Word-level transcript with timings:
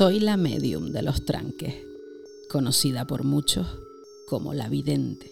Soy 0.00 0.18
la 0.18 0.38
medium 0.38 0.92
de 0.92 1.02
los 1.02 1.26
tranques, 1.26 1.74
conocida 2.48 3.06
por 3.06 3.22
muchos 3.22 3.66
como 4.26 4.54
la 4.54 4.70
vidente. 4.70 5.30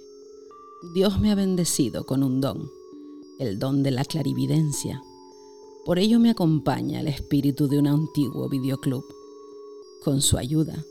Dios 0.92 1.18
me 1.18 1.32
ha 1.32 1.34
bendecido 1.34 2.04
con 2.04 2.22
un 2.22 2.42
don, 2.42 2.70
el 3.38 3.58
don 3.58 3.82
de 3.82 3.92
la 3.92 4.04
clarividencia. 4.04 5.02
Por 5.86 5.98
ello 5.98 6.20
me 6.20 6.28
acompaña 6.28 7.00
el 7.00 7.08
espíritu 7.08 7.66
de 7.66 7.78
un 7.78 7.86
antiguo 7.86 8.46
videoclub. 8.50 9.06
Con 10.04 10.20
su 10.20 10.36
ayuda, 10.36 10.84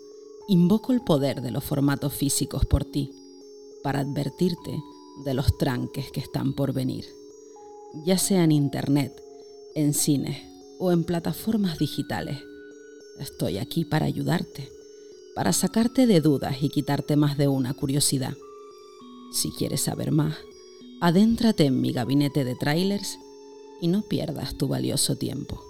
invoco 0.47 0.91
el 0.91 1.01
poder 1.01 1.43
de 1.43 1.51
los 1.51 1.63
formatos 1.63 2.13
físicos 2.13 2.65
por 2.65 2.83
ti, 2.83 3.11
para 3.83 3.99
advertirte 3.99 4.81
de 5.23 5.33
los 5.35 5.55
tranques 5.59 6.11
que 6.11 6.19
están 6.19 6.53
por 6.53 6.73
venir, 6.73 7.05
ya 8.07 8.17
sea 8.17 8.43
en 8.43 8.53
internet, 8.53 9.21
en 9.75 9.93
cines 9.93 10.41
o 10.79 10.91
en 10.91 11.03
plataformas 11.03 11.77
digitales. 11.77 12.39
Estoy 13.19 13.57
aquí 13.57 13.83
para 13.83 14.05
ayudarte, 14.05 14.69
para 15.35 15.53
sacarte 15.53 16.07
de 16.07 16.21
dudas 16.21 16.57
y 16.61 16.69
quitarte 16.69 17.15
más 17.15 17.37
de 17.37 17.47
una 17.47 17.73
curiosidad. 17.73 18.35
Si 19.31 19.51
quieres 19.51 19.81
saber 19.81 20.11
más, 20.11 20.37
adéntrate 21.01 21.65
en 21.65 21.81
mi 21.81 21.91
gabinete 21.91 22.43
de 22.45 22.55
trailers 22.55 23.17
y 23.81 23.87
no 23.87 24.03
pierdas 24.03 24.57
tu 24.57 24.67
valioso 24.67 25.15
tiempo. 25.15 25.66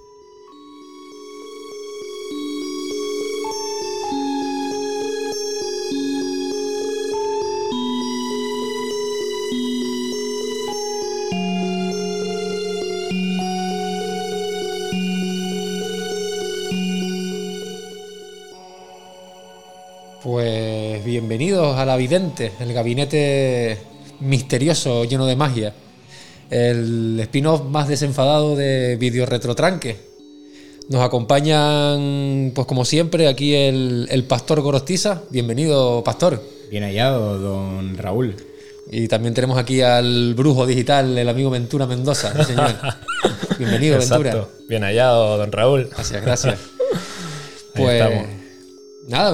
A 21.78 21.86
la 21.86 21.96
Vidente, 21.96 22.52
el 22.60 22.74
gabinete 22.74 23.78
misterioso 24.20 25.06
lleno 25.06 25.26
de 25.26 25.36
magia. 25.36 25.74
El 26.50 27.20
spin-off 27.20 27.64
más 27.66 27.88
desenfadado 27.88 28.56
de 28.56 28.96
Video 28.96 29.26
Retrotranque. 29.26 29.98
Nos 30.90 31.02
acompañan, 31.02 32.52
pues 32.56 32.66
como 32.66 32.86
siempre, 32.86 33.28
aquí 33.28 33.54
el, 33.54 34.08
el 34.10 34.24
Pastor 34.24 34.62
Gorostiza. 34.62 35.22
Bienvenido, 35.30 36.04
Pastor. 36.04 36.42
Bien 36.72 36.84
hallado, 36.84 37.38
don 37.38 37.98
Raúl. 37.98 38.36
Y 38.90 39.10
también 39.10 39.34
tenemos 39.34 39.58
aquí 39.58 39.82
al 39.82 40.34
brujo 40.34 40.66
digital, 40.66 41.18
el 41.18 41.28
amigo 41.28 41.50
Ventura 41.50 41.86
Mendoza. 41.86 42.44
Señor. 42.46 42.74
Bienvenido, 43.60 44.00
Ventura. 44.00 44.48
Bien 44.70 44.84
hallado, 44.84 45.38
don 45.38 45.52
Raúl. 45.52 45.90
Gracias, 45.92 46.22
gracias. 46.22 46.56
Ahí 47.76 47.84
Pues 47.84 48.02
estamos. 48.02 48.37
Nada, 49.08 49.32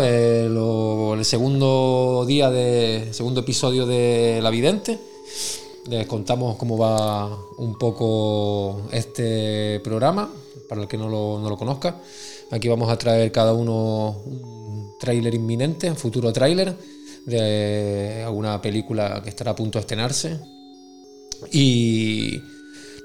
lo- 0.49 1.13
el 1.15 1.25
segundo 1.25 2.25
día 2.27 2.49
de 2.49 3.09
segundo 3.11 3.41
episodio 3.41 3.85
de 3.85 4.39
La 4.41 4.49
Vidente. 4.49 4.99
Les 5.89 6.07
contamos 6.07 6.55
cómo 6.55 6.77
va 6.77 7.37
un 7.57 7.77
poco 7.77 8.83
este 8.91 9.81
programa, 9.81 10.31
para 10.69 10.81
el 10.83 10.87
que 10.87 10.97
no 10.97 11.09
lo, 11.09 11.39
no 11.39 11.49
lo 11.49 11.57
conozca. 11.57 11.97
Aquí 12.51 12.67
vamos 12.69 12.89
a 12.89 12.97
traer 12.97 13.31
cada 13.31 13.53
uno 13.53 14.21
un 14.25 14.93
tráiler 14.99 15.33
inminente, 15.33 15.89
un 15.89 15.97
futuro 15.97 16.31
tráiler 16.31 16.73
de 17.25 18.23
alguna 18.25 18.61
película 18.61 19.21
que 19.21 19.29
estará 19.29 19.51
a 19.51 19.55
punto 19.55 19.77
de 19.77 19.81
estrenarse. 19.81 20.39
Y 21.51 22.39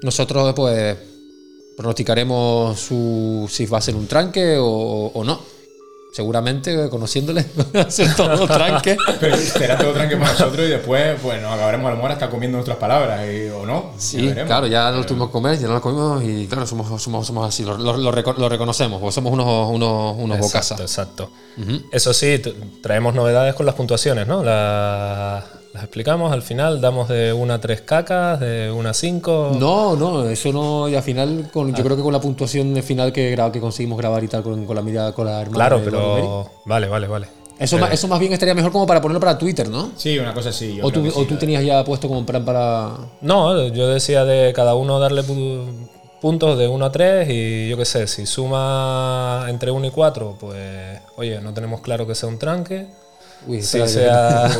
nosotros 0.01 0.53
pues 0.55 0.95
pronosticaremos 1.75 2.79
su, 2.79 3.45
si 3.51 3.65
va 3.65 3.79
a 3.79 3.81
ser 3.81 3.95
un 3.95 4.07
tranque 4.07 4.57
o, 4.57 5.11
o 5.13 5.23
no. 5.25 5.58
Seguramente, 6.11 6.89
conociéndole, 6.89 7.45
ser 7.89 8.15
todo 8.17 8.47
tranque. 8.47 8.97
Pero 9.19 9.37
será 9.37 9.77
todo 9.77 9.93
tranquilo 9.93 10.19
para 10.21 10.31
nosotros 10.33 10.65
y 10.67 10.69
después, 10.71 11.19
pues 11.21 11.41
nos 11.41 11.53
acabaremos 11.53 11.87
a 11.87 11.89
lo 11.91 11.95
mejor 11.97 12.11
hasta 12.11 12.29
comiendo 12.29 12.57
nuestras 12.57 12.77
palabras, 12.77 13.21
y- 13.27 13.49
o 13.49 13.65
no. 13.65 13.91
Sí, 13.97 14.31
claro, 14.47 14.65
ya 14.67 14.89
nos 14.91 15.05
tuvimos 15.05 15.27
que 15.27 15.33
comer, 15.33 15.59
ya 15.59 15.67
no 15.67 15.75
lo 15.75 15.81
comimos 15.81 16.23
y 16.23 16.47
claro, 16.47 16.65
somos, 16.65 17.01
somos, 17.01 17.27
somos 17.27 17.47
así, 17.47 17.63
lo, 17.63 17.77
lo- 17.77 17.95
lo 17.97 18.11
reco- 18.11 18.35
lo 18.37 18.49
reconocemos, 18.49 18.99
porque 18.99 19.13
somos 19.13 19.31
unos, 19.33 19.69
unos, 19.69 20.15
unos 20.17 20.37
Exacto, 20.37 20.47
bocazas. 20.75 20.79
exacto. 20.81 21.29
Eso 21.91 22.13
sí, 22.13 22.41
traemos 22.81 23.13
novedades 23.13 23.53
con 23.53 23.65
las 23.67 23.75
puntuaciones, 23.75 24.25
¿no? 24.27 24.43
La- 24.43 25.45
las 25.73 25.83
explicamos 25.83 26.31
al 26.33 26.41
final, 26.41 26.81
damos 26.81 27.07
de 27.09 27.31
una 27.33 27.55
a 27.55 27.61
tres 27.61 27.81
cacas, 27.81 28.39
de 28.39 28.71
una 28.71 28.89
a 28.91 28.93
cinco. 28.93 29.51
No, 29.59 29.95
no, 29.95 30.27
eso 30.29 30.51
no, 30.51 30.89
y 30.89 30.95
al 30.95 31.03
final, 31.03 31.49
con, 31.53 31.73
yo 31.75 31.83
creo 31.83 31.95
que 31.95 32.01
con 32.03 32.13
la 32.13 32.19
puntuación 32.21 32.73
de 32.73 32.81
final 32.81 33.11
que, 33.13 33.35
gra- 33.37 33.51
que 33.51 33.59
conseguimos 33.59 33.97
grabar 33.97 34.23
y 34.23 34.27
tal, 34.27 34.41
con, 34.43 34.65
con 34.65 34.75
la 34.75 34.81
mirada, 34.81 35.13
con 35.13 35.25
la 35.27 35.41
hermana. 35.41 35.55
claro, 35.55 35.79
de 35.79 35.85
pero. 35.85 36.49
Vale, 36.65 36.87
vale, 36.87 37.07
vale. 37.07 37.27
Eso, 37.59 37.77
ma- 37.77 37.87
eso 37.89 38.07
más 38.07 38.19
bien 38.19 38.31
estaría 38.33 38.55
mejor 38.55 38.71
como 38.71 38.87
para 38.87 39.01
ponerlo 39.01 39.19
para 39.19 39.37
Twitter, 39.37 39.69
¿no? 39.69 39.91
Sí, 39.97 40.17
una 40.17 40.33
cosa 40.33 40.49
así. 40.49 40.75
yo 40.75 40.85
O 40.85 40.91
tú, 40.91 41.03
sí, 41.05 41.11
o 41.13 41.25
tú 41.25 41.35
tenías 41.37 41.63
ya 41.63 41.83
puesto 41.83 42.07
como 42.07 42.25
plan 42.25 42.45
para. 42.45 42.91
No, 43.21 43.67
yo 43.67 43.87
decía 43.89 44.23
de 44.25 44.53
cada 44.53 44.75
uno 44.75 44.97
darle 44.97 45.23
pu- 45.23 45.67
puntos 46.21 46.57
de 46.57 46.67
1 46.69 46.85
a 46.85 46.91
3 46.91 47.27
y 47.29 47.69
yo 47.69 47.75
qué 47.77 47.85
sé, 47.85 48.07
si 48.07 48.25
suma 48.25 49.45
entre 49.49 49.71
1 49.71 49.87
y 49.87 49.91
4, 49.91 50.37
pues 50.39 50.99
oye, 51.17 51.39
no 51.41 51.53
tenemos 51.53 51.81
claro 51.81 52.07
que 52.07 52.15
sea 52.15 52.27
un 52.29 52.39
tranque. 52.39 52.87
Uy, 53.47 53.57
espera, 53.59 53.87
sea... 53.87 54.49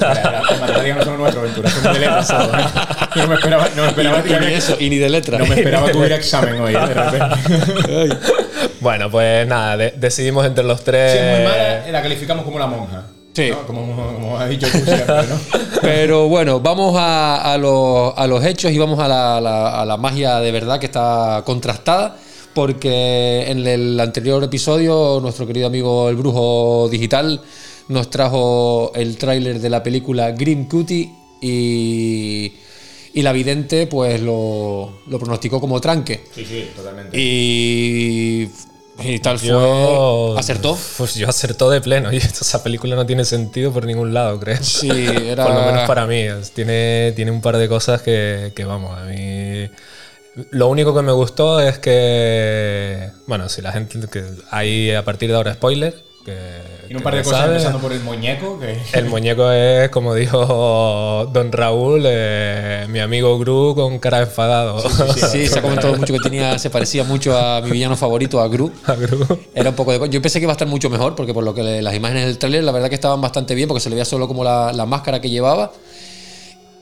No 0.90 2.24
son. 2.24 2.50
Yo 3.16 3.22
no 3.24 3.28
me 3.28 3.36
esperaba, 3.36 3.68
no 3.76 3.82
me 3.84 3.88
esperaba, 3.90 4.24
y, 4.26 4.46
ni 4.46 4.54
eso, 4.54 4.78
y 4.80 4.90
ni 4.90 4.98
de 4.98 5.10
letra. 5.10 5.38
no 5.38 5.46
me 5.46 5.56
esperaba 5.56 5.92
que 5.92 5.98
hubiera 5.98 6.16
examen 6.18 6.60
hoy, 6.62 6.76
¿eh? 6.76 6.80
de 6.80 6.94
repente. 6.94 8.18
Bueno, 8.80 9.10
pues 9.12 9.46
nada, 9.48 9.78
de- 9.78 9.94
decidimos 9.98 10.46
entre 10.46 10.64
los 10.64 10.84
tres... 10.84 11.12
Si 11.14 11.18
es 11.18 11.38
muy 11.38 11.44
mala, 11.48 11.92
la 11.92 12.02
calificamos 12.02 12.46
como 12.46 12.60
la 12.60 12.68
monja. 12.68 13.04
Sí. 13.34 13.50
¿no? 13.52 13.66
Como, 13.68 14.14
como 14.14 14.38
has 14.40 14.50
dicho 14.50 14.68
tú 14.72 14.78
siempre, 14.80 15.06
¿no? 15.28 15.40
Pero 15.82 16.28
bueno, 16.28 16.60
vamos 16.60 16.96
a, 16.98 17.54
a 17.54 17.58
los, 17.58 18.14
a 18.18 18.28
los 18.28 18.44
hechos 18.46 18.72
y 18.72 18.78
vamos 18.78 19.00
a 19.00 19.08
la, 19.08 19.40
la- 19.42 19.82
a 19.82 19.86
la 19.86 19.98
magia 19.98 20.40
de 20.40 20.52
verdad 20.52 20.80
que 20.80 20.86
está 20.88 21.42
contrastada. 21.46 22.16
Porque 22.54 23.46
en 23.48 23.66
el 23.68 24.00
anterior 24.00 24.44
episodio, 24.44 25.20
nuestro 25.22 25.46
querido 25.46 25.68
amigo 25.68 26.10
el 26.10 26.16
Brujo 26.16 26.90
Digital 26.90 27.40
nos 27.90 28.10
trajo 28.10 28.92
el 28.96 29.18
tráiler 29.18 29.60
de 29.60 29.70
la 29.70 29.84
película 29.84 30.32
Grim 30.32 30.68
Cutie 30.68 31.12
y, 31.42 32.54
y 33.14 33.22
la 33.22 33.34
vidente 33.34 33.88
pues 33.88 34.22
lo, 34.22 35.02
lo 35.08 35.20
pronosticó 35.20 35.60
como 35.60 35.82
tranque. 35.82 36.24
Sí, 36.34 36.46
sí, 36.46 36.70
totalmente. 36.76 37.20
Y, 37.20 38.48
y 39.02 39.20
tal 39.20 39.40
Yo... 39.40 40.32
fue. 40.34 40.40
¿Acertó? 40.40 40.78
Pues 40.98 41.16
yo 41.16 41.28
acertó 41.28 41.70
de 41.72 41.82
pleno. 41.82 42.14
Y 42.14 42.18
esa 42.18 42.62
película 42.62 42.96
no 42.96 43.06
tiene 43.08 43.26
sentido 43.26 43.74
por 43.74 43.86
ningún 43.86 44.14
lado, 44.14 44.40
creo. 44.40 44.58
Sí, 44.62 44.90
era. 45.26 45.46
Por 45.46 45.56
lo 45.56 45.66
menos 45.66 45.88
para 45.88 46.06
mí. 46.06 46.26
Tiene, 46.54 47.14
tiene 47.16 47.32
un 47.32 47.42
par 47.42 47.58
de 47.58 47.68
cosas 47.68 48.04
que, 48.04 48.54
que, 48.56 48.66
vamos, 48.66 48.98
a 48.98 49.04
mí... 49.06 49.68
Lo 50.52 50.68
único 50.68 50.96
que 50.96 51.02
me 51.02 51.12
gustó 51.12 51.60
es 51.60 51.80
que... 51.80 53.10
Bueno, 53.26 53.50
si 53.50 53.62
la 53.62 53.72
gente... 53.72 54.00
que 54.12 54.24
Hay 54.52 54.92
a 54.92 55.04
partir 55.04 55.30
de 55.30 55.36
ahora 55.36 55.54
spoiler. 55.56 55.96
Que, 56.24 56.79
y 56.90 56.96
un 56.96 57.02
par 57.04 57.14
de 57.14 57.20
ya 57.20 57.24
cosas 57.24 57.48
empezando 57.48 57.80
por 57.80 57.92
el 57.94 58.02
muñeco. 58.02 58.60
Que... 58.60 58.78
El 58.94 59.06
muñeco 59.06 59.52
es, 59.52 59.90
como 59.90 60.16
dijo 60.16 61.30
Don 61.32 61.52
Raúl, 61.52 62.04
eh, 62.06 62.86
mi 62.90 63.00
amigo 63.00 63.38
Gru 63.40 63.74
con 63.76 64.00
cara 64.00 64.18
de 64.18 64.24
enfadado. 64.24 64.82
Sí, 65.16 65.48
se 65.48 65.60
ha 65.60 65.62
comentado 65.62 65.96
mucho 65.96 66.14
que 66.14 66.20
tenía, 66.20 66.58
se 66.60 66.70
parecía 66.70 67.04
mucho 67.04 67.38
a 67.38 67.62
mi 67.62 67.72
villano 67.72 67.96
favorito, 67.96 68.40
a 68.42 68.48
Gru. 68.48 68.72
A 68.86 68.96
Gru. 68.96 69.26
Era 69.54 69.70
un 69.70 69.76
poco 69.76 69.98
de. 69.98 70.10
Yo 70.10 70.22
pensé 70.22 70.40
que 70.40 70.44
iba 70.46 70.52
a 70.52 70.56
estar 70.56 70.68
mucho 70.68 70.90
mejor, 70.90 71.16
porque 71.16 71.34
por 71.34 71.44
lo 71.44 71.54
que 71.54 71.64
le- 71.64 71.82
las 71.82 71.94
imágenes 71.96 72.26
del 72.26 72.38
tráiler, 72.38 72.64
la 72.64 72.72
verdad 72.72 72.90
que 72.90 72.96
estaban 72.96 73.22
bastante 73.22 73.54
bien, 73.56 73.68
porque 73.68 73.82
se 73.82 73.90
le 73.90 73.96
veía 73.96 74.06
solo 74.06 74.28
como 74.28 74.44
la, 74.44 74.74
la 74.74 74.86
máscara 74.86 75.22
que 75.22 75.30
llevaba. 75.30 75.72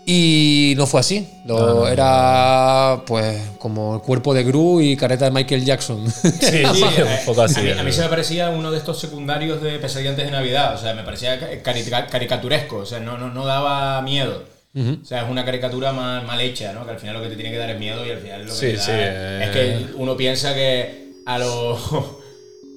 Y 0.09 0.74
no 0.77 0.88
fue 0.88 1.01
así. 1.01 1.27
Lo- 1.45 1.86
era 1.86 3.01
pues 3.06 3.42
como 3.59 3.95
el 3.95 4.01
cuerpo 4.01 4.33
de 4.33 4.44
Gru 4.45 4.80
y 4.80 4.95
careta 4.95 5.25
de 5.25 5.31
Michael 5.31 5.65
Jackson. 5.65 6.09
Sí, 6.21 6.63
sí, 6.74 6.83
un 7.01 7.25
poco 7.25 7.42
así. 7.42 7.59
A 7.59 7.63
mí, 7.63 7.71
a 7.71 7.83
mí 7.83 7.92
se 7.92 8.01
me 8.04 8.07
parecía 8.07 8.50
uno 8.50 8.71
de 8.71 8.77
estos 8.77 9.00
secundarios 9.01 9.62
de 9.62 9.80
Pesadilla 9.80 10.12
antes 10.12 10.24
de 10.25 10.31
Navidad. 10.31 10.75
O 10.75 10.77
sea, 10.77 10.94
me 10.94 11.04
parecía 11.04 11.38
ca- 11.38 11.50
cari- 11.62 12.07
caricaturesco. 12.09 12.77
O 12.77 12.86
sea, 12.86 13.01
no, 13.01 13.18
no, 13.18 13.30
no 13.33 13.45
daba 13.45 14.01
miedo. 14.01 14.44
O 14.75 15.04
sea, 15.04 15.24
es 15.24 15.30
una 15.30 15.44
caricatura 15.44 15.92
mal, 15.92 16.25
mal 16.25 16.39
hecha, 16.39 16.71
¿no? 16.71 16.86
Que 16.86 16.92
al 16.92 17.00
final 17.00 17.15
lo 17.15 17.21
que 17.24 17.30
te 17.30 17.36
tiene 17.36 17.50
que 17.51 17.57
dar 17.57 17.69
es 17.71 17.80
miedo 17.80 18.06
y 18.06 18.12
al 18.12 18.19
final 18.19 18.42
lo 18.45 18.54
que 18.54 18.54
Sí, 18.54 18.68
te 18.68 18.75
da 18.77 18.83
sí, 18.83 18.92
es, 18.92 18.98
eh. 19.00 19.39
es 19.44 19.50
que 19.50 19.86
uno 19.95 20.15
piensa 20.15 20.54
que 20.54 21.13
a 21.25 21.38
los 21.39 21.80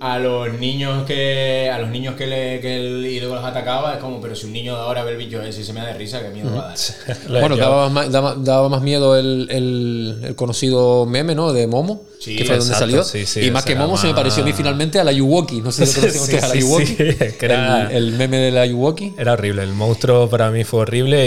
a 0.03 0.19
los 0.19 0.59
niños 0.59 1.05
que 1.05 1.71
a 1.71 1.79
los 1.79 1.91
niños 1.91 2.15
que, 2.15 2.27
le, 2.27 2.59
que 2.61 2.77
el 2.79 3.05
ídolo 3.07 3.35
los 3.35 3.45
atacaba 3.45 3.93
es 3.95 3.99
como, 3.99 4.19
pero 4.21 4.35
si 4.35 4.47
un 4.47 4.53
niño 4.55 4.75
de 4.75 4.81
ahora 4.81 5.05
ve 5.05 5.13
el 5.13 5.19
bicho 5.19 5.43
ese 5.43 5.61
y 5.61 5.65
se 5.65 5.75
me 5.75 5.81
da 5.81 5.89
de 5.89 5.93
risa, 5.95 6.23
¿qué 6.23 6.31
miedo 6.31 6.55
va 6.57 6.73
a 6.73 6.75
dar? 6.75 7.19
bueno, 7.29 7.57
yo- 7.57 7.61
daba 7.63 7.89
más, 7.91 8.11
daba, 8.11 8.35
daba 8.35 8.69
más 8.71 8.81
miedo 8.81 9.19
el, 9.19 9.47
el- 9.51 10.21
el 10.25 10.35
conocido 10.37 11.05
meme, 11.05 11.35
¿no? 11.35 11.53
De 11.53 11.67
Momo, 11.67 12.05
Sí, 12.19 12.35
que 12.37 12.45
fue 12.47 12.57
donde 12.57 12.73
exacto, 12.73 12.87
salió. 12.87 13.05
sí, 13.05 13.27
sí, 13.27 13.41
y 13.47 13.51
más 13.51 13.65
que 13.65 13.75
Momo 13.75 13.97
se 13.99 14.07
me 14.07 14.13
más- 14.15 14.21
pareció 14.21 14.43
a 14.43 14.47
mí 14.47 14.53
finalmente 14.55 14.99
a 14.99 15.05
la 15.05 15.13
Yuwoki. 15.13 15.61
No 15.61 15.71
sé 15.71 15.85
si 15.87 16.01
lo 16.01 16.07
conocen 16.07 16.21
Sí, 16.27 16.35
ustedes 16.37 16.45
a 16.45 16.49
la 16.49 16.55
Yuwoki. 16.61 16.97
era- 17.45 17.91
el, 17.91 17.97
el 17.97 18.13
meme 18.13 18.39
de 18.39 18.51
la 18.53 18.65
Yuwoki. 18.67 19.13
Era 19.19 19.35
horrible, 19.35 19.63
el 19.65 19.73
monstruo 19.75 20.31
para 20.31 20.51
mí 20.51 20.65
fue 20.65 20.81
horrible 20.81 21.27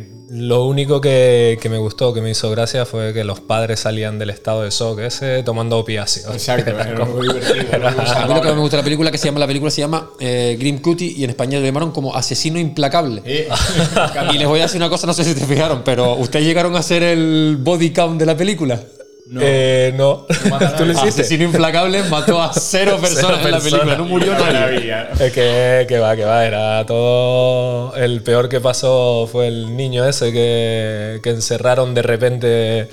y 0.00 0.14
Lo 0.36 0.64
único 0.64 1.00
que, 1.00 1.58
que 1.62 1.68
me 1.68 1.78
gustó, 1.78 2.12
que 2.12 2.20
me 2.20 2.28
hizo 2.28 2.50
gracia, 2.50 2.84
fue 2.86 3.12
que 3.12 3.22
los 3.22 3.38
padres 3.38 3.78
salían 3.78 4.18
del 4.18 4.30
estado 4.30 4.62
de 4.62 4.70
shock 4.70 4.98
ese 4.98 5.44
tomando 5.44 5.78
opiáceos. 5.78 6.34
Exacto, 6.34 6.70
era 6.72 7.04
muy 7.04 7.28
divertido. 7.28 7.66
era 7.70 7.88
A 7.90 8.26
mí 8.26 8.34
lo 8.34 8.40
que 8.40 8.48
más 8.48 8.56
me 8.56 8.60
gusta 8.60 8.76
de 8.76 8.82
la 8.82 8.84
película 8.84 9.12
que 9.12 9.18
se 9.18 9.26
llama 9.26 9.38
la 9.38 9.46
película 9.46 9.70
se 9.70 9.82
llama 9.82 10.10
eh, 10.18 10.56
Grim 10.58 10.80
Cutie 10.80 11.12
y 11.16 11.22
en 11.22 11.30
español 11.30 11.60
lo 11.60 11.66
llamaron 11.68 11.92
como 11.92 12.16
Asesino 12.16 12.58
Implacable. 12.58 13.22
Eh, 13.24 13.48
Y 14.32 14.38
les 14.38 14.48
voy 14.48 14.58
a 14.58 14.64
decir 14.64 14.78
una 14.78 14.88
cosa, 14.90 15.06
no 15.06 15.14
sé 15.14 15.22
si 15.22 15.34
te 15.36 15.46
fijaron, 15.46 15.82
pero 15.84 16.14
¿ustedes 16.16 16.44
llegaron 16.44 16.74
a 16.74 16.80
hacer 16.80 17.04
el 17.04 17.56
body 17.60 17.92
count 17.92 18.18
de 18.18 18.26
la 18.26 18.36
película? 18.36 18.80
No. 19.26 19.40
Eh, 19.42 19.92
no. 19.96 20.26
¿Tú 20.76 20.84
lo 20.84 20.92
hiciste? 20.92 21.22
Asesino 21.22 21.44
Implacable 21.44 22.02
mató 22.04 22.42
a 22.42 22.52
cero 22.54 22.98
personas 23.00 23.44
en 23.44 23.50
la 23.52 23.58
película, 23.60 23.96
no 23.96 24.04
murió 24.04 24.32
nadie. 24.32 24.44
maravilla. 24.52 25.08
Es 25.18 25.32
que, 25.32 25.86
que 25.88 25.98
va, 25.98 26.14
que 26.14 26.24
va, 26.24 26.44
era 26.44 26.84
todo. 26.86 27.96
El 27.96 28.22
peor 28.22 28.48
que 28.50 28.60
pasó 28.60 29.26
fue 29.30 29.48
el 29.48 29.76
niño 29.76 30.04
ese 30.06 30.30
que, 30.32 31.20
que 31.22 31.30
encerraron 31.30 31.94
de 31.94 32.02
repente 32.02 32.88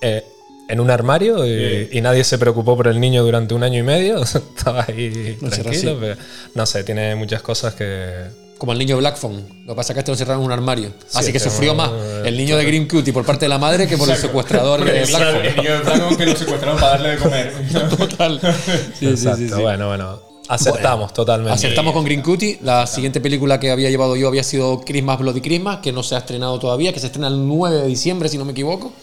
eh, 0.00 0.24
en 0.68 0.80
un 0.80 0.90
armario 0.90 1.46
y, 1.46 1.90
y 1.92 2.00
nadie 2.00 2.24
se 2.24 2.38
preocupó 2.38 2.76
por 2.76 2.88
el 2.88 2.98
niño 2.98 3.22
durante 3.22 3.52
un 3.52 3.62
año 3.62 3.80
y 3.80 3.82
medio. 3.82 4.22
Estaba 4.22 4.86
ahí 4.88 5.36
No 5.42 5.50
tranquilo. 5.50 5.98
pero- 6.00 6.16
no 6.54 6.64
sé, 6.64 6.82
tiene 6.84 7.14
muchas 7.14 7.42
cosas 7.42 7.74
que. 7.74 8.43
Como 8.64 8.72
el 8.72 8.78
niño 8.78 8.96
Blackphone. 8.96 9.44
Lo 9.66 9.74
que 9.74 9.76
pasa 9.76 9.92
es 9.92 9.94
que 9.94 10.00
este 10.00 10.10
lo 10.10 10.14
encerraron 10.14 10.40
en 10.40 10.46
un 10.46 10.52
armario. 10.52 10.90
Así 11.12 11.32
que 11.32 11.36
este 11.36 11.50
sufrió 11.50 11.74
más 11.74 11.90
el 12.24 12.34
niño 12.34 12.56
de 12.56 12.64
Grim 12.64 12.88
Cutie 12.88 13.12
por 13.12 13.22
parte 13.26 13.44
de 13.44 13.50
la 13.50 13.58
madre 13.58 13.86
que 13.86 13.98
por 13.98 14.08
el 14.08 14.16
secuestrador 14.16 14.78
Porque 14.78 15.00
de 15.00 15.04
Blackphone. 15.04 15.44
El 15.44 15.56
niño 15.56 15.72
de 15.74 15.80
Blackphone 15.80 16.16
que 16.16 16.24
lo 16.24 16.34
secuestraron 16.34 16.80
para 16.80 16.92
darle 16.92 17.10
de 17.10 17.16
comer. 17.18 17.52
Total. 17.98 18.40
Sí, 18.40 18.72
sí, 19.00 19.06
Exacto. 19.06 19.36
sí, 19.36 19.48
sí. 19.50 19.60
Bueno, 19.60 19.88
bueno. 19.88 20.18
Acertamos 20.48 21.12
totalmente. 21.12 21.52
Acertamos 21.52 21.92
con 21.92 22.06
Green 22.06 22.22
Cutie. 22.22 22.58
La 22.62 22.86
siguiente 22.86 23.20
película 23.20 23.60
que 23.60 23.70
había 23.70 23.90
llevado 23.90 24.16
yo 24.16 24.28
había 24.28 24.42
sido 24.42 24.80
Christmas 24.80 25.18
Bloody 25.18 25.42
Christmas, 25.42 25.80
que 25.82 25.92
no 25.92 26.02
se 26.02 26.14
ha 26.14 26.18
estrenado 26.18 26.58
todavía, 26.58 26.94
que 26.94 27.00
se 27.00 27.08
estrena 27.08 27.28
el 27.28 27.46
9 27.46 27.82
de 27.82 27.86
diciembre, 27.86 28.30
si 28.30 28.38
no 28.38 28.46
me 28.46 28.52
equivoco. 28.52 28.94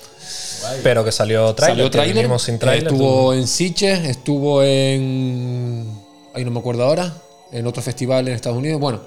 Pero 0.82 1.06
que 1.06 1.12
salió 1.12 1.54
trailer. 1.54 1.92
Salió 1.92 2.16
vinimos 2.16 2.42
sin 2.42 2.58
tráiler. 2.58 2.88
Estuvo 2.88 3.36
en 3.36 3.48
Sitges, 3.48 4.06
estuvo 4.06 4.64
en. 4.64 5.86
Ahí 6.34 6.44
no 6.44 6.50
me 6.50 6.60
acuerdo 6.60 6.84
ahora. 6.84 7.14
En 7.52 7.68
otro 7.68 7.84
festival 7.84 8.28
en 8.28 8.34
Estados 8.34 8.58
Unidos. 8.58 8.80
Bueno, 8.80 9.02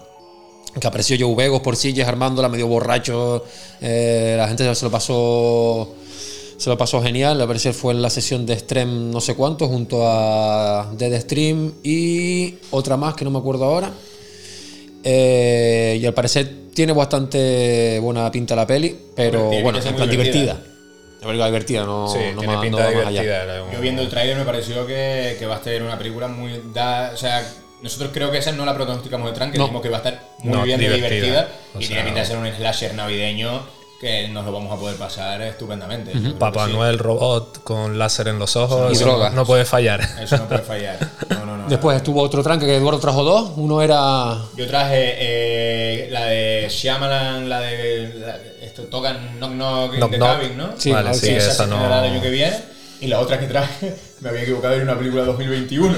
que 0.81 0.87
apareció 0.87 1.17
Joe 1.19 1.35
Begos 1.35 1.61
por 1.61 1.77
Sitges 1.77 2.07
armándola, 2.07 2.49
medio 2.49 2.67
borracho. 2.67 3.45
eh, 3.81 4.35
la 4.37 4.49
gente 4.49 4.75
se 4.75 4.85
lo 4.85 4.91
pasó. 4.91 5.95
Se 6.57 6.71
lo 6.71 6.79
pasó 6.79 7.03
genial. 7.03 7.41
Al 7.41 7.47
parecer 7.47 7.75
fue 7.75 7.93
en 7.95 8.01
la 8.03 8.11
sesión 8.11 8.47
de 8.47 8.59
Stream 8.59 9.11
no 9.11 9.21
sé 9.21 9.35
cuánto, 9.35 9.67
junto 9.69 10.07
a 10.09 10.89
Dead 10.97 11.21
Stream 11.21 11.73
y 11.83 12.55
otra 12.71 12.97
más 12.97 13.15
que 13.15 13.25
no 13.25 13.31
me 13.31 13.39
acuerdo 13.39 13.65
ahora. 13.65 13.91
Eh, 15.03 15.99
y 16.01 16.07
al 16.07 16.15
parecer 16.15 16.51
tiene 16.75 16.93
bastante 16.93 17.99
buena 18.01 18.31
pinta 18.31 18.57
la 18.57 18.67
peli, 18.67 18.97
pero 19.15 19.45
bueno, 19.63 19.81
ser 19.81 19.91
en 19.91 19.97
plan 19.97 20.11
divertida. 20.11 20.61
La 21.21 21.27
película 21.27 21.47
divertida, 21.47 21.85
no, 21.85 22.09
Sí, 22.09 22.19
no 22.35 22.39
tiene 22.41 22.55
más- 22.55 22.63
pinta 22.63 22.79
no 22.79 22.85
va 22.85 22.91
de 22.91 22.97
más 22.97 23.07
allá. 23.07 23.73
Yo 23.73 23.81
viendo 23.81 24.03
el 24.03 24.09
tráiler 24.09 24.37
me 24.37 24.45
pareció 24.45 24.87
que, 24.87 25.37
que 25.39 25.47
va 25.47 25.57
a 25.57 25.63
ser 25.63 25.83
una 25.83 25.97
película 25.99 26.29
muy... 26.29 26.61
da- 26.73 27.13
o 27.15 27.17
sea, 27.17 27.47
nosotros 27.85 28.11
creo 28.13 28.31
que 28.33 28.39
esa 28.39 28.51
no 28.53 28.65
la 28.65 28.75
pronosticamos 28.75 29.29
de 29.31 29.35
Tran, 29.35 29.53
que 29.53 29.59
No. 29.59 29.65
dijimos 29.65 29.83
que 29.83 29.89
va 29.91 29.99
a 29.99 30.01
estar 30.01 30.21
muy 30.41 30.53
No, 30.57 30.63
bien 30.65 30.81
divertida. 30.81 31.09
divertida. 31.09 31.49
O 31.77 31.81
y 31.81 31.87
tiene 31.87 32.03
pinta 32.03 32.21
de 32.21 32.27
ser 32.27 32.37
un 32.39 32.47
slasher 32.53 32.95
navideño 32.95 33.63
que 34.01 34.29
nos 34.29 34.45
lo 34.45 34.53
vamos 34.53 34.73
a 34.73 34.77
poder 34.77 34.97
pasar 34.97 35.41
estupendamente. 35.43 36.13
Yo 36.13 36.21
creo 36.21 36.39
Papá 36.39 36.67
sí. 36.67 36.73
Noel 36.73 36.99
robot 36.99 37.63
con 37.63 37.99
láser 37.99 38.29
en 38.29 38.39
los 38.39 38.55
ojos. 38.57 38.91
Y 38.91 38.97
eso 38.97 39.05
droga. 39.07 39.31
No 39.31 39.47
puede 39.47 39.65
fallar. 39.65 40.01
Eso 40.21 40.37
no 40.37 40.49
puede 40.49 40.63
fallar. 40.63 40.99
No, 41.31 41.47
no, 41.47 41.57
no. 41.57 41.69
Después 41.69 41.97
estuvo 41.97 42.21
otro 42.21 42.43
tranque 42.43 42.67
que 42.67 42.77
Eduardo 42.77 42.99
trajo 43.01 43.23
dos. 43.23 43.53
Uno 43.57 43.81
era. 43.81 44.37
Yo 44.57 44.67
traje 44.67 45.15
eh, 45.19 46.09
la 46.11 46.25
de 46.27 46.67
Shyamalan, 46.69 47.49
la 47.49 47.61
de. 47.61 48.15
la- 48.19 48.39
esto 48.67 48.83
tocan 48.85 49.37
Knock 49.39 49.53
Knock 49.53 49.93
in 49.95 50.01
Knock 50.01 50.11
the 50.11 50.17
Knock. 50.19 50.29
Cabin, 50.41 50.57
¿no? 50.59 50.69
Sí, 50.77 50.91
vale, 50.91 51.15
sí, 51.15 51.27
sí, 51.27 51.33
esa 51.33 51.53
esa 51.53 51.67
no. 51.67 51.87
el 51.87 51.93
año 51.93 52.21
que 52.21 52.31
viene. 52.31 52.57
Y 53.05 53.09
la 53.09 53.21
otra 53.21 53.39
que 53.39 53.47
traje, 53.47 53.95
me 54.21 54.31
había 54.31 54.43
equivocado, 54.43 54.75
era 54.75 54.83
una 54.85 54.97
película 54.99 55.25
2021. 55.25 55.95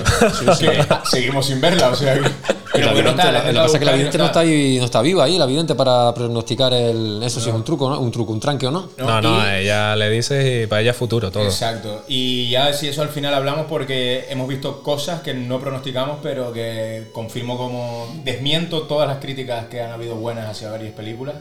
que 0.59 0.85
seguimos 1.11 1.47
sin 1.47 1.61
verla, 1.61 1.89
o 1.91 1.95
sea. 1.95 2.15
que- 2.15 2.31
Pero 2.73 2.87
no 2.89 2.93
vidente, 2.95 3.11
está, 3.11 3.25
la- 3.33 3.39
la 3.39 3.45
lo 3.45 3.53
que 3.53 3.55
pasa 3.61 3.73
es 3.75 3.79
que 3.79 3.85
la 3.85 3.93
vidente 3.93 4.19
no 4.19 4.27
está, 4.27 4.41
ahí, 4.41 4.79
no 4.79 4.85
está 4.85 5.01
viva 5.03 5.25
ahí, 5.25 5.39
la 5.39 5.47
vidente 5.47 5.75
para 5.77 6.13
pronosticar 6.13 6.73
el. 6.75 7.23
Eso 7.23 7.41
sí 7.41 7.49
es 7.49 7.55
un 7.55 7.65
truco, 7.65 7.89
¿no? 7.89 7.99
Un 8.01 8.11
truco, 8.11 8.33
un 8.33 8.41
tranque 8.41 8.67
o 8.67 8.71
no. 8.71 8.91
No, 8.99 9.23
no, 9.23 9.37
y- 9.37 9.41
a 9.41 9.59
ella 9.61 9.97
le 9.97 10.11
dices 10.11 10.65
y 10.65 10.67
para 10.67 10.83
ella 10.83 10.91
es 10.91 10.97
futuro 10.97 11.31
todo. 11.31 11.45
Exacto. 11.45 12.05
Y 12.09 12.51
ya 12.51 12.73
si 12.75 12.89
eso 12.89 13.01
al 13.03 13.09
final 13.09 13.33
hablamos 13.33 13.67
porque 13.67 14.27
hemos 14.29 14.49
visto 14.49 14.83
cosas 14.83 15.21
que 15.23 15.33
no 15.33 15.59
pronosticamos, 15.61 16.19
pero 16.23 16.53
que 16.53 17.09
confirmo 17.13 17.57
como 17.57 18.09
desmiento 18.25 18.83
todas 18.83 19.07
las 19.09 19.19
críticas 19.19 19.67
que 19.67 19.81
han 19.81 19.93
habido 19.93 20.17
buenas 20.17 20.51
hacia 20.51 20.69
varias 20.71 20.93
películas, 20.93 21.37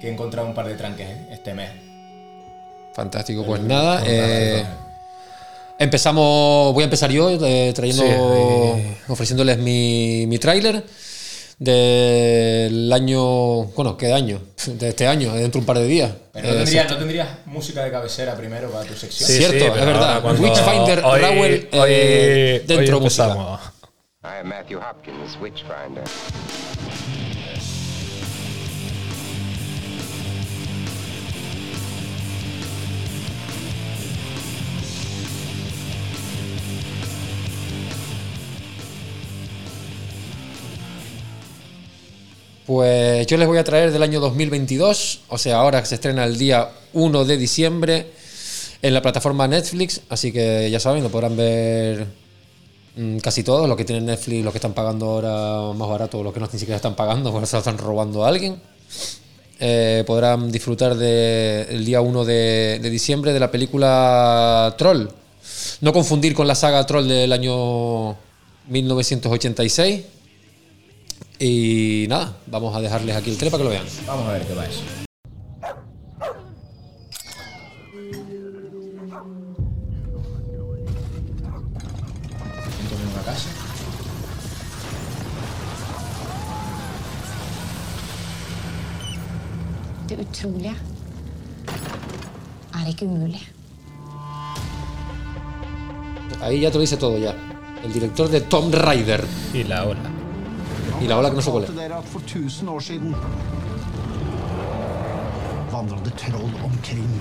que 0.00 0.08
he 0.08 0.12
encontrado 0.12 0.46
un 0.48 0.54
par 0.54 0.66
de 0.66 0.74
tranques 0.74 1.08
este 1.30 1.54
mes. 1.54 1.70
Fantástico, 2.92 3.44
pues 3.44 3.60
nada. 3.62 4.02
eh, 4.06 4.64
empezamos. 5.78 6.72
Voy 6.74 6.82
a 6.82 6.84
empezar 6.84 7.10
yo 7.10 7.30
eh, 7.30 7.72
trayendo. 7.74 8.02
Sí, 8.04 8.96
ofreciéndoles 9.08 9.58
mi, 9.58 10.26
mi 10.26 10.38
tráiler 10.38 10.84
del 11.58 12.92
año. 12.92 13.64
Bueno, 13.74 13.96
¿qué 13.96 14.12
año? 14.12 14.40
De 14.66 14.88
este 14.88 15.06
año, 15.06 15.32
dentro 15.34 15.52
de 15.52 15.58
un 15.58 15.66
par 15.66 15.78
de 15.78 15.86
días. 15.86 16.12
Pero 16.32 16.48
no, 16.48 16.54
tendrías, 16.56 16.90
¿no 16.90 16.96
tendrías 16.98 17.28
música 17.46 17.84
de 17.84 17.90
cabecera 17.90 18.34
primero 18.36 18.70
para 18.70 18.84
tu 18.84 18.94
sección? 18.94 19.28
Sí. 19.28 19.36
Cierto, 19.38 19.64
es 19.66 19.70
pero 19.72 19.86
verdad. 19.86 20.22
Witchfinder, 20.40 21.02
hoy- 21.04 21.20
Rowell, 21.20 21.68
hoy- 21.72 21.88
eh, 21.90 22.60
hoy 22.60 22.66
dentro 22.76 23.00
música. 23.00 23.24
empezamos. 23.24 23.60
I 24.24 24.40
am 24.40 24.48
Matthew 24.48 24.78
Hopkins, 24.80 25.38
Witchfinder. 25.40 26.02
Pues 42.66 43.26
yo 43.26 43.36
les 43.36 43.46
voy 43.46 43.58
a 43.58 43.64
traer 43.64 43.92
del 43.92 44.02
año 44.02 44.20
2022, 44.20 45.20
o 45.28 45.36
sea, 45.38 45.56
ahora 45.58 45.84
se 45.84 45.96
estrena 45.96 46.24
el 46.24 46.38
día 46.38 46.70
1 46.94 47.24
de 47.26 47.36
diciembre 47.36 48.06
en 48.80 48.94
la 48.94 49.02
plataforma 49.02 49.46
Netflix, 49.46 50.00
así 50.08 50.32
que 50.32 50.70
ya 50.70 50.80
saben, 50.80 51.02
lo 51.02 51.10
podrán 51.10 51.36
ver 51.36 52.06
mm, 52.96 53.18
casi 53.18 53.42
todos, 53.42 53.68
los 53.68 53.76
que 53.76 53.84
tienen 53.84 54.06
Netflix, 54.06 54.42
los 54.42 54.52
que 54.52 54.58
están 54.58 54.72
pagando 54.72 55.06
ahora 55.10 55.76
más 55.76 55.88
barato, 55.88 56.22
los 56.22 56.32
que 56.32 56.40
no 56.40 56.48
ni 56.50 56.58
siquiera 56.58 56.76
están 56.76 56.96
pagando, 56.96 57.30
porque 57.32 57.46
se 57.46 57.56
lo 57.56 57.58
están 57.58 57.76
robando 57.76 58.24
a 58.24 58.28
alguien. 58.28 58.60
Eh, 59.60 60.02
podrán 60.06 60.50
disfrutar 60.50 60.94
de- 60.96 61.62
el 61.70 61.84
día 61.84 62.00
1 62.00 62.24
de, 62.24 62.80
de 62.82 62.90
diciembre 62.90 63.32
de 63.34 63.40
la 63.40 63.50
película 63.50 64.74
Troll. 64.78 65.06
No 65.82 65.92
confundir 65.92 66.34
con 66.34 66.48
la 66.48 66.54
saga 66.54 66.84
Troll 66.86 67.06
del 67.06 67.32
año 67.32 68.16
1986. 68.68 70.02
Y 71.38 72.06
nada, 72.08 72.36
vamos 72.46 72.74
a 72.76 72.80
dejarles 72.80 73.16
aquí 73.16 73.30
el 73.30 73.36
trailer 73.36 73.50
para 73.50 73.62
que 73.62 73.64
lo 73.64 73.70
vean. 73.70 73.86
Vamos 74.06 74.28
a 74.28 74.32
ver 74.32 74.46
qué 74.46 74.54
va 74.54 74.66
eso. 74.66 74.82
Entro 82.80 82.96
en 82.98 83.08
una 83.12 83.22
casa. 83.24 83.48
Det 90.06 90.20
utrolige 90.20 90.94
er 92.84 92.90
ikke 92.90 93.06
umulig. 93.06 93.40
Ahí 96.40 96.60
ya 96.60 96.70
te 96.70 96.76
lo 96.76 96.80
dice 96.82 96.96
todo 96.96 97.18
ya. 97.18 97.34
El 97.82 97.92
director 97.92 98.28
de 98.28 98.40
Tom 98.42 98.70
Raider. 98.70 99.24
Y 99.54 99.64
la 99.64 99.84
ola. 99.84 100.13
Y 101.00 101.06
la 101.06 101.18
ola 101.18 101.30
que 101.30 101.36
no 101.36 101.42
sé 101.42 101.50
cuál 101.50 101.64
es. 101.64 101.70
fortalte 101.70 101.88
dere 101.88 101.94
at 101.94 102.04
for 102.04 102.22
1000 102.22 102.68
år 102.68 102.80
siden 102.80 103.14
vandret 105.74 106.04
det 106.04 106.14
troll 106.16 106.50
omkring. 106.64 107.20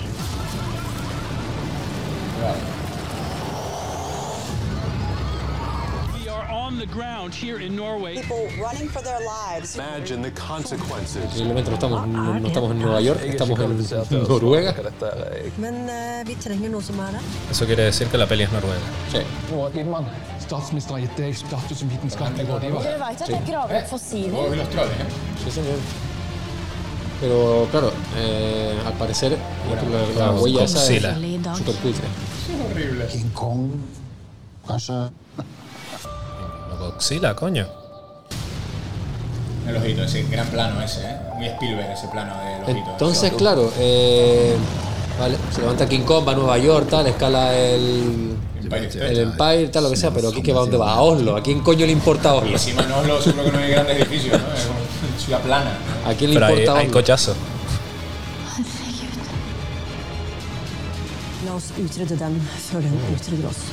We 6.13 6.29
are 6.29 6.47
on 6.51 6.77
the 6.77 6.85
ground 6.85 7.33
here 7.33 7.65
in 7.65 7.75
Norway. 7.75 8.15
people 8.15 8.47
running 8.61 8.89
for 8.89 9.01
their 9.01 9.19
lives. 9.19 9.75
Imagine 9.75 10.21
the 10.21 10.31
consequences. 10.31 11.25
Posiblemente 11.25 11.69
no 11.69 11.75
estamos, 11.75 12.07
no 12.07 12.47
estamos 12.47 12.71
en 12.71 12.79
Nueva 12.79 13.01
York, 13.01 13.21
estamos 13.23 13.59
en 13.59 14.23
Noruega. 14.27 14.71
Eh, 14.71 15.51
er. 15.57 15.83
Eso 17.51 17.65
quiere 17.65 17.83
decir 17.83 18.07
que 18.07 18.17
la 18.17 18.27
peli 18.27 18.43
es 18.43 18.51
noruega. 18.51 18.81
Sí. 19.11 19.19
Statsministeren 20.53 20.99
har 20.99 21.01
gitt 21.07 21.17
deg 21.17 21.37
status 21.37 21.79
som 21.81 21.89
vitenskapelig 21.89 22.45
rådgiver. 22.49 22.83
Dere 22.85 22.99
vet 23.01 23.21
at 23.25 23.29
jeg 23.33 23.45
graver 23.47 23.63
opp 23.63 23.71
Luego 23.71 23.87
fossiler? 23.89 24.49
vi 24.51 24.57
los 24.59 24.67
troles, 24.69 24.99
¿eh? 25.01 25.07
Sí, 25.43 25.51
señor. 25.51 25.79
Pero 27.21 27.67
claro, 27.71 27.89
eh, 28.17 28.77
al 28.85 28.93
parecer 28.93 29.31
la, 29.33 30.25
la 30.25 30.31
huella 30.31 30.63
esa 30.63 30.83
es. 30.93 31.05
King 33.11 33.29
Kong, 33.33 33.71
kanskje 34.67 34.93
Godzilla, 36.79 37.33
coño. 37.33 37.65
El 39.67 39.77
ojito, 39.77 40.03
ese 40.03 40.23
gran 40.23 40.47
plano 40.47 40.81
ese, 40.81 41.01
¿eh? 41.01 41.17
Muy 41.35 41.47
Spielberg 41.47 41.91
ese 41.93 42.07
plano 42.09 42.33
del 42.43 42.63
ojito. 42.63 42.91
Entonces, 42.91 43.23
Ese. 43.23 43.35
claro, 43.37 43.71
eh, 43.77 44.57
vale, 45.19 45.37
se 45.51 45.61
levanta 45.61 45.87
King 45.87 46.01
Kong, 46.01 46.27
va 46.27 46.31
a 46.31 46.35
Nueva 46.35 46.57
York, 46.57 46.87
tal, 46.89 47.07
escala 47.07 47.55
el, 47.55 48.35
Empire 48.61 48.89
el 49.09 49.19
Empire, 49.19 49.67
tal, 49.69 49.83
lo 49.83 49.89
que 49.89 49.97
sea, 49.97 50.11
pero 50.11 50.29
aquí 50.29 50.41
que 50.41 50.53
va, 50.53 50.61
¿dónde 50.61 50.77
va? 50.77 50.93
A 50.93 51.01
Oslo. 51.01 51.35
¿A 51.35 51.41
quién 51.43 51.59
coño 51.61 51.85
le 51.85 51.91
importa 51.91 52.33
Y 52.33 52.37
Oslo? 52.37 52.51
encima 52.51 52.81
no 52.83 53.01
es 53.01 53.07
lo 53.07 53.21
seguro 53.21 53.43
que 53.45 53.51
no 53.51 53.57
hay 53.59 53.71
grandes 53.71 53.97
edificios, 53.97 54.41
¿no? 54.41 54.47
Es 54.53 54.65
una 54.65 55.19
ciudad 55.19 55.41
plana. 55.41 55.77
¿A 56.05 56.13
quién 56.13 56.29
le 56.31 56.35
Pero 56.37 56.45
hay, 56.47 56.53
importa 56.53 56.79
hay 56.79 56.85
Oslo? 56.87 56.93
cochazo. 56.99 57.35
La 61.45 61.55
oss 61.55 61.65
utrydde 61.77 62.15
den 62.19 62.37
før 62.69 62.85
den 62.85 62.93
utrydder 63.13 63.47
oss. 63.49 63.63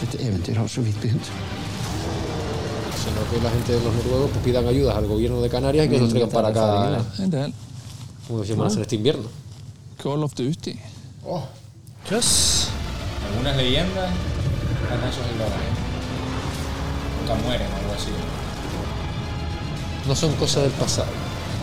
Dette 0.00 0.18
eventyret 0.26 0.58
har 0.58 0.68
så 0.68 0.82
vidt 0.82 0.98
begynt. 1.02 1.30
Sino 3.02 3.22
que 3.30 3.40
la 3.44 3.50
gente 3.50 3.72
de 3.72 3.80
los 3.84 3.94
noruegos 3.94 4.30
pues, 4.32 4.44
pidan 4.44 4.66
ayudas 4.66 4.96
al 4.96 5.06
gobierno 5.06 5.40
de 5.40 5.48
Canarias 5.48 5.86
y 5.86 5.88
que 5.88 5.98
los 5.98 6.10
traigan 6.10 6.30
para 6.30 6.48
acá, 6.48 7.04
En 8.28 8.28
del. 8.28 8.28
como 8.28 8.40
decíamos, 8.40 8.64
a 8.64 8.66
hacer 8.68 8.82
este 8.82 8.96
invierno. 8.96 9.28
Call 10.02 10.22
of 10.22 10.34
Duty. 10.34 10.78
Oh, 11.26 11.44
Yes. 12.10 12.68
algunas 13.30 13.56
leyendas 13.56 14.10
ganan 14.88 15.08
esos 15.08 15.26
eslóganes. 15.26 15.68
Nunca 17.20 17.34
mueren 17.42 17.66
o 17.72 17.76
algo 17.76 17.92
así. 17.94 18.10
No 20.06 20.14
son 20.14 20.32
cosas 20.36 20.62
del 20.62 20.72
pasado. 20.72 21.08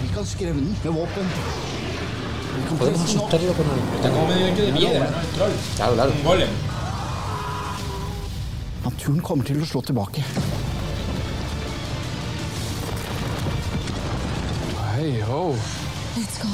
Vi. 0.01 0.07
Vi 0.07 0.13
Podemos 2.77 3.01
asustarlo 3.01 3.53
con 3.53 3.65
algo. 3.65 3.95
Está 3.95 4.09
como 4.09 4.27
medio 4.27 4.47
hecho 4.47 4.61
de 4.65 4.73
piedra, 4.73 5.09
¿no? 5.09 5.19
El 5.19 5.27
troll. 5.27 5.51
Claro, 5.75 5.93
claro. 5.95 6.11
Un 6.11 6.23
golem. 6.23 6.49
Naturen 8.85 9.19
kommer 9.21 9.43
til 9.45 9.61
å 9.61 9.65
slå 9.65 9.81
tilbake. 9.81 10.21
Hey 14.95 15.21
ho. 15.25 15.55
Let's 16.15 16.37
go. 16.41 16.49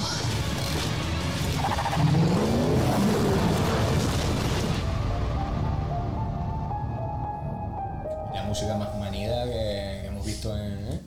La 8.34 8.44
música 8.44 8.76
más 8.76 8.98
manida 8.98 9.44
que, 9.46 10.00
que 10.02 10.08
hemos 10.08 10.26
visto 10.26 10.56
en 10.56 10.88
¿eh? 10.92 11.00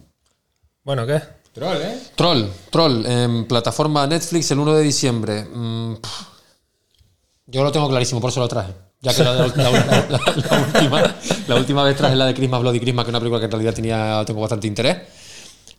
Bueno, 0.84 1.06
¿qué? 1.06 1.20
Troll, 1.52 1.76
¿eh? 1.76 1.99
Troll, 2.16 2.46
Troll, 2.70 3.06
en 3.06 3.46
plataforma 3.46 4.06
Netflix 4.06 4.50
el 4.50 4.58
1 4.58 4.75
de 4.75 4.82
diciembre. 4.82 5.44
Mm, 5.44 5.94
yo 7.46 7.62
lo 7.62 7.73
tengo 7.73 7.88
clarísimo, 7.88 8.20
por 8.20 8.30
eso 8.30 8.40
lo 8.40 8.49
traje. 8.49 8.73
Ya 9.00 9.14
que 9.14 9.23
la, 9.23 9.34
la- 9.34 9.46
la- 9.46 9.70
la- 9.70 10.20
la 10.50 10.58
última, 10.61 11.14
la 11.46 11.54
última 11.56 11.84
vez 11.84 11.96
traje 11.96 12.16
la 12.16 12.26
de 12.26 12.34
Christmas 12.34 12.61
Bloody 12.61 12.80
Christmas, 12.80 13.04
que 13.04 13.11
es 13.11 13.12
una 13.12 13.20
película 13.20 13.38
que 13.40 13.44
en 13.46 13.50
realidad 13.52 13.75
tenía, 13.75 14.23
tengo 14.26 14.40
bastante 14.40 14.66
interés. 14.66 14.99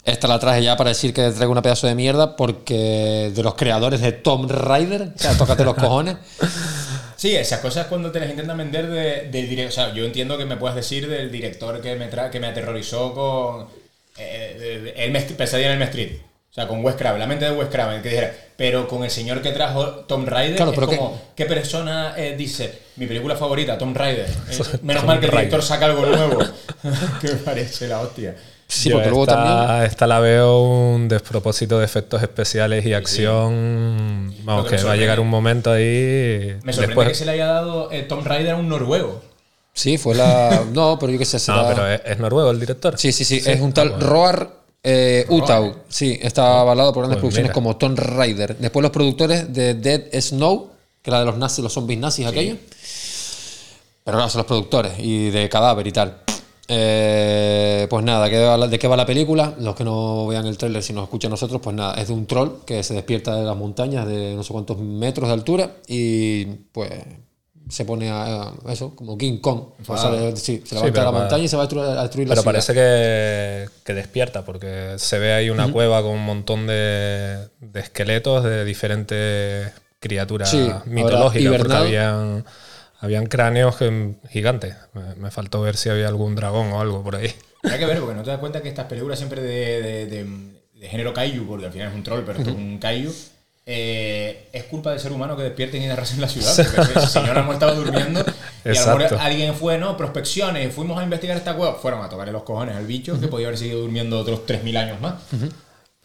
Esta 0.06 0.28
la 0.28 0.38
traje 0.40 0.62
ya 0.64 0.78
para 0.78 0.90
decir 0.92 1.14
que 1.14 1.32
traigo 1.32 1.52
una 1.52 1.64
pedazo 1.64 1.88
de 1.88 1.96
mierda 1.96 2.36
porque 2.36 3.32
de 3.36 3.44
los 3.44 3.56
creadores 3.56 4.02
de 4.02 4.12
Tomb 4.12 4.50
Raider, 4.52 5.12
o 5.16 5.20
sea, 5.20 5.36
tócate 5.36 5.64
los 5.66 5.74
cojones. 5.84 6.18
Sí, 7.16 7.36
esas 7.36 7.60
cosas 7.60 7.88
cuando 7.88 8.12
te 8.12 8.20
las 8.20 8.30
intentan 8.30 8.58
vender 8.58 8.88
de- 8.88 9.30
del 9.32 9.50
director. 9.50 9.70
O 9.70 9.72
sea, 9.88 9.94
yo 9.96 10.06
entiendo 10.06 10.38
que 10.38 10.46
me 10.46 10.58
puedas 10.58 10.76
decir 10.76 11.10
del 11.10 11.32
director 11.32 11.82
que 11.82 11.96
me, 11.96 12.08
tra 12.08 12.30
que 12.30 12.40
me 12.40 12.48
aterrorizó 12.48 13.14
con. 13.14 13.68
eh, 14.18 14.56
de- 14.60 14.82
de- 14.82 15.06
el 15.06 15.36
Pesadilla 15.36 15.74
en 15.74 15.82
el 15.82 15.88
Street. 15.88 16.12
O 16.52 16.54
sea, 16.56 16.68
con 16.70 16.86
Wes 16.86 16.96
Craven, 16.96 17.20
la 17.20 17.28
mente 17.28 17.44
de 17.46 17.52
Wes 17.52 17.68
Craven, 17.70 18.02
que 18.02 18.10
dijera, 18.10 18.32
pero 18.56 18.88
con 18.88 19.04
el 19.04 19.10
señor 19.12 19.42
que 19.42 19.52
trajo 19.52 19.86
Tom 20.06 20.26
Raider, 20.26 20.56
Claro, 20.56 20.72
es 20.72 20.76
pero 20.78 20.88
como, 20.88 21.22
¿qué 21.36 21.46
persona 21.46 22.14
eh, 22.16 22.36
dice, 22.38 22.80
mi 22.96 23.08
película 23.08 23.36
favorita, 23.36 23.78
Tom 23.78 23.94
Raider? 23.94 24.28
Eh, 24.52 24.80
menos 24.84 25.04
mal 25.04 25.20
que 25.20 25.26
el 25.26 25.32
director 25.32 25.62
saca 25.64 25.88
algo 25.88 26.06
nuevo. 26.06 26.40
que 27.22 27.28
me 27.28 27.34
parece 27.40 27.88
la 27.90 28.00
hostia. 28.00 28.36
Sí, 28.76 28.90
Yo 28.90 28.96
porque 28.96 29.10
luego 29.10 29.24
esta, 29.24 29.36
también. 29.44 29.84
esta 29.86 30.06
la 30.08 30.20
veo 30.20 30.62
un 30.64 31.08
despropósito 31.08 31.80
de 31.80 31.86
efectos 31.86 32.22
especiales 32.22 32.86
y 32.86 32.94
acción. 32.94 34.34
Vamos, 34.44 34.68
que 34.68 34.78
va 34.84 34.92
a 34.92 34.96
llegar 34.96 35.20
un 35.20 35.30
momento 35.30 35.72
ahí. 35.72 36.56
Me 36.64 36.74
sorprende 36.74 36.88
después- 36.88 37.08
que 37.10 37.16
se 37.16 37.26
le 37.26 37.32
haya 37.32 37.46
dado 37.48 37.92
eh, 37.92 38.04
Tom 38.04 38.24
Raider 38.24 38.52
a 38.54 38.56
un 38.58 38.68
noruego. 38.68 39.22
Sí, 39.74 39.98
fue 39.98 40.16
la. 40.16 40.64
No, 40.74 40.98
pero 41.00 41.12
yo 41.14 41.20
qué 41.20 41.26
sé. 41.26 41.40
será- 41.40 41.62
No, 41.64 41.68
pero 41.70 41.88
es, 41.90 42.02
es 42.06 42.20
noruego 42.20 42.52
el 42.52 42.60
director. 42.60 42.98
Sí, 42.98 43.12
sí, 43.12 43.24
sí, 43.24 43.42
es 43.46 43.62
un 43.62 43.72
tal 43.74 43.88
Ah, 43.88 43.92
bueno. 43.92 44.08
Roar 44.08 44.50
eh, 44.84 45.26
Utau. 45.30 45.76
Sí, 45.90 46.20
está 46.22 46.60
avalado 46.62 46.92
por 46.94 47.04
grandes 47.04 47.16
Pues 47.18 47.22
producciones 47.22 47.46
mira. 47.50 47.54
como 47.54 47.76
Tomb 47.78 47.98
Raider. 47.98 48.58
Después 48.58 48.82
los 48.84 48.92
productores 48.92 49.52
de 49.54 49.74
Dead 49.76 50.02
Snow, 50.22 50.70
que 51.02 51.10
era 51.12 51.20
de 51.22 51.26
los 51.26 51.38
nazis, 51.38 51.64
los 51.64 51.74
zombies 51.74 52.00
nazis 52.00 52.26
aquellos. 52.28 52.58
Pero 54.04 54.18
claro, 54.18 54.30
son 54.30 54.40
los 54.40 54.46
productores 54.48 54.94
y 55.00 55.30
de 55.32 55.50
cadáver 55.50 55.88
y 55.88 55.92
tal. 55.92 56.18
Eh, 56.68 57.88
pues 57.90 58.04
nada, 58.04 58.30
¿qué 58.30 58.40
va 58.44 58.58
la- 58.58 58.68
¿de 58.68 58.80
qué 58.80 58.88
va 58.88 58.98
la 58.98 59.06
película? 59.06 59.54
Los 59.60 59.76
que 59.76 59.84
no 59.84 60.26
vean 60.28 60.46
el 60.48 60.58
tráiler, 60.58 60.82
si 60.82 60.94
nos 60.94 61.04
escuchan 61.04 61.30
nosotros, 61.32 61.62
pues 61.62 61.76
nada, 61.76 61.94
es 61.96 62.08
de 62.08 62.14
un 62.14 62.26
troll 62.26 62.64
que 62.66 62.82
se 62.84 62.94
despierta 62.96 63.36
de 63.36 63.44
las 63.44 63.56
montañas 63.56 64.08
de 64.08 64.36
no 64.36 64.44
sé 64.44 64.52
cuántos 64.52 64.78
metros 64.80 65.28
de 65.30 65.34
altura 65.34 65.72
y 65.88 66.46
pues 66.72 66.92
se 67.70 67.84
pone 67.86 68.10
a, 68.10 68.52
a 68.66 68.74
eso, 68.74 68.96
como 68.96 69.18
King 69.18 69.38
Kong. 69.40 69.62
Pues 69.86 70.00
sale- 70.02 70.36
sí, 70.38 70.62
se 70.66 70.76
levanta 70.76 70.86
de 70.86 70.92
pero 70.92 71.12
la 71.12 71.20
montaña 71.20 71.44
y 71.44 71.48
se 71.48 71.56
va 71.56 71.64
a 71.64 71.66
destruir, 71.66 71.86
a 71.98 72.02
destruir 72.04 72.28
la 72.30 72.36
Pero 72.36 72.42
ciudad. 72.42 72.54
parece 72.54 72.74
que, 72.74 73.70
que 73.84 73.94
despierta, 73.94 74.44
porque 74.46 74.96
se 74.98 75.20
ve 75.20 75.34
ahí 75.34 75.50
una 75.50 75.72
cueva 75.72 76.02
con 76.02 76.12
un 76.12 76.26
montón 76.26 76.68
de, 76.68 77.48
de 77.60 77.80
esqueletos 77.80 78.44
de 78.44 78.66
diferentes 78.66 79.72
criaturas 80.00 80.50
Sí, 80.50 80.70
mitológicas, 80.86 81.32
porque 81.32 81.42
hibernado. 81.42 81.86
habían, 81.86 82.46
habían 83.06 83.26
cráneos 83.28 83.78
gigantes. 84.30 84.76
Me, 84.94 85.16
me 85.16 85.32
faltó 85.32 85.62
ver 85.62 85.78
si 85.78 85.90
había 85.90 86.08
algún 86.08 86.36
dragón 86.36 86.72
o 86.74 86.82
algo 86.82 87.02
por 87.04 87.16
ahí. 87.16 87.34
Hay 87.64 87.80
que 87.80 87.86
ver, 87.86 88.00
porque 88.00 88.16
no 88.16 88.24
te 88.24 88.30
das 88.32 88.40
cuenta 88.40 88.62
que 88.62 88.70
estas 88.70 88.86
películas 88.86 89.18
siempre 89.18 89.42
de, 89.42 89.82
de- 89.82 90.06
de- 90.08 90.56
de 90.76 90.90
género 90.90 91.14
kaiju, 91.14 91.48
porque 91.48 91.66
al 91.66 91.72
final 91.72 91.88
es 91.90 91.96
un 91.96 92.04
troll, 92.04 92.22
pero 92.26 92.40
es 92.42 92.48
un 92.48 92.78
kaiju, 92.80 93.12
eh, 93.66 94.50
es 94.54 94.66
culpa 94.66 94.92
del 94.92 95.00
ser 95.00 95.12
humano 95.12 95.36
que 95.36 95.42
despierten 95.44 95.82
y 95.82 95.88
arrasen 95.90 96.22
la 96.22 96.28
ciudad. 96.28 96.54
Porque 96.76 97.00
ese 97.00 97.08
señor 97.08 97.36
hemos 97.38 97.54
estado 97.56 97.74
durmiendo 97.76 98.20
y 98.64 98.70
a 98.70 98.72
lo 98.74 98.86
mejor 98.86 99.02
Exacto. 99.02 99.20
alguien 99.24 99.56
fue, 99.56 99.78
no, 99.80 99.98
prospecciones, 99.98 100.72
fuimos 100.76 101.00
a 101.00 101.04
investigar 101.04 101.36
esta 101.38 101.56
cueva, 101.56 101.74
fueron 101.76 102.04
a 102.04 102.10
tocarle 102.10 102.32
los 102.34 102.44
cojones 102.44 102.76
al 102.76 102.86
bicho 102.86 103.20
que 103.20 103.28
podía 103.28 103.48
haber 103.48 103.58
seguido 103.58 103.80
durmiendo 103.80 104.20
otros 104.20 104.42
3.000 104.46 104.78
años 104.78 105.02
más. 105.02 105.16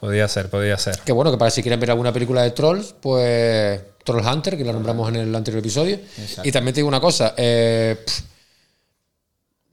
Podía 0.00 0.26
ser, 0.28 0.48
podía 0.48 0.78
ser. 0.78 0.98
Que 1.00 1.12
bueno, 1.12 1.30
que 1.30 1.36
para 1.36 1.50
si 1.50 1.62
quieren 1.62 1.78
ver 1.78 1.90
alguna 1.90 2.12
película 2.12 2.42
de 2.42 2.52
Trolls, 2.52 2.94
pues 3.00 3.80
Troll 4.04 4.24
Hunter, 4.26 4.56
que 4.56 4.64
la 4.64 4.72
nombramos 4.72 5.08
en 5.10 5.16
el 5.16 5.34
anterior 5.34 5.60
episodio. 5.60 5.96
Exacto. 6.18 6.48
Y 6.48 6.52
también 6.52 6.74
te 6.74 6.78
digo 6.80 6.88
una 6.88 7.00
cosa, 7.00 7.34
eh, 7.36 7.98
pff, 8.04 8.20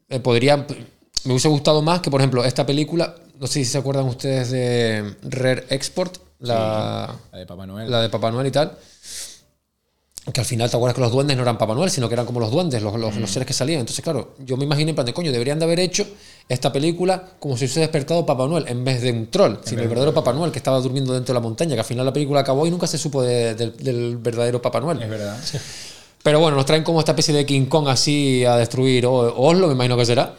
eh, 0.10 0.20
podría, 0.20 0.58
me 0.58 0.66
hubiese 1.32 1.48
gustado 1.48 1.82
más 1.82 2.02
que, 2.02 2.12
por 2.12 2.20
ejemplo, 2.22 2.44
esta 2.44 2.66
película, 2.66 3.16
no 3.40 3.48
sé 3.48 3.54
si 3.54 3.66
se 3.66 3.78
acuerdan 3.78 4.06
ustedes 4.06 4.52
de 4.52 5.16
Rare 5.24 5.66
Export, 5.70 6.18
la, 6.40 7.16
La 7.32 7.38
de 7.40 7.46
Papá 7.46 7.66
Noel. 7.66 7.90
la 7.90 8.02
de 8.02 8.10
Papá 8.10 8.30
Noel 8.32 8.48
y 8.48 8.52
tal. 8.52 8.78
Que 10.34 10.42
al 10.42 10.46
final 10.46 10.70
te 10.70 10.76
acuerdas 10.76 10.94
que 10.96 11.02
los 11.02 11.12
duendes 11.14 11.38
no 11.38 11.44
eran 11.44 11.58
Papá 11.58 11.74
Noel, 11.74 11.90
sino 11.90 12.10
que 12.10 12.14
eran 12.16 12.26
como 12.26 12.42
los 12.42 12.52
duendes, 12.52 12.82
los, 12.84 12.94
los- 13.00 13.16
Mm. 13.16 13.20
los 13.22 13.32
seres 13.32 13.48
que 13.48 13.54
salían. 13.54 13.80
Entonces, 13.80 14.04
claro, 14.04 14.36
yo 14.40 14.58
me 14.58 14.66
imagino 14.66 14.90
en 14.90 14.96
plan 14.96 15.06
de 15.06 15.14
coño, 15.14 15.32
deberían 15.32 15.58
de 15.58 15.64
haber 15.66 15.80
hecho 15.80 16.06
esta 16.50 16.72
película 16.72 17.24
como 17.40 17.58
si 17.58 17.66
hubiese 17.66 17.82
despertado 17.82 18.26
Papá 18.26 18.48
Noel 18.48 18.66
en 18.68 18.84
vez 18.86 19.02
de 19.02 19.12
un 19.12 19.28
troll, 19.28 19.56
sino 19.66 19.82
el 19.82 19.88
verdadero 19.90 20.14
Papá 20.14 20.32
Noel 20.34 20.52
que 20.52 20.60
estaba 20.60 20.80
durmiendo 20.80 21.14
dentro 21.14 21.34
de 21.34 21.40
la 21.40 21.44
montaña, 21.44 21.74
que 21.76 21.80
al 21.82 21.86
final 21.86 22.06
la 22.06 22.14
película 22.14 22.40
acabó 22.40 22.66
y 22.66 22.72
nunca 22.72 22.88
se 22.88 22.98
supo 22.98 23.22
de- 23.22 23.54
del- 23.56 23.76
del 23.78 24.18
verdadero 24.18 24.62
Papá 24.62 24.80
Noel. 24.80 25.02
Es 25.02 25.10
verdad. 25.10 25.38
Pero 26.24 26.40
bueno, 26.40 26.58
nos 26.58 26.66
traen 26.66 26.84
como 26.84 27.00
esta 27.00 27.12
especie 27.12 27.34
de 27.34 27.46
King 27.46 27.66
Kong 27.66 27.88
así 27.90 28.44
a 28.46 28.56
destruir 28.58 29.06
O- 29.06 29.34
Oslo, 29.38 29.68
me 29.68 29.74
imagino 29.74 29.98
que 29.98 30.06
será. 30.06 30.34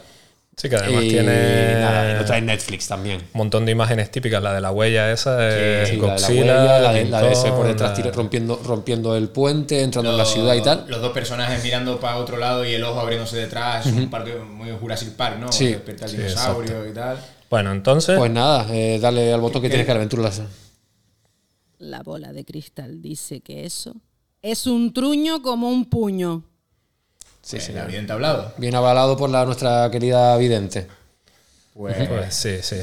Sí, 0.61 0.67
que 0.67 0.75
además 0.75 1.03
y 1.05 1.07
tiene 1.09 1.73
nada, 1.79 2.11
y 2.11 2.17
lo 2.17 2.25
trae 2.25 2.41
Netflix 2.41 2.87
también. 2.89 3.21
un 3.21 3.37
montón 3.37 3.65
de 3.65 3.71
imágenes 3.71 4.11
típicas. 4.11 4.43
La 4.43 4.53
de 4.53 4.59
la 4.59 4.71
huella 4.71 5.09
esa, 5.09 5.37
de 5.37 5.85
Sí, 5.85 5.95
la 5.95 6.15
de 6.15 6.19
la 6.21 6.27
huella, 6.27 6.79
la 6.81 6.91
de, 6.93 7.05
la 7.05 7.21
de 7.21 7.31
ese 7.31 7.49
por 7.51 7.65
detrás 7.65 7.91
la- 7.91 7.95
tira- 7.95 8.11
rompiendo, 8.11 8.61
rompiendo 8.65 9.15
el 9.15 9.29
puente, 9.29 9.81
entrando 9.81 10.11
en 10.11 10.17
la 10.17 10.25
ciudad 10.25 10.55
y 10.55 10.61
tal. 10.61 10.83
Los 10.89 11.01
dos 11.01 11.13
personajes 11.13 11.63
mirando 11.63 11.97
para 12.01 12.17
otro 12.17 12.35
lado 12.37 12.65
y 12.65 12.73
el 12.73 12.83
ojo 12.83 12.99
abriéndose 12.99 13.37
detrás. 13.37 13.85
Es 13.85 13.93
un 13.93 14.09
parque 14.09 14.35
muy 14.35 14.69
Jurassic 14.71 15.13
Park, 15.13 15.37
¿no? 15.39 15.49
Sí. 15.51 15.77
Sí, 16.05 16.17
dinosaurio 16.17 16.85
y 16.89 16.93
tal. 16.93 17.17
Bueno, 17.49 17.71
entonces, 17.71 18.17
Pues 18.17 18.29
nada, 18.29 18.67
eh, 18.69 18.99
dale 19.01 19.31
al 19.33 19.39
botón 19.39 19.61
que 19.61 19.67
¿Qué? 19.69 19.71
tienes 19.71 19.85
que 19.87 19.93
la 19.93 19.99
aventura. 19.99 20.29
La 21.77 22.03
bola 22.03 22.33
de 22.33 22.43
cristal 22.43 23.01
dice 23.01 23.39
que 23.39 23.65
eso 23.65 23.95
es 24.41 24.67
un 24.67 24.91
truño 24.93 25.41
como 25.41 25.69
un 25.69 25.85
puño. 25.85 26.43
Sí, 27.49 27.57
Eh, 27.57 27.85
vidente 27.87 28.13
hablado. 28.13 28.53
Bien 28.57 28.75
avalado 28.75 29.17
por 29.17 29.27
la, 29.31 29.43
nuestra 29.43 29.89
querida 29.89 30.37
vidente. 30.37 30.87
Pues, 31.73 32.07
pues 32.07 32.35
sí, 32.35 32.61
sí. 32.61 32.77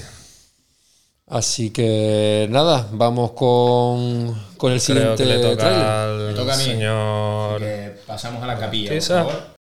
Así 1.29 1.71
que 1.71 2.49
nada, 2.51 2.89
vamos 2.91 3.31
con, 3.33 4.35
con 4.57 4.73
el 4.73 4.81
Creo 4.81 5.17
siguiente 5.17 5.23
que 5.23 5.29
le 5.29 5.39
toca 5.39 6.03
al 6.05 6.19
Me 6.29 6.35
toca 6.35 6.55
a 6.55 6.57
mí. 6.57 6.65
señor. 6.65 7.59
que 7.61 7.97
pasamos 8.09 8.43
a 8.43 8.47
la 8.47 8.59
capilla. 8.59 8.91
por 8.93 9.03
favor. 9.03 9.57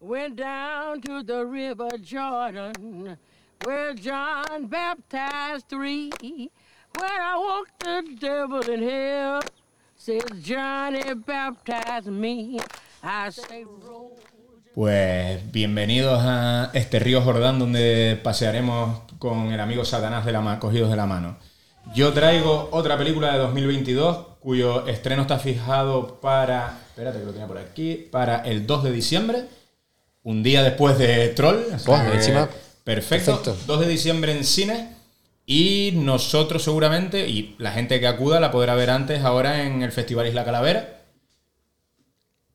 Went 0.00 0.36
down 0.36 1.00
to 1.00 1.24
the 1.24 1.44
river 1.44 1.88
Jordan, 2.00 3.18
where 3.64 3.92
John 3.94 4.68
baptized 4.68 5.66
three. 5.68 6.10
When 6.20 7.10
I 7.10 7.36
walked 7.36 7.80
the 7.80 8.02
devil 8.20 8.60
in 8.72 8.82
hell, 8.88 9.40
says 9.96 10.22
Johnny 10.40 11.02
baptized 11.26 12.06
me. 12.06 12.60
I 13.02 13.30
say, 13.30 13.64
Rose 13.64 14.18
Pues 14.74 15.50
bienvenidos 15.50 16.20
a 16.22 16.70
este 16.72 16.98
río 16.98 17.20
Jordán 17.22 17.58
donde 17.58 18.18
pasearemos 18.22 19.00
con 19.18 19.52
el 19.52 19.60
amigo 19.60 19.84
Satanás 19.84 20.24
de 20.24 20.32
la 20.32 20.40
ma- 20.40 20.60
cogidos 20.60 20.90
de 20.90 20.96
la 20.96 21.06
mano. 21.06 21.36
Yo 21.94 22.12
traigo 22.12 22.68
otra 22.72 22.96
película 22.96 23.32
de 23.32 23.38
2022 23.38 24.26
cuyo 24.40 24.86
estreno 24.86 25.22
está 25.22 25.38
fijado 25.38 26.20
para, 26.20 26.78
espérate 26.90 27.18
que 27.18 27.24
lo 27.24 27.32
tenía 27.32 27.46
por 27.48 27.58
aquí, 27.58 28.08
para 28.12 28.38
el 28.42 28.66
2 28.66 28.84
de 28.84 28.92
diciembre, 28.92 29.44
un 30.22 30.42
día 30.42 30.62
después 30.62 30.96
de 30.98 31.28
Troll. 31.30 31.56
perfecto. 32.84 33.34
perfecto. 33.42 33.56
2 33.66 33.80
de 33.80 33.88
diciembre 33.88 34.32
en 34.36 34.44
cine 34.44 34.90
y 35.44 35.92
nosotros 35.94 36.62
seguramente, 36.62 37.26
y 37.28 37.56
la 37.58 37.72
gente 37.72 37.98
que 38.00 38.06
acuda 38.06 38.38
la 38.38 38.52
podrá 38.52 38.74
ver 38.74 38.90
antes 38.90 39.24
ahora 39.24 39.64
en 39.64 39.82
el 39.82 39.90
Festival 39.92 40.26
Isla 40.28 40.44
Calavera. 40.44 40.97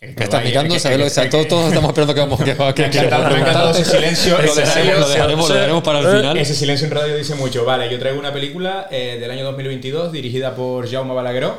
El 0.04 0.22
estás 0.22 0.44
mirando, 0.44 0.74
que- 0.74 0.80
¿sabes 0.80 0.98
lo 0.98 1.04
que 1.06 1.10
sea? 1.10 1.30
Todos, 1.30 1.48
todos 1.48 1.68
estamos 1.70 1.90
esperando 1.90 2.14
que 2.14 2.20
vamos 2.20 2.40
que, 2.40 2.46
que, 2.46 2.90
que- 2.90 3.02
me 3.02 3.16
ha 3.16 3.40
encantado 3.40 3.72
ese 3.72 3.86
silencio. 3.86 4.38
Lo 4.38 4.44
ese 4.44 4.62
dejaremos, 4.62 4.74
silencio- 4.74 5.00
lo 5.00 5.08
dejaremos, 5.10 5.48
lo 5.50 5.56
dejaremos 5.56 5.84
para 5.84 6.00
el 6.00 6.08
final. 6.18 6.38
Ese 6.38 6.56
silencio 6.56 6.88
en 6.88 6.92
radio 6.94 7.16
dice 7.16 7.36
mucho. 7.36 7.64
Vale, 7.66 7.90
yo 7.90 7.98
traigo 8.00 8.20
una 8.20 8.34
película 8.34 8.88
eh, 8.92 9.18
del 9.20 9.32
año 9.32 9.44
2022 9.46 10.12
dirigida 10.12 10.56
por 10.56 10.90
Jaume 10.92 11.14
Balagueró. 11.14 11.58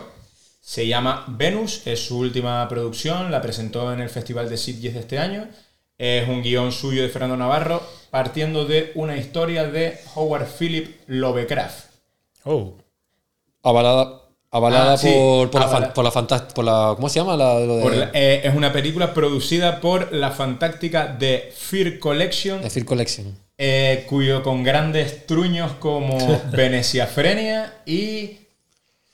Se 0.60 0.86
llama 0.86 1.24
Venus, 1.28 1.86
es 1.86 2.00
su 2.06 2.18
última 2.18 2.66
producción, 2.68 3.30
la 3.30 3.42
presentó 3.42 3.92
en 3.92 4.00
el 4.00 4.08
Festival 4.08 4.48
de 4.48 4.56
Sitges 4.56 4.94
de 4.94 5.00
este 5.00 5.18
año. 5.18 5.48
Es 5.98 6.26
un 6.28 6.42
guion 6.42 6.72
suyo 6.72 7.02
de 7.02 7.08
Fernando 7.08 7.36
Navarro, 7.36 7.82
partiendo 8.10 8.64
de 8.64 8.90
una 8.94 9.16
historia 9.16 9.64
de 9.64 9.98
Howard 10.14 10.46
Philip 10.58 10.96
Lovecraft. 11.06 11.84
Oh. 12.44 12.74
Avalada, 13.62 14.22
avalada 14.54 14.92
Ah, 14.94 14.96
sí, 14.96 15.08
por, 15.12 15.50
por, 15.50 15.60
la 15.60 15.66
avala- 15.66 15.92
por 15.94 16.04
la 16.04 16.10
fantástica. 16.10 16.54
Por 16.54 16.64
la, 16.64 16.92
¿Cómo 16.96 17.08
se 17.08 17.18
llama? 17.20 17.36
La, 17.36 17.58
lo 17.60 17.76
de, 17.76 17.82
Por 17.82 17.94
la- 17.96 18.10
eh, 18.14 18.40
es 18.44 18.54
una 18.54 18.72
película 18.72 19.12
producida 19.12 19.80
por 19.80 20.12
la 20.12 20.30
fantástica 20.30 21.16
The 21.18 21.52
Fear 21.54 21.98
Collection, 21.98 22.62
de 22.62 22.70
Fear 22.70 22.86
Collection. 22.86 23.36
eh, 23.58 24.04
cuyo 24.08 24.42
con 24.42 24.62
grandes 24.62 25.26
truños 25.26 25.72
como 25.80 26.16
Veneciafrenia 26.52 27.74
y 27.86 28.38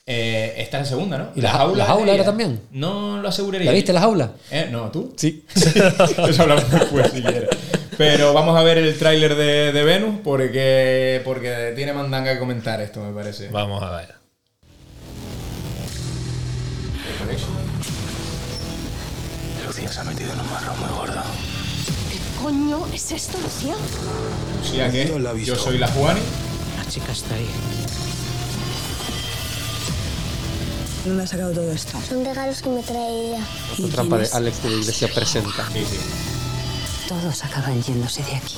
eh, 0.07 0.55
esta 0.59 0.79
es 0.79 0.85
la 0.85 0.89
segunda, 0.89 1.19
¿no? 1.19 1.29
¿Y 1.37 1.41
la 1.41 1.51
ja- 1.51 1.67
la 1.67 1.85
jaula 1.85 2.07
de 2.13 2.15
era 2.17 2.25
también? 2.25 2.61
No 2.73 3.19
lo 3.19 3.29
aseguraría. 3.29 3.67
¿La 3.67 3.73
viste 3.73 3.93
la 3.93 4.01
jaula? 4.01 4.33
Eh, 4.51 4.69
no, 4.71 4.91
¿tú? 4.91 5.15
Sí. 5.17 5.45
Eso 5.55 6.43
hablamos 6.43 6.71
después 6.71 7.11
si 7.13 7.23
quieres. 7.23 7.49
Pero 7.97 8.33
vamos 8.33 8.57
a 8.59 8.63
ver 8.63 8.79
el 8.79 8.99
tráiler 8.99 9.35
de, 9.37 9.73
de 9.73 9.85
Venus 9.85 10.17
porque, 10.25 11.21
porque 11.25 11.73
tiene 11.77 11.93
mandanga 11.93 12.33
que 12.33 12.39
comentar 12.39 12.81
esto, 12.81 13.01
me 13.05 13.13
parece. 13.13 13.49
Vamos 13.51 13.83
a 13.83 13.91
ver. 13.97 14.20
Lucía 19.67 19.93
se 19.93 20.01
ha 20.01 20.05
metido 20.05 20.33
en 20.33 20.41
un 20.41 20.51
marrón 20.51 20.79
muy 20.81 20.89
gordo. 20.91 21.23
¿Qué 22.11 22.19
coño 22.43 22.87
es 22.93 23.13
esto, 23.13 23.39
Lucía? 23.39 23.75
Lucía, 24.63 24.91
¿qué? 24.91 25.19
La 25.19 25.33
ha. 25.33 25.47
Yo 25.47 25.57
soy 25.57 25.79
la 25.79 25.89
Juani. 25.89 26.21
La 26.77 26.91
chica 26.91 27.13
está 27.13 27.35
ahí. 27.35 27.49
¿Dónde 31.05 31.23
has 31.23 31.31
sacado 31.31 31.53
todo 31.53 31.73
esto? 31.73 31.99
Son 32.07 32.25
regalos 32.25 32.61
que 32.61 32.69
me 32.69 32.83
trae 32.83 33.29
ella. 33.29 33.45
¿Y 33.79 33.83
La 33.83 33.89
trampa 33.89 34.19
de 34.19 34.25
es? 34.25 34.35
Alex 34.35 34.63
de 34.63 34.71
la 34.71 34.77
Iglesia 34.77 35.09
presenta. 35.15 35.67
Sí, 35.73 35.87
sí. 35.89 35.99
Todos 37.09 37.45
acaban 37.45 37.83
yéndose 37.83 38.23
de 38.23 38.37
aquí. 38.37 38.57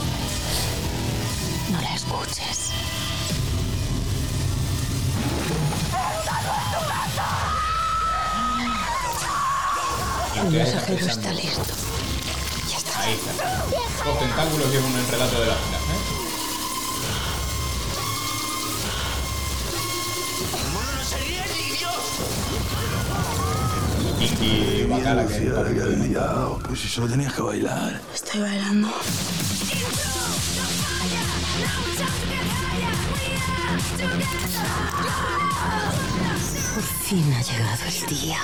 No 1.71 1.81
la 1.81 1.95
escuches. 1.95 2.71
Y 5.95 7.51
El 10.42 10.50
mensajero 10.50 11.06
está 11.06 11.32
listo. 11.32 11.62
Ya 12.70 12.76
está. 12.76 13.00
Ahí 13.00 13.12
está. 13.14 13.64
Dos 14.04 14.18
tentáculos 14.18 14.75
es 14.75 14.82
un 14.82 15.06
relato 15.11 15.40
de 15.40 15.46
la 15.46 15.54
vida. 15.54 15.78
¿eh? 15.78 16.00
Kinky 24.18 24.85
Bacala, 24.88 25.26
que 25.26 25.37
es 25.48 25.52
papel 25.52 25.98
de- 26.00 26.09
liado. 26.09 26.59
Pues 26.66 26.81
si 26.81 26.88
solo 26.88 27.09
tenías 27.09 27.33
que 27.33 27.42
bailar. 27.42 28.00
Estoy 28.14 28.40
bailando. 28.40 28.88
Por 36.74 36.83
fin 36.83 37.33
ha 37.35 37.42
llegado 37.42 37.85
el 37.87 38.07
día. 38.07 38.38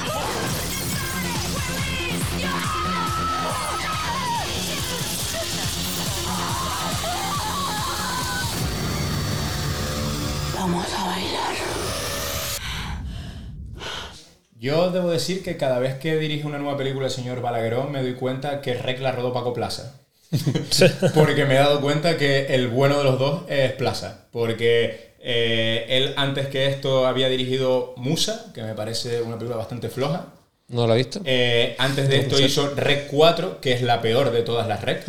Vamos 10.59 10.87
a 10.93 11.07
bailar. 11.07 11.55
Yo 14.59 14.91
debo 14.91 15.09
decir 15.09 15.45
que 15.45 15.57
cada 15.57 15.79
vez 15.79 15.95
que 16.01 16.17
dirige 16.17 16.49
una 16.49 16.59
nueva 16.59 16.77
película 16.77 17.07
el 17.07 17.13
señor 17.13 17.41
Balagueró 17.41 17.85
me 17.85 18.03
doy 18.03 18.15
cuenta 18.15 18.61
que 18.61 18.75
Rec 18.75 18.99
la 19.01 19.13
rodó 19.13 19.33
Paco 19.33 19.55
Plaza. 19.55 20.01
Porque 21.15 21.45
me 21.45 21.55
he 21.55 21.59
dado 21.59 21.81
cuenta 21.81 22.19
que 22.19 22.47
el 22.57 22.67
bueno 22.67 22.99
de 22.99 23.05
los 23.05 23.21
dos 23.21 23.43
es 23.49 23.71
Plaza. 23.73 24.27
Porque 24.33 25.15
eh, 25.21 25.87
él 25.91 26.15
antes 26.17 26.49
que 26.49 26.67
esto 26.67 27.07
había 27.07 27.29
dirigido 27.29 27.95
Musa, 27.97 28.51
que 28.53 28.63
me 28.63 28.75
parece 28.75 29.23
una 29.23 29.37
película 29.37 29.59
bastante 29.59 29.89
floja. 29.89 30.27
¿No 30.67 30.89
lo 30.89 30.93
ha 30.93 30.97
visto? 30.97 31.21
Eh, 31.25 31.77
antes 31.79 32.09
de 32.09 32.17
No, 32.17 32.23
esto 32.25 32.41
hizo 32.41 32.75
Rec 32.75 33.07
4, 33.07 33.61
que 33.61 33.75
es 33.75 33.83
la 33.83 34.03
peor 34.03 34.33
de 34.33 34.43
todas 34.43 34.67
las 34.67 34.83
Rec. 34.83 35.05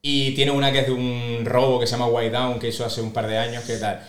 Y 0.00 0.30
tiene 0.34 0.52
una 0.52 0.72
que 0.72 0.80
es 0.80 0.86
de 0.86 0.92
un 0.92 1.42
robo 1.44 1.78
que 1.78 1.86
se 1.86 1.92
llama 1.92 2.06
White 2.06 2.30
Down, 2.30 2.58
que 2.58 2.68
hizo 2.68 2.86
hace 2.86 3.02
un 3.02 3.12
par 3.12 3.26
de 3.26 3.36
años, 3.36 3.64
que 3.64 3.76
tal. 3.76 4.00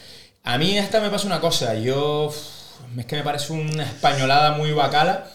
A 0.52 0.58
mí 0.58 0.76
esta 0.78 1.00
me 1.00 1.10
pasa 1.10 1.28
una 1.28 1.40
cosa, 1.40 1.76
yo... 1.76 2.32
Es 2.98 3.06
que 3.06 3.16
me 3.18 3.22
parece 3.24 3.54
una 3.54 3.84
españolada 3.84 4.54
muy 4.54 4.72
bacala. 4.72 5.26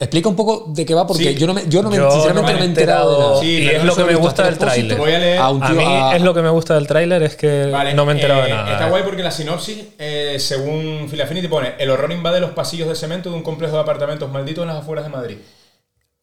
Explica 0.00 0.28
un 0.28 0.34
poco 0.34 0.64
de 0.68 0.84
qué 0.84 0.94
va, 0.94 1.06
porque 1.06 1.32
Sí. 1.32 1.34
yo 1.36 1.46
no 1.46 1.54
me, 1.54 1.68
yo 1.68 1.80
no 1.80 1.90
me, 1.90 1.96
Yo 1.96 2.10
sinceramente 2.10 2.52
no 2.52 2.58
me 2.58 2.64
he 2.64 2.68
enterado 2.68 3.12
de 3.14 3.18
nada. 3.24 3.40
Sí, 3.40 3.46
y 3.62 3.68
es 3.68 3.84
lo 3.84 3.94
que 3.94 4.04
me 4.04 4.14
gusta 4.16 4.44
del 4.44 4.58
tráiler. 4.58 5.00
A 5.40 5.52
mí 5.52 5.84
a- 5.84 6.16
es 6.16 6.22
lo 6.22 6.34
que 6.34 6.42
me 6.42 6.48
gusta 6.50 6.74
del 6.74 6.88
tráiler, 6.88 7.22
es 7.22 7.36
que 7.36 7.66
Vale, 7.66 7.94
no 7.94 8.04
me 8.04 8.12
he 8.12 8.14
enterado 8.16 8.42
de 8.42 8.48
eh, 8.48 8.54
nada. 8.54 8.72
Está 8.72 8.88
guay 8.88 9.04
porque 9.04 9.22
la 9.22 9.30
sinopsis, 9.30 9.78
eh, 9.98 10.36
según 10.40 11.06
Phil 11.08 11.20
Affinity, 11.22 11.46
pone 11.46 11.74
el 11.78 11.90
horror 11.90 12.10
invade 12.10 12.40
los 12.40 12.50
pasillos 12.50 12.88
de 12.88 12.96
cemento 12.96 13.30
de 13.30 13.36
un 13.36 13.42
complejo 13.42 13.76
de 13.76 13.82
apartamentos 13.82 14.28
malditos 14.30 14.62
en 14.62 14.68
las 14.68 14.78
afueras 14.78 15.04
de 15.04 15.10
Madrid. 15.10 15.36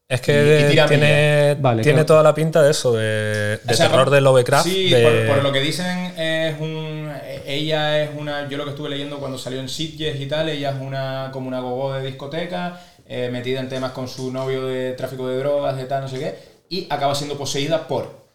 Es 0.08 0.20
y- 0.20 0.24
que 0.24 0.70
y 0.74 0.88
tiene, 0.88 1.56
Vale, 1.60 1.82
tiene 1.82 1.96
claro. 1.98 2.06
toda 2.06 2.24
la 2.24 2.36
pinta 2.36 2.62
de 2.62 2.70
eso, 2.72 2.94
de, 2.94 3.58
de 3.58 3.74
O 3.74 3.74
sea, 3.76 3.88
terror 3.88 4.06
por- 4.06 4.14
de 4.14 4.22
Lovecraft. 4.22 4.68
Sí, 4.68 4.90
de- 4.92 5.02
por, 5.02 5.36
por 5.36 5.44
lo 5.44 5.52
que 5.52 5.60
dicen, 5.62 6.14
es 6.20 6.60
un. 6.60 7.12
Ella 7.48 8.04
es 8.04 8.10
una. 8.16 8.48
Yo 8.48 8.58
lo 8.58 8.66
que 8.66 8.70
estuve 8.72 8.90
leyendo 8.90 9.18
cuando 9.18 9.38
salió 9.40 9.60
en 9.60 9.68
Sitges 9.68 10.20
y 10.22 10.28
tal, 10.28 10.50
ella 10.50 10.72
es 10.72 10.80
una 10.80 11.30
como 11.34 11.48
una 11.48 11.60
gogo 11.60 11.94
de 11.94 12.06
discoteca, 12.06 12.80
eh, 13.08 13.30
metida 13.32 13.60
en 13.60 13.70
temas 13.70 13.92
con 13.94 14.08
su 14.08 14.32
novio 14.32 14.68
de 14.68 14.94
tráfico 14.94 15.28
de 15.28 15.38
drogas, 15.40 15.76
de 15.78 15.86
tal, 15.86 16.04
no 16.04 16.08
sé 16.08 16.20
qué, 16.20 16.36
y 16.70 16.86
acaba 16.92 17.16
siendo 17.16 17.36
poseída 17.38 17.88
por. 17.88 18.26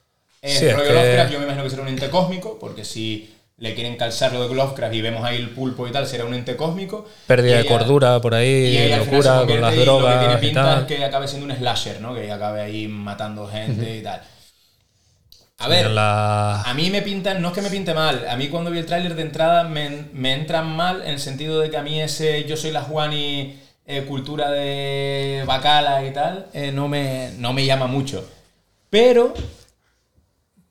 Eh, 0.43 0.49
Sí, 0.51 0.67
es 0.67 0.73
rollo 0.75 0.89
que- 0.89 0.95
Lovecraft, 0.95 1.33
yo 1.33 1.39
me 1.39 1.45
imagino 1.45 1.65
que 1.65 1.71
será 1.71 1.83
un 1.83 1.89
ente 1.89 2.11
cósmico, 2.11 2.59
porque 2.59 2.85
si 2.85 3.33
le 3.61 3.75
quieren 3.75 3.97
calzar 3.97 4.33
lo 4.33 4.49
de 4.49 4.55
Lovecraft 4.55 4.95
y 4.95 5.01
vemos 5.03 5.23
ahí 5.25 5.37
el 5.37 5.51
pulpo 5.51 5.87
y 5.87 5.93
tal, 5.93 6.07
será 6.07 6.25
un 6.25 6.35
ente 6.35 6.57
cósmico. 6.57 7.07
Pérdida 7.27 7.55
de 7.57 7.61
ella- 7.61 7.69
cordura 7.71 8.21
por 8.21 8.35
ahí, 8.35 8.89
locura 8.89 9.45
con 9.47 9.61
las 9.61 9.73
y 9.73 9.77
Lo 9.77 9.83
que 9.83 9.85
drogas 9.85 10.19
tiene 10.19 10.35
y 10.35 10.39
pinta 10.39 10.63
tal. 10.65 10.81
es 10.81 10.87
que 10.87 11.05
acabe 11.05 11.29
siendo 11.29 11.47
un 11.47 11.57
slasher, 11.57 12.01
¿no? 12.01 12.15
Que 12.15 12.33
acabe 12.33 12.63
ahí 12.63 12.89
matando 12.89 13.47
gente 13.47 13.97
y 13.99 14.03
tal. 14.03 14.23
A 15.59 15.69
ver, 15.69 15.91
la- 15.91 16.63
a 16.63 16.73
mí 16.73 16.89
me 16.89 17.03
pintan, 17.03 17.43
no 17.43 17.49
es 17.49 17.55
que 17.55 17.61
me 17.61 17.69
pinte 17.69 17.93
mal, 17.93 18.27
a 18.27 18.35
mí 18.37 18.49
cuando 18.49 18.71
vi 18.71 18.79
el 18.79 18.87
tráiler 18.87 19.15
de 19.15 19.23
entrada 19.23 19.65
me, 19.65 20.05
me 20.15 20.33
entran 20.33 20.67
mal 20.75 21.03
en 21.03 21.11
el 21.11 21.19
sentido 21.21 21.61
de 21.61 21.69
que 21.71 21.77
a 21.77 21.83
mí 21.83 22.01
ese 22.01 22.45
yo 22.45 22.57
soy 22.57 22.71
la 22.71 22.81
Juani 22.81 23.61
eh, 23.87 24.05
cultura 24.09 24.51
de 24.51 25.43
bacala 25.47 26.03
y 26.07 26.13
tal, 26.15 26.47
eh, 26.55 26.73
no, 26.73 26.89
me, 26.89 27.33
no 27.39 27.53
me 27.53 27.67
llama 27.67 27.87
mucho. 27.89 28.27
Pero 28.89 29.35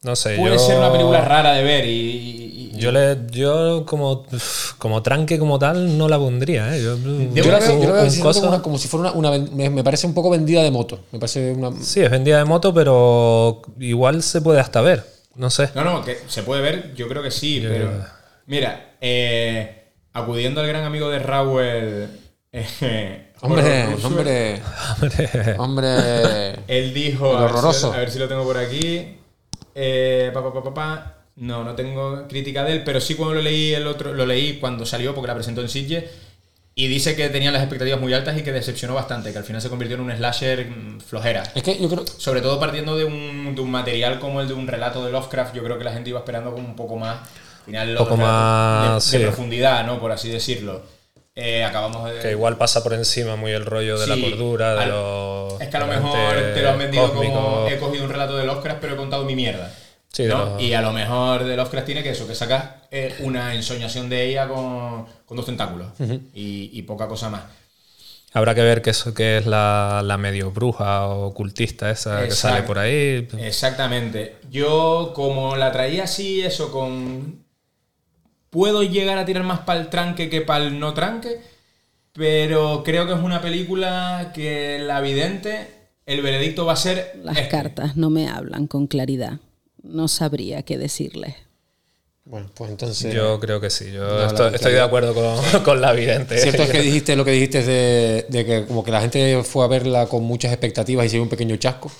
No 0.01 0.15
sé, 0.15 0.37
puede 0.37 0.55
yo, 0.55 0.59
ser 0.59 0.77
una 0.79 0.91
película 0.91 1.21
rara 1.21 1.53
de 1.53 1.63
ver 1.63 1.85
y... 1.85 2.38
Yo, 2.79 2.91
le, 2.91 3.17
yo 3.31 3.85
como, 3.85 4.25
como 4.77 5.01
tranque 5.03 5.37
como 5.37 5.59
tal 5.59 5.97
no 5.97 6.07
la 6.07 6.17
pondría. 6.17 6.75
¿eh? 6.75 6.81
Yo, 6.83 6.97
Yo 6.97 7.51
la 7.51 7.59
veo, 7.59 7.79
yo 7.81 7.87
la 7.87 7.93
veo 7.93 8.03
un 8.03 8.11
sinceramente 8.11 8.21
cosa- 8.21 8.39
como, 8.41 8.53
una- 8.53 8.61
como 8.61 8.77
si 8.77 8.87
fuera 8.87 9.11
una, 9.11 9.31
me, 9.31 9.83
parece 9.83 10.07
un 10.07 10.13
poco 10.13 10.29
vendida 10.29 10.63
de 10.63 10.71
moto. 10.71 10.99
Me 11.11 11.19
parece 11.19 11.51
una. 11.51 11.71
Sí, 11.81 12.01
es 12.01 12.09
vendida 12.09 12.37
de 12.39 12.45
moto, 12.45 12.73
pero 12.73 13.61
igual 13.79 14.23
se 14.23 14.41
puede 14.41 14.59
hasta 14.59 14.81
ver. 14.81 15.05
No 15.35 15.49
sé. 15.49 15.69
No, 15.75 15.83
no, 15.83 16.03
que 16.03 16.17
se 16.27 16.43
puede 16.43 16.61
ver, 16.61 16.93
yo 16.95 17.07
creo 17.07 17.21
que 17.23 17.31
sí, 17.31 17.61
Yo- 17.61 17.69
pero. 17.69 17.91
Mira, 18.47 18.95
eh, 18.99 19.91
acudiendo 20.13 20.59
al 20.61 20.67
gran 20.67 20.83
amigo 20.83 21.09
de 21.09 21.19
Raúl. 21.19 21.61
eh, 21.63 22.07
Hombre, 23.41 23.95
hombre, 24.03 24.61
Hombre, 25.01 25.55
hombre. 25.57 26.55
Él 26.67 26.93
dijo. 26.93 27.37
A 27.37 27.41
ver 27.41 27.49
si- 27.51 27.55
horroroso. 27.55 27.93
A 27.93 27.97
ver, 27.97 28.11
si, 28.11 28.19
lo 28.19 28.27
tengo 28.27 28.43
por 28.43 28.57
aquí. 28.57 29.15
Eh, 29.75 30.31
pa, 30.33 30.43
pa, 30.43 30.51
pa, 30.53 30.63
pa, 30.63 30.73
pa. 30.73 31.15
No, 31.39 31.63
no 31.63 31.73
tengo 31.75 32.27
crítica 32.27 32.63
de 32.63 32.73
él, 32.73 32.83
pero 32.83 32.99
sí 32.99 33.15
cuando 33.15 33.35
lo 33.35 33.41
leí 33.41 33.73
el 33.73 33.87
otro, 33.87 34.13
lo 34.13 34.25
leí 34.25 34.57
cuando 34.59 34.85
salió, 34.85 35.15
porque 35.15 35.27
la 35.27 35.35
presentó 35.35 35.61
en 35.61 35.69
Sitges. 35.69 36.03
Y 36.75 36.87
dice 36.87 37.15
que 37.15 37.27
tenían 37.29 37.51
las 37.51 37.61
expectativas 37.61 37.99
muy 37.99 38.13
altas 38.13 38.37
y 38.37 38.41
que 38.41 38.53
decepcionó 38.53 38.93
bastante, 38.93 39.31
que 39.33 39.37
al 39.37 39.43
final 39.43 39.61
se 39.61 39.69
convirtió 39.69 39.95
en 39.97 40.03
un 40.03 40.11
slasher 40.15 40.65
mm, 40.69 41.01
flojera. 41.01 41.43
Es 41.55 41.63
que 41.63 41.77
yo 41.77 41.89
creo. 41.89 42.05
Sobre 42.07 42.41
todo 42.41 42.57
partiendo 42.59 42.95
de 42.95 43.03
un, 43.03 43.53
de 43.53 43.61
un 43.61 43.69
material 43.71 44.19
como 44.19 44.39
el 44.39 44.47
de 44.47 44.53
un 44.53 44.65
relato 44.67 45.03
de 45.05 45.11
Lovecraft, 45.11 45.53
yo 45.55 45.63
creo 45.63 45.77
que 45.77 45.83
la 45.83 45.91
gente 45.91 46.09
iba 46.11 46.19
esperando 46.19 46.53
como 46.53 46.65
un 46.65 46.75
poco 46.75 46.95
más. 46.95 47.17
Al 47.19 47.65
final, 47.65 47.95
poco 47.97 48.15
más, 48.17 49.11
de, 49.11 49.17
de 49.17 49.23
sí. 49.23 49.27
profundidad, 49.27 49.85
¿no? 49.85 49.99
Por 49.99 50.11
así 50.11 50.29
decirlo. 50.29 50.81
Eh, 51.35 51.63
acabamos 51.63 52.09
de. 52.09 52.19
Que 52.19 52.31
igual 52.31 52.57
pasa 52.57 52.81
por 52.83 52.93
encima 52.93 53.35
muy 53.35 53.51
el 53.51 53.65
rollo 53.65 53.97
de 53.99 54.05
Sí, 54.05 54.09
la 54.21 54.29
cordura, 54.29 54.75
de 54.75 54.81
al- 54.83 54.89
los. 54.89 55.61
Es 55.61 55.67
que 55.67 55.77
a 55.77 55.79
lo 55.81 55.87
mejor 55.87 56.35
te 56.53 56.61
lo 56.61 56.69
han 56.69 56.77
vendido 56.79 57.13
como 57.13 57.67
he 57.67 57.77
cogido 57.77 58.03
un 58.05 58.09
relato 58.09 58.37
de 58.37 58.45
Lovecraft, 58.45 58.79
pero 58.79 58.93
he 58.93 58.97
contado 58.97 59.25
mi 59.25 59.35
mierda. 59.35 59.73
Sí, 60.11 60.23
de 60.23 60.29
¿no? 60.29 60.45
los- 60.53 60.61
Y 60.61 60.73
a 60.73 60.81
lo 60.81 60.91
mejor 60.91 61.43
de 61.43 61.55
Lovecraft 61.55 61.85
tiene 61.85 62.03
que 62.03 62.09
eso, 62.11 62.27
que 62.27 62.35
sacas 62.35 62.65
eh, 62.91 63.15
una 63.21 63.53
ensoñación 63.55 64.09
de 64.09 64.25
ella 64.29 64.47
con, 64.47 65.05
con 65.25 65.37
dos 65.37 65.45
tentáculos 65.45 65.87
y, 66.33 66.71
y 66.73 66.81
poca 66.83 67.07
cosa 67.07 67.29
más. 67.29 67.43
Habrá 68.31 68.53
que 68.53 68.61
ver 68.61 68.83
que 68.83 68.91
eso 68.91 69.13
que 69.13 69.37
es 69.39 69.47
la, 69.47 70.01
la 70.05 70.17
medio 70.17 70.51
bruja 70.51 71.07
o 71.07 71.27
ocultista 71.27 71.89
esa 71.89 72.25
que 72.25 72.31
sale 72.31 72.61
por 72.61 72.77
ahí. 72.77 73.27
Exactamente. 73.39 74.35
Yo, 74.51 75.13
como 75.15 75.55
la 75.55 75.71
traía 75.71 76.03
así, 76.03 76.41
eso 76.41 76.71
con. 76.71 77.43
Puedo 78.51 78.83
llegar 78.83 79.17
a 79.17 79.25
tirar 79.25 79.43
más 79.43 79.59
para 79.61 79.79
el 79.79 79.89
tranque 79.89 80.29
que 80.29 80.41
para 80.41 80.65
el 80.65 80.79
no 80.79 80.93
tranque, 80.93 81.39
pero 82.13 82.83
creo 82.83 83.05
que 83.07 83.13
es 83.13 83.19
una 83.19 83.41
película 83.41 84.31
que 84.33 84.79
la 84.79 85.01
vidente, 85.01 85.67
el 86.05 86.21
veredicto 86.21 86.65
va 86.65 86.73
a 86.73 86.75
ser. 86.75 87.19
Las 87.23 87.39
cartas 87.47 87.95
no 87.95 88.09
me 88.09 88.27
hablan 88.27 88.67
con 88.67 88.87
claridad. 88.87 89.39
No 89.83 90.07
sabría 90.07 90.63
qué 90.63 90.77
decirles. 90.77 91.35
Bueno, 92.25 92.49
pues 92.53 92.69
entonces. 92.69 93.11
Yo 93.13 93.39
creo 93.39 93.59
que 93.59 93.69
sí, 93.69 93.91
yo 93.91 94.01
No, 94.07 94.25
estoy, 94.27 94.53
estoy 94.53 94.73
de 94.73 94.81
acuerdo 94.81 95.13
con, 95.15 95.63
con 95.63 95.81
la 95.81 95.93
vidente. 95.93 96.37
Cierto 96.37 96.63
es 96.63 96.69
que 96.69 96.81
dijiste 96.83 97.15
lo 97.15 97.25
que 97.25 97.31
dijiste 97.31 97.63
de, 97.63 98.25
de 98.29 98.45
que 98.45 98.65
como 98.65 98.83
que 98.83 98.91
la 98.91 99.01
gente 99.01 99.41
fue 99.43 99.63
a 99.65 99.67
verla 99.67 100.05
con 100.07 100.23
muchas 100.23 100.51
expectativas 100.51 101.05
y 101.05 101.09
se 101.09 101.15
dio 101.15 101.23
un 101.23 101.29
pequeño 101.29 101.55
chasco. 101.55 101.91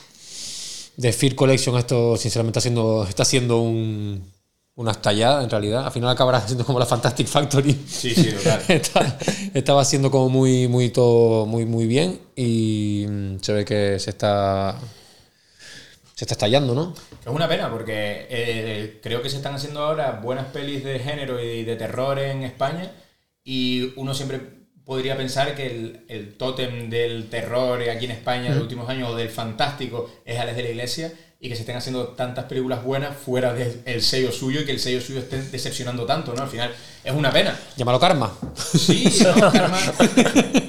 De 0.98 1.14
Fear 1.14 1.34
Collection 1.34 1.78
esto 1.78 2.18
sinceramente 2.18 2.60
haciendo, 2.60 3.06
está 3.08 3.24
siendo 3.24 3.62
un, 3.62 4.30
una 4.76 4.92
estallada 4.92 5.42
en 5.44 5.50
realidad. 5.50 5.86
Al 5.86 5.92
final 5.94 6.10
acabará 6.10 6.46
siendo 6.46 6.66
como 6.66 6.78
la 6.78 6.86
Fantastic 6.86 7.26
Factory. 7.26 7.74
Sí, 7.88 8.14
sí, 8.14 8.32
total. 8.34 8.62
Está- 8.68 9.18
estaba 9.54 9.86
siendo 9.86 10.12
como 10.12 10.30
muy, 10.30 10.68
muy 10.68 10.90
todo, 10.90 11.46
muy, 11.46 11.66
muy 11.66 11.88
bien 11.88 12.20
y 12.36 13.06
mm, 13.08 13.38
se 13.42 13.54
ve 13.54 13.66
que 13.66 13.98
se 13.98 14.10
está 14.12 14.76
se 16.20 16.26
está 16.26 16.34
estallando, 16.34 16.76
¿no? 16.76 16.94
Es 17.22 17.32
una 17.32 17.48
pena 17.48 17.72
porque 17.72 18.28
eh, 18.30 19.00
creo 19.02 19.22
que 19.22 19.30
se 19.30 19.38
están 19.38 19.56
haciendo 19.56 19.86
ahora 19.86 20.20
buenas 20.22 20.48
pelis 20.48 20.84
de 20.84 21.00
género 21.00 21.42
y 21.42 21.64
de 21.64 21.78
terror 21.78 22.20
en 22.20 22.44
España 22.44 22.92
y 23.42 23.94
uno 23.96 24.14
siempre 24.14 24.42
podría 24.84 25.16
pensar 25.16 25.56
que 25.56 25.68
el, 25.68 26.06
el 26.10 26.36
tótem 26.36 26.90
del 26.90 27.30
terror 27.30 27.82
aquí 27.90 28.04
en 28.04 28.12
España 28.12 28.50
de 28.50 28.56
los 28.56 28.64
últimos 28.64 28.90
años 28.90 29.12
o 29.12 29.16
del 29.16 29.30
fantástico 29.30 30.12
es 30.26 30.38
Alex 30.38 30.58
de 30.58 30.64
la 30.64 30.70
Iglesia 30.70 31.14
y 31.42 31.48
que 31.50 31.56
se 31.56 31.62
estén 31.62 31.78
haciendo 31.78 32.10
tantas 32.10 32.46
películas 32.46 32.84
buenas 32.84 33.16
fuera 33.16 33.54
del 33.54 34.02
sello 34.02 34.32
suyo 34.32 34.62
y 34.62 34.66
que 34.66 34.74
el 34.74 34.80
sello 34.80 35.00
suyo 35.00 35.20
esté 35.20 35.42
decepcionando 35.42 36.06
tanto, 36.06 36.34
¿no? 36.34 36.44
Al 36.44 36.50
final 36.50 36.74
es 37.04 37.14
una 37.14 37.32
pena. 37.32 37.58
Llámalo 37.78 38.00
karma. 38.00 38.34
Sí, 38.58 39.06
¿no? 39.40 39.50
Karma. 39.52 39.78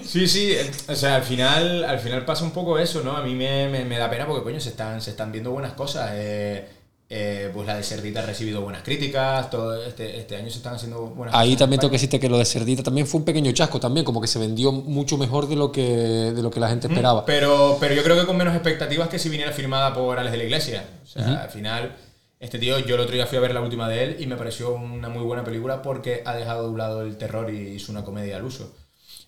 Sí, 0.06 0.26
sí, 0.28 0.52
eh, 0.52 0.70
o 0.88 0.94
sea, 0.94 1.16
al 1.16 1.22
final, 1.24 1.84
al 1.84 1.98
final 1.98 2.24
pasa 2.24 2.44
un 2.44 2.52
poco 2.52 2.78
eso, 2.78 3.02
¿no? 3.02 3.16
A 3.16 3.22
mí 3.22 3.34
me, 3.34 3.68
me- 3.68 3.84
me 3.84 3.98
da 3.98 4.08
pena 4.10 4.26
porque, 4.26 4.42
coño, 4.44 4.60
se 4.60 4.70
están, 4.70 5.00
se 5.00 5.10
están 5.10 5.32
viendo 5.32 5.50
buenas 5.50 5.72
cosas. 5.72 6.10
eh, 6.14 6.68
eh, 7.12 7.50
pues 7.52 7.66
la 7.66 7.76
de 7.76 7.82
Cerdita 7.82 8.20
ha 8.20 8.26
recibido 8.26 8.60
buenas 8.60 8.82
críticas, 8.84 9.50
todo 9.50 9.84
este, 9.84 10.16
este 10.16 10.36
año 10.36 10.48
se 10.48 10.58
están 10.58 10.74
haciendo 10.76 11.06
buenas 11.06 11.34
Ahí 11.34 11.56
también 11.56 11.80
tengo 11.80 11.90
que 11.90 11.96
decirte 11.96 12.20
que 12.20 12.28
lo 12.28 12.38
de 12.38 12.44
Cerdita 12.44 12.84
también 12.84 13.04
fue 13.04 13.18
un 13.18 13.24
pequeño 13.24 13.50
chasco 13.50 13.80
también, 13.80 14.04
como 14.06 14.20
que 14.20 14.28
se 14.28 14.38
vendió 14.38 14.70
mucho 14.70 15.18
mejor 15.18 15.48
de 15.48 15.56
lo 15.56 15.72
que, 15.72 15.82
de 15.82 16.40
lo 16.40 16.52
que 16.52 16.60
la 16.60 16.68
gente 16.68 16.86
esperaba. 16.86 17.26
Pero, 17.26 17.78
pero 17.80 17.94
yo 17.96 18.04
creo 18.04 18.18
que 18.18 18.26
con 18.26 18.36
menos 18.36 18.54
expectativas 18.54 19.08
que 19.08 19.18
si 19.18 19.28
viniera 19.28 19.50
firmada 19.50 19.92
por 19.92 20.20
Alex 20.20 20.30
de 20.30 20.38
la 20.38 20.44
Iglesia. 20.44 20.84
O 21.02 21.06
sea, 21.06 21.42
al 21.42 21.50
final, 21.50 21.96
este 22.38 22.60
tío, 22.60 22.78
yo 22.78 22.94
el 22.94 23.00
otro 23.00 23.14
día 23.16 23.26
fui 23.26 23.38
a 23.38 23.40
ver 23.40 23.54
la 23.54 23.60
última 23.60 23.88
de 23.88 24.04
él 24.04 24.16
y 24.20 24.26
me 24.26 24.36
pareció 24.36 24.72
una 24.72 25.08
muy 25.08 25.24
buena 25.24 25.42
película 25.42 25.82
porque 25.82 26.22
ha 26.24 26.36
dejado 26.36 26.62
de 26.62 26.68
un 26.68 26.78
lado 26.78 27.02
el 27.02 27.16
terror 27.16 27.52
y 27.52 27.70
hizo 27.74 27.90
una 27.90 28.04
comedia 28.04 28.36
al 28.36 28.44
uso. 28.44 28.72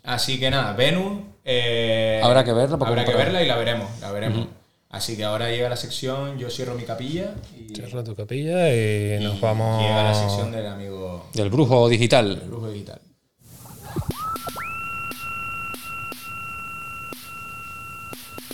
Así 0.05 0.39
que 0.39 0.51
nada, 0.53 0.73
Venus. 0.75 1.21
eh, 1.45 2.21
Habrá 2.23 2.45
que 2.45 2.53
verla 2.53 2.79
Habrá 2.81 3.05
que 3.05 3.15
verla 3.15 3.43
y 3.43 3.49
la 3.49 3.57
veremos, 3.57 3.89
la 4.01 4.13
veremos. 4.13 4.47
Así 4.93 5.17
que 5.17 5.25
ahora 5.25 5.49
llega 5.51 5.69
la 5.69 5.77
sección 5.77 6.39
Yo 6.39 6.51
cierro 6.51 6.75
mi 6.75 6.85
capilla 6.85 7.35
y 7.59 7.75
Cierra 7.75 8.05
tu 8.05 8.15
capilla 8.15 8.69
y 8.73 9.19
nos 9.25 9.41
vamos. 9.41 9.83
llega 9.83 10.05
la 10.05 10.15
sección 10.15 10.53
del 10.53 10.67
amigo 10.67 11.27
Del 11.33 11.49
brujo 11.51 11.89
digital. 11.89 12.39
del 12.39 12.49
brujo 12.49 12.69
digital. 12.71 13.01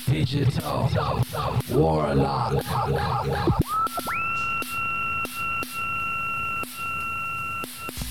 Digital 0.07 0.88
Warlock. 1.70 2.62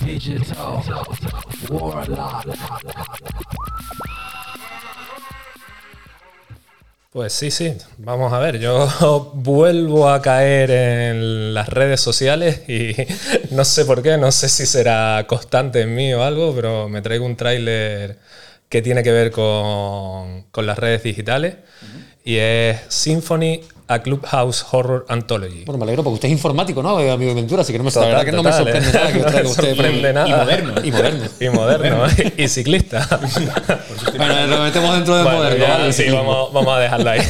Digital 0.03 0.83
Warlock. 1.69 2.45
Pues 7.17 7.33
sí, 7.33 7.49
sí, 7.49 7.73
vamos 7.97 8.31
a 8.31 8.37
ver, 8.37 8.59
yo 8.59 9.31
vuelvo 9.33 10.07
a 10.07 10.21
caer 10.21 10.69
en 10.69 11.51
las 11.51 11.67
redes 11.67 11.99
sociales 11.99 12.69
y 12.69 12.93
no 13.55 13.65
sé 13.65 13.85
por 13.85 14.03
qué, 14.03 14.19
no 14.19 14.31
sé 14.31 14.47
si 14.47 14.67
será 14.67 15.25
constante 15.27 15.81
en 15.81 15.95
mí 15.95 16.13
o 16.13 16.21
algo, 16.21 16.53
pero 16.53 16.87
me 16.87 17.01
traigo 17.01 17.25
un 17.25 17.35
tráiler 17.35 18.19
que 18.69 18.83
tiene 18.83 19.01
que 19.01 19.11
ver 19.11 19.31
con, 19.31 20.43
con 20.51 20.67
las 20.67 20.77
redes 20.77 21.01
digitales 21.01 21.55
y 22.27 22.35
es 22.37 22.81
Symphony, 22.89 23.61
a 23.87 23.99
Clubhouse 23.99 24.65
Horror 24.69 25.05
Anthology. 25.07 25.63
Bueno, 25.63 25.77
me 25.77 25.83
alegro 25.85 26.03
porque 26.03 26.15
usted 26.15 26.27
es 26.27 26.33
informático, 26.33 26.83
¿no? 26.83 26.97
Amigo 26.97 27.29
de 27.29 27.35
Ventura, 27.35 27.61
así 27.61 27.71
que 27.71 27.77
no 27.77 27.85
me, 27.85 27.89
la 27.89 27.93
Total, 27.93 28.09
verdad 28.09 28.25
que 28.25 28.31
no 28.33 28.43
me 28.43 28.51
total, 28.51 28.65
sorprende 28.65 28.89
¿eh? 28.89 28.93
nada 28.93 29.11
que 29.13 29.19
No 29.43 29.49
usted. 29.49 29.65
sorprende 29.75 30.13
nada. 30.13 30.27
Y 30.27 30.31
moderno. 30.33 30.73
Y 30.83 30.91
moderno. 30.91 31.23
Y 31.39 31.49
moderno, 31.49 32.05
¿eh? 32.07 32.33
y 32.35 32.47
ciclista. 32.49 33.07
bueno, 34.17 34.47
lo 34.47 34.59
metemos 34.63 34.93
dentro 34.93 35.15
de 35.15 35.23
Bueno, 35.23 35.37
moderno. 35.37 35.65
ya, 35.65 35.77
¿vale? 35.77 35.93
sí, 35.93 36.09
vamos, 36.09 36.51
vamos 36.51 36.75
a 36.75 36.79
dejarlo 36.79 37.09
ahí. 37.11 37.21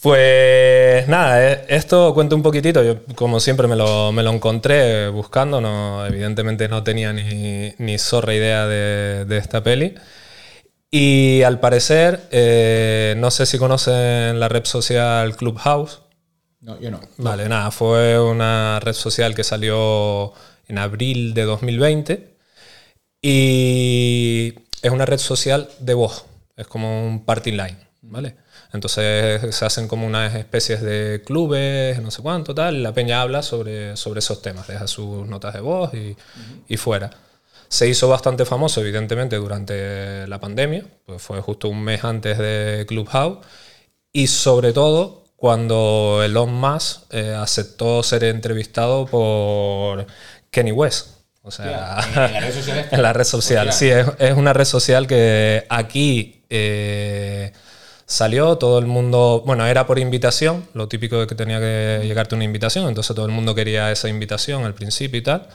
pues 0.00 1.06
nada, 1.08 1.52
eh, 1.52 1.64
esto 1.68 2.12
cuento 2.12 2.34
un 2.34 2.42
poquitito. 2.42 2.82
Yo, 2.82 2.96
como 3.14 3.38
siempre, 3.38 3.68
me 3.68 3.76
lo, 3.76 4.10
me 4.10 4.24
lo 4.24 4.32
encontré 4.32 5.08
buscando. 5.08 5.60
No, 5.60 6.04
evidentemente 6.04 6.68
no 6.68 6.82
tenía 6.82 7.12
ni, 7.12 7.72
ni 7.78 7.96
zorra 7.98 8.34
idea 8.34 8.66
de, 8.66 9.24
de 9.24 9.38
esta 9.38 9.62
peli. 9.62 9.94
Y 10.96 11.42
al 11.42 11.58
parecer, 11.58 12.28
eh, 12.30 13.16
no 13.16 13.32
sé 13.32 13.46
si 13.46 13.58
conocen 13.58 14.38
la 14.38 14.48
red 14.48 14.64
social 14.64 15.36
Clubhouse. 15.36 16.02
No, 16.60 16.78
yo 16.78 16.92
no. 16.92 17.00
Vale, 17.16 17.48
nada, 17.48 17.72
fue 17.72 18.20
una 18.20 18.78
red 18.78 18.92
social 18.92 19.34
que 19.34 19.42
salió 19.42 20.32
en 20.68 20.78
abril 20.78 21.34
de 21.34 21.42
2020 21.42 22.36
y 23.20 24.54
es 24.82 24.92
una 24.92 25.04
red 25.04 25.18
social 25.18 25.68
de 25.80 25.94
voz, 25.94 26.26
es 26.56 26.68
como 26.68 27.04
un 27.04 27.24
party 27.24 27.50
line, 27.50 27.78
¿vale? 28.02 28.36
Entonces 28.72 29.52
se 29.52 29.64
hacen 29.64 29.88
como 29.88 30.06
unas 30.06 30.32
especies 30.36 30.80
de 30.80 31.24
clubes, 31.26 32.00
no 32.02 32.12
sé 32.12 32.22
cuánto, 32.22 32.54
tal, 32.54 32.76
y 32.76 32.82
la 32.82 32.94
peña 32.94 33.20
habla 33.20 33.42
sobre, 33.42 33.96
sobre 33.96 34.20
esos 34.20 34.42
temas, 34.42 34.68
deja 34.68 34.86
sus 34.86 35.26
notas 35.26 35.54
de 35.54 35.60
voz 35.60 35.92
y, 35.92 36.16
y 36.68 36.76
fuera. 36.76 37.10
Se 37.68 37.88
hizo 37.88 38.08
bastante 38.08 38.44
famoso, 38.44 38.80
evidentemente, 38.80 39.36
durante 39.36 40.26
la 40.26 40.38
pandemia, 40.38 40.84
pues 41.06 41.22
fue 41.22 41.40
justo 41.40 41.68
un 41.68 41.82
mes 41.82 42.04
antes 42.04 42.38
de 42.38 42.84
Clubhouse, 42.86 43.38
y 44.12 44.26
sobre 44.28 44.72
todo 44.72 45.24
cuando 45.36 46.22
Elon 46.24 46.54
Musk 46.54 47.02
eh, 47.10 47.34
aceptó 47.38 48.02
ser 48.02 48.24
entrevistado 48.24 49.06
por 49.06 50.06
Kenny 50.50 50.72
West. 50.72 51.08
O 51.42 51.50
sea, 51.50 51.98
¿en 52.14 52.32
la 52.32 52.40
red 52.40 52.54
social 52.54 52.88
en 52.90 53.02
la 53.02 53.12
red 53.12 53.24
social. 53.24 53.72
Sí, 53.72 53.90
es, 53.90 54.06
es 54.18 54.34
una 54.34 54.52
red 54.54 54.64
social 54.64 55.06
que 55.06 55.66
aquí 55.68 56.42
eh, 56.48 57.52
salió, 58.06 58.56
todo 58.56 58.78
el 58.78 58.86
mundo, 58.86 59.42
bueno, 59.44 59.66
era 59.66 59.86
por 59.86 59.98
invitación, 59.98 60.66
lo 60.74 60.88
típico 60.88 61.18
de 61.20 61.26
que 61.26 61.34
tenía 61.34 61.58
que 61.58 62.00
llegarte 62.04 62.34
una 62.34 62.44
invitación, 62.44 62.88
entonces 62.88 63.14
todo 63.14 63.26
el 63.26 63.32
mundo 63.32 63.54
quería 63.54 63.90
esa 63.90 64.08
invitación 64.08 64.64
al 64.64 64.74
principio 64.74 65.18
y 65.18 65.22
tal. 65.22 65.48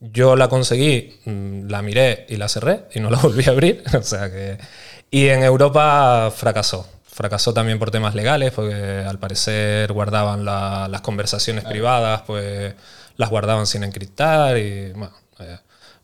Yo 0.00 0.36
la 0.36 0.48
conseguí, 0.48 1.18
mm, 1.24 1.68
la 1.68 1.82
miré 1.82 2.26
y 2.28 2.36
la 2.36 2.48
cerré 2.48 2.84
y 2.94 3.00
no 3.00 3.10
la 3.10 3.18
volví 3.22 3.44
a 3.46 3.50
abrir. 3.50 3.82
O 3.98 4.02
sea 4.02 4.30
que. 4.30 4.58
Y 5.10 5.28
en 5.28 5.42
Europa 5.42 6.30
fracasó. 6.34 6.86
Fracasó 7.04 7.52
también 7.52 7.78
por 7.80 7.90
temas 7.90 8.14
legales, 8.14 8.52
porque 8.52 9.04
al 9.06 9.18
parecer 9.18 9.92
guardaban 9.92 10.44
la- 10.44 10.86
las 10.88 11.00
conversaciones 11.00 11.64
privadas, 11.64 12.22
pues 12.26 12.74
las 13.16 13.30
guardaban 13.30 13.66
sin 13.66 13.82
encriptar 13.82 14.56
y 14.58 14.92
bueno, 14.92 15.12
eh, 15.40 15.56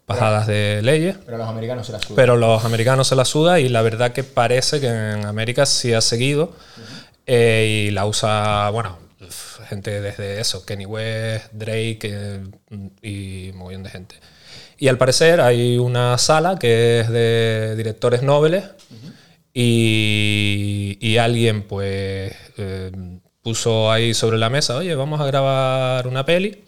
bajadas 0.08 0.48
de 0.48 0.80
leyes. 0.82 1.16
Pero 1.24 1.38
los 1.38 1.48
americanos 1.48 1.86
se 1.86 1.92
la 1.92 2.00
sudan. 2.00 2.16
Pero 2.16 2.36
los 2.36 2.64
americanos 2.64 3.06
se 3.06 3.14
la 3.14 3.24
suda 3.24 3.60
y 3.60 3.68
la 3.68 3.82
verdad 3.82 4.10
que 4.12 4.24
parece 4.24 4.80
que 4.80 4.88
en 4.88 5.24
América 5.24 5.66
sí 5.66 5.92
ha 5.94 6.00
seguido 6.00 6.52
eh, 7.26 7.86
y 7.86 7.90
la 7.92 8.06
usa, 8.06 8.68
bueno, 8.70 8.98
gente 9.64 10.00
desde 10.00 10.40
eso, 10.40 10.64
Kenny 10.64 10.86
West, 10.86 11.52
Drake 11.52 12.00
eh, 12.02 12.40
y 13.02 13.50
un 13.50 13.58
montón 13.58 13.82
de 13.82 13.90
gente. 13.90 14.16
Y 14.78 14.88
al 14.88 14.98
parecer 14.98 15.40
hay 15.40 15.78
una 15.78 16.18
sala 16.18 16.58
que 16.58 17.00
es 17.00 17.08
de 17.08 17.74
directores 17.76 18.22
nobles 18.22 18.64
y, 19.52 20.98
y 21.00 21.16
alguien 21.18 21.62
pues 21.62 22.34
eh, 22.58 22.90
puso 23.42 23.90
ahí 23.90 24.14
sobre 24.14 24.38
la 24.38 24.50
mesa, 24.50 24.76
oye, 24.76 24.94
vamos 24.94 25.20
a 25.20 25.26
grabar 25.26 26.06
una 26.06 26.24
peli 26.24 26.64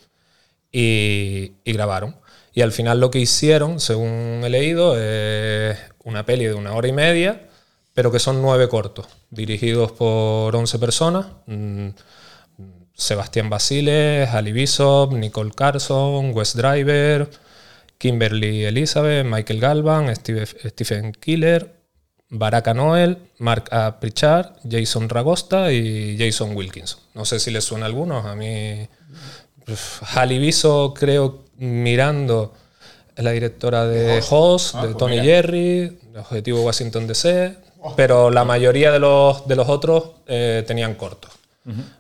y, 0.71 1.53
y 1.65 1.73
grabaron. 1.73 2.17
Y 2.55 2.63
al 2.63 2.73
final 2.73 3.01
lo 3.01 3.11
que 3.11 3.19
hicieron, 3.19 3.81
según 3.81 4.41
he 4.45 4.49
leído, 4.49 4.97
es 4.99 5.77
una 6.05 6.25
peli 6.25 6.47
de 6.47 6.55
una 6.55 6.73
hora 6.75 6.89
y 6.89 6.93
media, 6.93 7.49
pero 7.93 8.13
que 8.13 8.19
son 8.19 8.41
nueve 8.41 8.69
cortos, 8.69 9.07
dirigidos 9.31 9.93
por 9.93 10.55
11 10.55 10.79
personas. 10.79 11.27
Mm, 11.47 11.89
Sebastián 12.97 13.51
Basiles, 13.51 14.29
Ali 14.31 14.53
Bishop, 14.53 15.13
Nicole 15.13 15.53
Carson, 15.55 16.33
Wes 16.35 16.55
Driver, 16.57 17.29
Kimberly 17.99 18.65
Elizabeth, 18.65 19.25
Michael 19.27 19.61
Galvan, 19.61 20.09
Steve- 20.17 20.47
Stephen 20.71 21.13
Killer, 21.13 21.77
Baraka 22.29 22.75
Noel, 22.75 23.19
Mark 23.39 23.69
A. 23.71 24.01
Pritchard, 24.01 24.55
Jason 24.69 25.09
Ragosta 25.09 25.71
y 25.73 26.17
Jason 26.19 26.57
Wilkinson. 26.57 26.99
No 27.15 27.25
sé 27.25 27.39
si 27.39 27.51
les 27.51 27.65
suena 27.65 27.85
a 27.87 27.89
algunos, 27.89 28.25
a 28.27 28.35
mí... 28.35 28.89
Bishop, 30.29 30.97
creo, 30.99 31.45
mirando, 31.57 32.55
es 33.17 33.25
la 33.25 33.31
directora 33.33 33.87
de 33.87 34.23
Host, 34.31 34.75
Ah, 34.77 34.83
de 34.83 34.87
pues 34.89 34.99
Tony 34.99 35.13
mira. 35.21 35.25
Jerry, 35.25 35.99
de 36.13 36.19
Objetivo 36.21 36.63
Washington 36.63 37.07
DC, 37.07 37.57
pero 37.97 38.31
la 38.31 38.45
mayoría 38.45 38.93
de 38.93 38.99
los, 39.01 39.47
de 39.49 39.57
los 39.57 39.69
otros 39.69 40.11
eh, 40.27 40.65
tenían 40.67 40.95
cortos. 40.95 41.33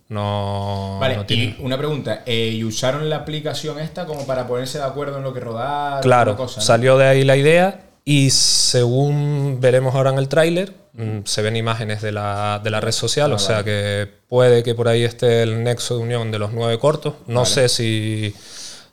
No, 0.09 0.99
Vale, 1.01 1.17
no 1.17 1.25
y 1.29 1.57
una 1.61 1.77
pregunta. 1.77 2.23
eh, 2.27 2.51
¿Y 2.55 2.65
usaron 2.65 3.09
la 3.11 3.17
aplicación 3.17 3.79
esta 3.81 4.07
como 4.07 4.27
para 4.27 4.47
ponerse 4.47 4.79
de 4.79 4.85
acuerdo 4.85 5.19
en 5.19 5.25
lo 5.25 5.33
que 5.35 5.41
rodar? 5.41 6.03
Claro, 6.03 6.37
cosa, 6.37 6.61
¿no? 6.61 6.67
salió 6.67 6.97
de 6.97 7.07
ahí 7.07 7.25
la 7.25 7.37
idea 7.37 7.81
y 8.05 8.31
según 8.31 9.59
veremos 9.61 9.95
ahora 9.97 10.11
en 10.11 10.19
el 10.19 10.29
tráiler, 10.29 10.73
mm, 10.93 11.19
se 11.25 11.43
ven 11.43 11.57
imágenes 11.57 12.01
de 12.03 12.13
la, 12.13 12.61
de 12.63 12.71
la 12.71 12.81
red 12.81 12.93
social, 12.93 13.33
Ah, 13.33 13.35
o 13.35 13.39
sea 13.39 13.65
que 13.65 14.09
puede 14.29 14.63
que 14.63 14.75
por 14.77 14.87
ahí 14.87 15.03
esté 15.03 15.43
el 15.43 15.65
nexo 15.65 15.97
de 15.97 16.03
unión 16.05 16.31
de 16.31 16.39
los 16.39 16.53
nueve 16.53 16.79
cortos. 16.79 17.15
No 17.27 17.41
Vale. 17.41 17.47
sé 17.51 17.69
si, 17.69 18.33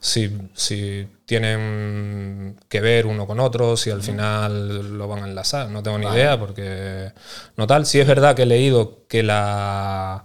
si, 0.00 0.36
si 0.54 1.06
tienen 1.26 2.56
que 2.68 2.80
ver 2.80 3.06
uno 3.06 3.26
con 3.26 3.38
otro, 3.38 3.76
si 3.76 3.90
al 3.90 4.02
final 4.02 4.98
lo 4.98 5.06
van 5.06 5.22
a 5.22 5.28
enlazar, 5.28 5.70
no 5.70 5.80
tengo 5.82 5.98
ni 5.98 6.06
Vale. 6.06 6.18
idea 6.18 6.38
porque 6.40 7.12
no 7.56 7.66
tal. 7.68 7.86
Sí 7.86 8.00
es 8.00 8.06
verdad 8.08 8.34
que 8.34 8.42
he 8.42 8.46
leído 8.46 9.04
que 9.08 9.22
la 9.22 10.24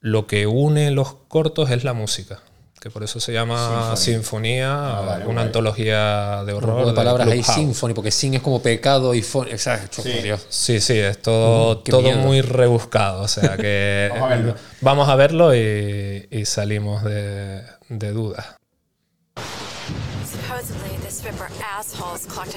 lo 0.00 0.26
que 0.26 0.46
une 0.46 0.90
los 0.90 1.14
cortos 1.28 1.70
es 1.70 1.84
la 1.84 1.92
música, 1.92 2.40
que 2.80 2.90
por 2.90 3.02
eso 3.02 3.20
se 3.20 3.32
llama 3.34 3.94
Sinfonía. 3.94 3.96
Sinfonía, 3.96 4.98
Ah, 4.98 5.00
vale, 5.02 5.24
una 5.26 5.34
guay. 5.34 5.46
antología 5.46 6.42
de 6.44 6.52
horror. 6.54 6.86
de 6.86 6.92
palabras 6.94 7.28
ahí, 7.28 7.42
symphony, 7.42 7.92
porque 7.92 8.10
sin 8.10 8.32
es 8.34 8.40
como 8.42 8.62
pecado 8.62 9.14
y 9.14 9.20
phone. 9.22 9.48
Exacto, 9.48 10.02
por 10.02 10.22
Dios. 10.22 10.46
Sí, 10.48 10.80
sí, 10.80 10.98
es 10.98 11.20
todo, 11.20 11.76
Mm, 11.80 11.82
todo 11.84 12.02
miedo. 12.02 12.18
muy 12.18 12.40
rebuscado. 12.40 13.22
O 13.22 13.28
sea 13.28 13.56
que 13.58 14.08
Vamos 14.14 14.22
a 14.24 14.28
verlo. 14.36 14.54
vamos 14.80 15.08
a 15.10 15.16
verlo 15.16 15.54
y, 15.54 16.26
y 16.30 16.44
salimos 16.46 17.04
de, 17.04 17.62
de 17.90 18.10
dudas. 18.12 18.56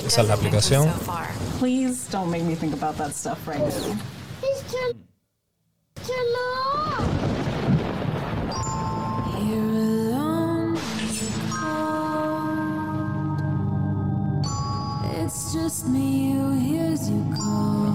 Esa 0.08 0.22
es 0.22 0.28
la 0.28 0.34
aplicación. 0.36 0.90
Please 1.60 2.10
don't 2.12 2.30
make 2.32 2.44
me 2.44 2.56
think 2.56 2.74
about 2.74 2.96
that 2.98 3.12
stuff 3.14 3.38
right 3.48 3.60
now. 3.60 3.98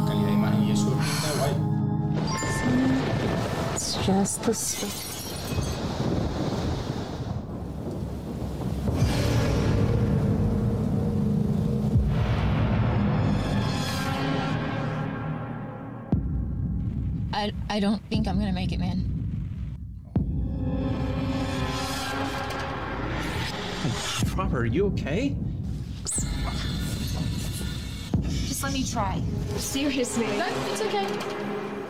Calidad 0.06 0.26
de 0.26 0.32
imagen 0.32 0.64
y 0.64 0.70
eso 0.72 0.88
está 1.00 1.32
guay. 1.38 1.54
It's 3.74 3.94
just 4.06 4.42
the 4.42 4.54
stuff. 4.54 5.04
I, 17.34 17.52
I 17.68 17.80
don't 17.80 18.02
think 18.08 18.26
I'm 18.26 18.38
gonna 18.38 18.52
make 18.52 18.72
it, 18.72 18.80
man. 18.80 19.04
Robert, 24.34 24.62
are 24.62 24.66
you 24.66 24.86
okay? 24.86 25.36
Just 28.58 28.64
let 28.64 28.72
me 28.72 28.84
try. 28.84 29.22
Seriously. 29.56 30.26
No, 30.36 30.44
it's 30.72 30.80
okay. 30.80 31.06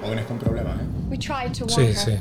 Jóvenes 0.02 0.26
con 0.26 0.38
problemas, 0.38 0.78
¿eh? 0.78 0.84
We 1.08 1.16
tried 1.16 1.54
to 1.54 1.64
warn 1.64 1.80
Sí, 1.80 1.86
her. 1.94 2.20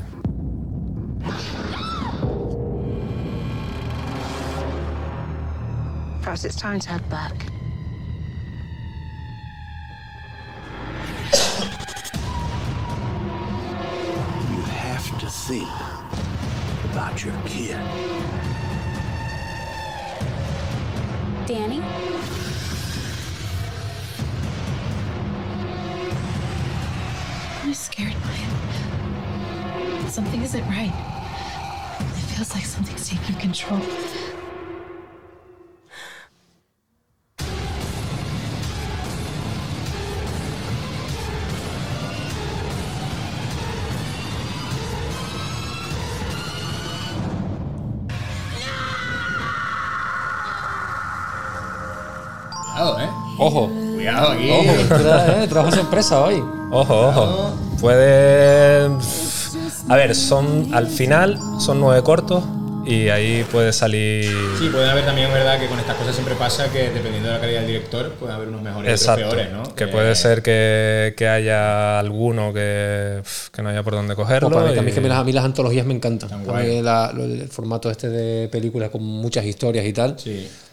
Perhaps 6.22 6.44
it's 6.46 6.56
time 6.56 6.80
to 6.80 6.88
head 6.88 7.08
back. 7.10 7.34
You 14.50 14.62
have 14.62 15.18
to 15.20 15.26
think 15.26 15.68
about 16.90 17.24
your 17.24 17.34
kid. 17.46 17.76
Danny? 21.46 21.82
Isn't 30.48 30.66
right. 30.70 30.94
It 32.00 32.24
feels 32.32 32.54
like 32.54 32.64
something's 32.64 33.06
taking 33.06 33.36
control. 33.36 33.82
Cuidado, 52.64 53.00
¿eh? 53.00 53.08
Ojo. 53.38 53.68
Cuidado 53.94 54.32
aquí. 54.32 54.50
Ojo, 54.50 54.94
tra- 54.94 55.42
eh, 55.44 55.48
trabajo 55.48 55.74
sorpresa 55.76 56.20
hoy. 56.22 56.42
Ojo, 56.70 57.08
ojo. 57.08 57.52
Puede. 57.80 58.88
A 59.88 59.96
ver, 59.96 60.14
son. 60.14 60.74
Al 60.74 60.86
final 60.86 61.38
son 61.60 61.80
nueve 61.80 62.02
cortos 62.02 62.44
y 62.86 63.08
ahí 63.08 63.44
puede 63.50 63.72
salir. 63.72 64.24
Sí, 64.58 64.68
puede 64.70 64.88
haber 64.90 65.04
también, 65.04 65.30
verdad, 65.32 65.58
que 65.58 65.66
con 65.66 65.78
estas 65.78 65.96
cosas 65.96 66.14
siempre 66.14 66.34
pasa 66.34 66.70
que 66.70 66.90
dependiendo 66.90 67.28
de 67.28 67.34
la 67.34 67.40
calidad 67.40 67.60
del 67.60 67.68
director, 67.68 68.12
puede 68.12 68.32
haber 68.32 68.48
unos 68.48 68.62
mejores 68.62 69.00
y 69.00 69.04
otros 69.04 69.16
peores, 69.18 69.52
¿no? 69.52 69.74
Que 69.74 69.86
puede 69.88 70.14
ser 70.14 70.42
que, 70.42 71.14
que 71.16 71.28
haya 71.28 71.98
alguno 71.98 72.52
que, 72.52 73.22
que 73.52 73.62
no 73.62 73.68
haya 73.70 73.82
por 73.82 73.94
dónde 73.94 74.14
cogerlo. 74.14 74.48
Como 74.50 74.56
para 74.60 74.68
mí, 74.68 74.74
que 74.74 74.80
a 74.80 74.82
mí, 74.82 74.90
y- 74.90 74.94
que 74.94 75.00
me 75.00 75.08
las- 75.08 75.18
a 75.18 75.24
mí 75.24 75.32
las 75.32 75.44
antologías 75.44 75.86
me 75.86 75.94
encantan. 75.94 76.32
A 76.32 76.36
guay. 76.44 76.66
mí 76.66 76.82
la- 76.82 77.12
lo- 77.14 77.24
el 77.24 77.48
formato 77.48 77.90
este 77.90 78.08
de 78.08 78.48
películas 78.48 78.90
con 78.90 79.02
muchas 79.02 79.44
historias 79.44 79.84
y 79.86 79.92
tal 79.92 80.16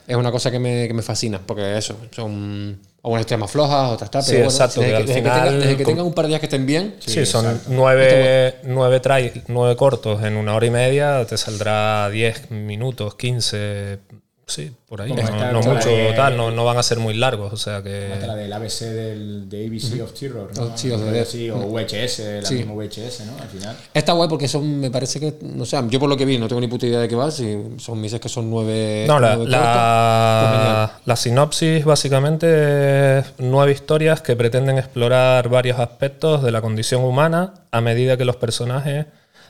es 0.07 0.15
una 0.15 0.31
cosa 0.31 0.51
que 0.51 0.59
me, 0.59 0.87
que 0.87 0.93
me 0.93 1.01
fascina, 1.01 1.39
porque 1.45 1.77
eso, 1.77 1.95
son 2.11 2.77
algunas 3.05 3.21
historias 3.21 3.39
más 3.39 3.51
flojas, 3.51 3.91
otras 3.91 4.11
tal, 4.11 4.21
Sí, 4.23 4.31
pero 4.31 4.43
bueno, 4.45 4.51
exacto, 4.51 4.81
desde, 4.81 4.91
que 4.91 4.91
que, 4.91 4.97
al 5.01 5.05
desde 5.07 5.21
que 5.23 5.29
final 5.29 5.39
tenga- 5.47 5.57
desde 5.59 5.77
que 5.77 5.83
con- 5.83 5.91
tengan 5.93 6.05
un 6.07 6.13
par 6.13 6.25
de 6.25 6.29
días 6.29 6.39
que 6.41 6.45
estén 6.47 6.65
bien. 6.65 6.95
Sí, 6.99 7.25
son 7.25 7.45
exacto. 7.45 7.69
nueve, 7.71 8.55
nueve, 8.63 9.01
trai- 9.01 9.43
nueve 9.47 9.75
cortos 9.75 10.23
en 10.23 10.35
una 10.37 10.55
hora 10.55 10.65
y 10.65 10.71
media, 10.71 11.25
te 11.25 11.37
saldrá 11.37 12.09
10 12.09 12.51
minutos, 12.51 13.15
15, 13.15 13.99
sí, 14.47 14.71
por 14.87 15.01
ahí. 15.01 15.11
No, 15.51 15.61
mucho 15.61 15.89
de- 15.89 16.13
tal, 16.15 16.37
no, 16.37 16.51
no 16.51 16.63
van 16.65 16.77
a 16.77 16.83
ser 16.83 16.99
muy 16.99 17.13
largos, 17.13 17.51
o 17.51 17.57
sea 17.57 17.81
que... 17.81 18.15
La 18.25 18.35
del 18.35 18.51
ABC 18.53 18.79
del 18.85 19.49
de 19.49 19.65
ABC 19.67 20.01
of 20.03 20.13
Terror, 20.13 20.49
¿no? 20.55 20.63
Oh, 20.63 20.71
sí, 20.75 20.91
Algo 20.91 21.05
Dead. 21.05 21.21
así, 21.23 21.49
o 21.49 21.57
VHS, 21.57 22.19
la 22.41 22.45
Sí. 22.47 22.55
misma 22.55 22.73
VHS, 22.73 23.25
¿no? 23.25 23.33
Al 23.41 23.47
final. 23.49 23.75
Está 23.93 24.13
guay 24.13 24.29
porque 24.29 24.47
son, 24.47 24.79
me 24.79 24.91
parece 24.91 25.19
que, 25.19 25.33
no 25.41 25.65
sé, 25.65 25.77
yo 25.89 25.99
por 25.99 26.09
lo 26.09 26.15
que 26.17 26.25
vi, 26.25 26.37
no 26.37 26.47
tengo 26.47 26.61
ni 26.61 26.67
puta 26.67 26.85
idea 26.85 26.99
de 26.99 27.07
qué 27.07 27.15
va, 27.15 27.31
si 27.31 27.57
son, 27.77 27.97
me 27.97 28.03
dices 28.03 28.19
que 28.19 28.29
son 28.29 28.49
nueve. 28.49 29.05
No, 29.07 29.19
la, 29.19 29.35
nueve 29.35 29.51
la- 29.51 30.91
pues 30.93 31.07
la 31.07 31.15
sinopsis 31.15 31.83
básicamente 31.85 33.19
es 33.19 33.25
nueve 33.39 33.71
historias 33.71 34.21
que 34.21 34.35
pretenden 34.35 34.77
explorar 34.77 35.49
varios 35.49 35.79
aspectos 35.79 36.43
de 36.43 36.51
la 36.51 36.61
condición 36.61 37.03
humana 37.03 37.53
a 37.71 37.81
medida 37.81 38.15
que 38.17 38.25
los 38.25 38.35
personajes 38.35 39.05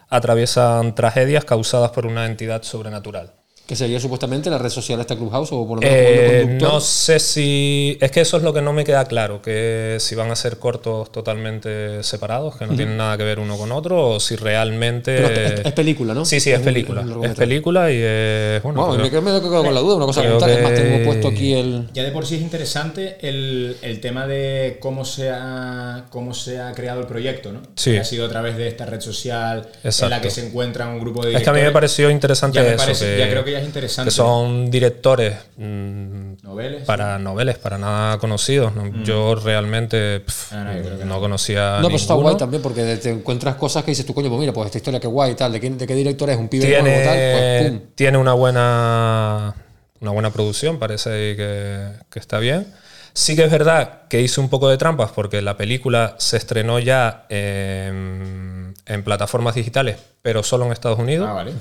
atraviesan 0.09 0.95
tragedias 0.95 1.45
causadas 1.45 1.91
por 1.91 2.05
una 2.05 2.25
entidad 2.25 2.63
sobrenatural. 2.63 3.33
Que 3.65 3.75
sería 3.75 3.99
supuestamente 3.99 4.51
la 4.51 4.59
red 4.59 4.69
social 4.69 4.99
esta 4.99 5.15
Clubhouse 5.15 5.49
o 5.51 5.67
por 5.67 5.77
lo 5.77 5.81
menos 5.81 5.97
Eh, 5.99 6.39
conductor. 6.43 6.73
no 6.73 6.79
sé 6.79 7.19
si. 7.19 7.97
Es 7.99 8.11
que 8.11 8.21
eso 8.21 8.37
es 8.37 8.43
lo 8.43 8.53
que 8.53 8.61
no 8.61 8.73
me 8.73 8.83
queda 8.83 9.05
claro, 9.05 9.41
que 9.41 9.97
si 9.99 10.13
van 10.13 10.29
a 10.29 10.35
ser 10.35 10.59
cortos 10.59 11.11
totalmente 11.11 12.03
separados, 12.03 12.57
que 12.57 12.65
no 12.65 12.71
Ujú. 12.71 12.77
tienen 12.77 12.95
nada 12.97 13.17
que 13.17 13.23
ver 13.23 13.39
uno 13.39 13.57
con 13.57 13.71
otro, 13.71 14.09
o 14.09 14.19
si 14.19 14.35
realmente. 14.35 15.15
Pero 15.17 15.29
es- 15.29 15.51
es- 15.61 15.65
es 15.65 15.73
película, 15.73 16.13
¿no? 16.13 16.25
Sí, 16.25 16.39
sí, 16.39 16.51
es 16.51 16.59
película. 16.59 17.01
es 17.01 17.05
un 17.05 17.09
Es 17.09 17.15
largometraje. 17.15 17.39
película 17.49 17.91
y 17.91 17.95
es. 17.95 18.61
Bueno, 18.61 18.85
Bueno, 18.85 19.09
creo- 19.09 19.21
me, 19.23 19.31
me 19.31 19.37
he 19.37 19.41
quedado 19.41 19.63
con 19.63 19.73
la 19.73 19.79
duda, 19.79 19.95
una 19.95 20.05
cosa 20.05 20.19
a 20.19 20.23
creo 20.25 20.37
contar. 20.37 20.57
Es 20.57 20.61
más, 20.63 20.71
que- 20.73 20.81
tengo 20.81 21.05
puesto 21.05 21.27
aquí 21.29 21.53
el. 21.55 21.87
Ya 21.93 22.03
de 22.03 22.11
por 22.11 22.25
sí 22.27 22.35
es 22.35 22.41
interesante 22.41 23.17
el, 23.27 23.77
el 23.81 23.99
tema 23.99 24.27
de 24.27 24.77
cómo 24.79 25.05
se, 25.05 25.31
ha, 25.31 26.05
cómo 26.11 26.35
se 26.35 26.59
ha 26.59 26.71
creado 26.73 26.99
el 27.01 27.07
proyecto, 27.07 27.51
¿no? 27.51 27.61
Sí. 27.75 27.93
Que 27.93 27.99
ha 28.01 28.05
sido 28.05 28.27
a 28.27 28.29
través 28.29 28.57
de 28.57 28.67
esta 28.67 28.85
red 28.85 29.01
social 29.01 29.67
en 29.83 30.09
la 30.11 30.21
que 30.21 30.29
se 30.29 30.45
encuentran 30.45 30.89
un 30.89 30.99
grupo 30.99 31.25
de 31.25 31.33
Es 31.35 31.41
que 31.41 31.49
a 31.49 31.53
mí 31.53 31.61
me 31.61 31.71
pareció 31.71 32.11
interesante 32.11 32.57
Ya 32.57 32.61
me 32.63 32.69
eso. 32.75 32.77
parece- 32.77 33.05
que, 33.15 33.17
ya 33.19 33.27
creo 33.29 33.43
que 33.43 33.54
ya 33.55 33.61
es 33.61 33.65
interesante. 33.65 34.09
Que 34.09 34.15
son 34.15 34.69
directores 34.69 35.33
mm, 35.57 36.33
Noveles, 36.43 36.83
para 36.83 37.17
noveles, 37.17 37.57
para 37.57 37.77
nada 37.77 38.17
conocidos. 38.17 38.75
¿no? 38.75 38.85
Mm. 38.85 39.03
Yo 39.03 39.35
realmente 39.35 40.19
pf, 40.19 40.55
Ah, 40.55 40.63
no, 40.63 40.97
yo 40.99 41.05
no 41.05 41.19
conocía. 41.19 41.79
No, 41.81 41.89
pues 41.89 42.01
está 42.01 42.13
guay 42.13 42.35
también 42.37 42.61
porque 42.61 42.97
te 42.97 43.09
encuentras 43.09 43.55
cosas 43.55 43.83
que 43.83 43.91
dices 43.91 44.05
tú, 44.05 44.13
coño, 44.13 44.29
pues 44.29 44.39
mira, 44.39 44.53
pues 44.53 44.65
esta 44.67 44.77
historia 44.77 44.99
que 44.99 45.07
guay 45.07 45.31
y 45.31 45.35
tal. 45.35 45.51
¿De 45.51 45.59
qué, 45.59 45.69
de 45.69 45.87
qué 45.87 45.95
director 45.95 46.29
es? 46.29 46.37
Un 46.37 46.49
pibe 46.49 46.67
nuevo 46.67 46.83
tiene, 46.83 47.03
tal. 47.03 47.15
Pues 47.15 47.71
pum. 47.71 47.81
tiene 47.95 48.17
una 48.17 48.33
buena 48.33 49.55
una 50.01 50.11
buena 50.11 50.29
producción, 50.29 50.77
parece 50.77 51.09
que, 51.35 51.91
que 52.09 52.19
está 52.19 52.39
bien. 52.39 52.67
Sí 53.13 53.37
que 53.37 53.45
es 53.45 53.51
verdad 53.51 54.01
que 54.09 54.21
hice 54.21 54.41
un 54.41 54.49
poco 54.49 54.69
de 54.69 54.77
trampas 54.77 55.11
porque 55.11 55.41
la 55.41 55.55
película 55.55 56.15
se 56.19 56.35
estrenó 56.35 56.79
ya 56.79 57.25
en, 57.29 58.73
en 58.85 59.03
plataformas 59.03 59.55
digitales, 59.55 59.97
pero 60.21 60.43
solo 60.43 60.65
en 60.65 60.73
Estados 60.73 60.99
Unidos. 60.99 61.25
Ah, 61.29 61.33
vale. 61.33 61.53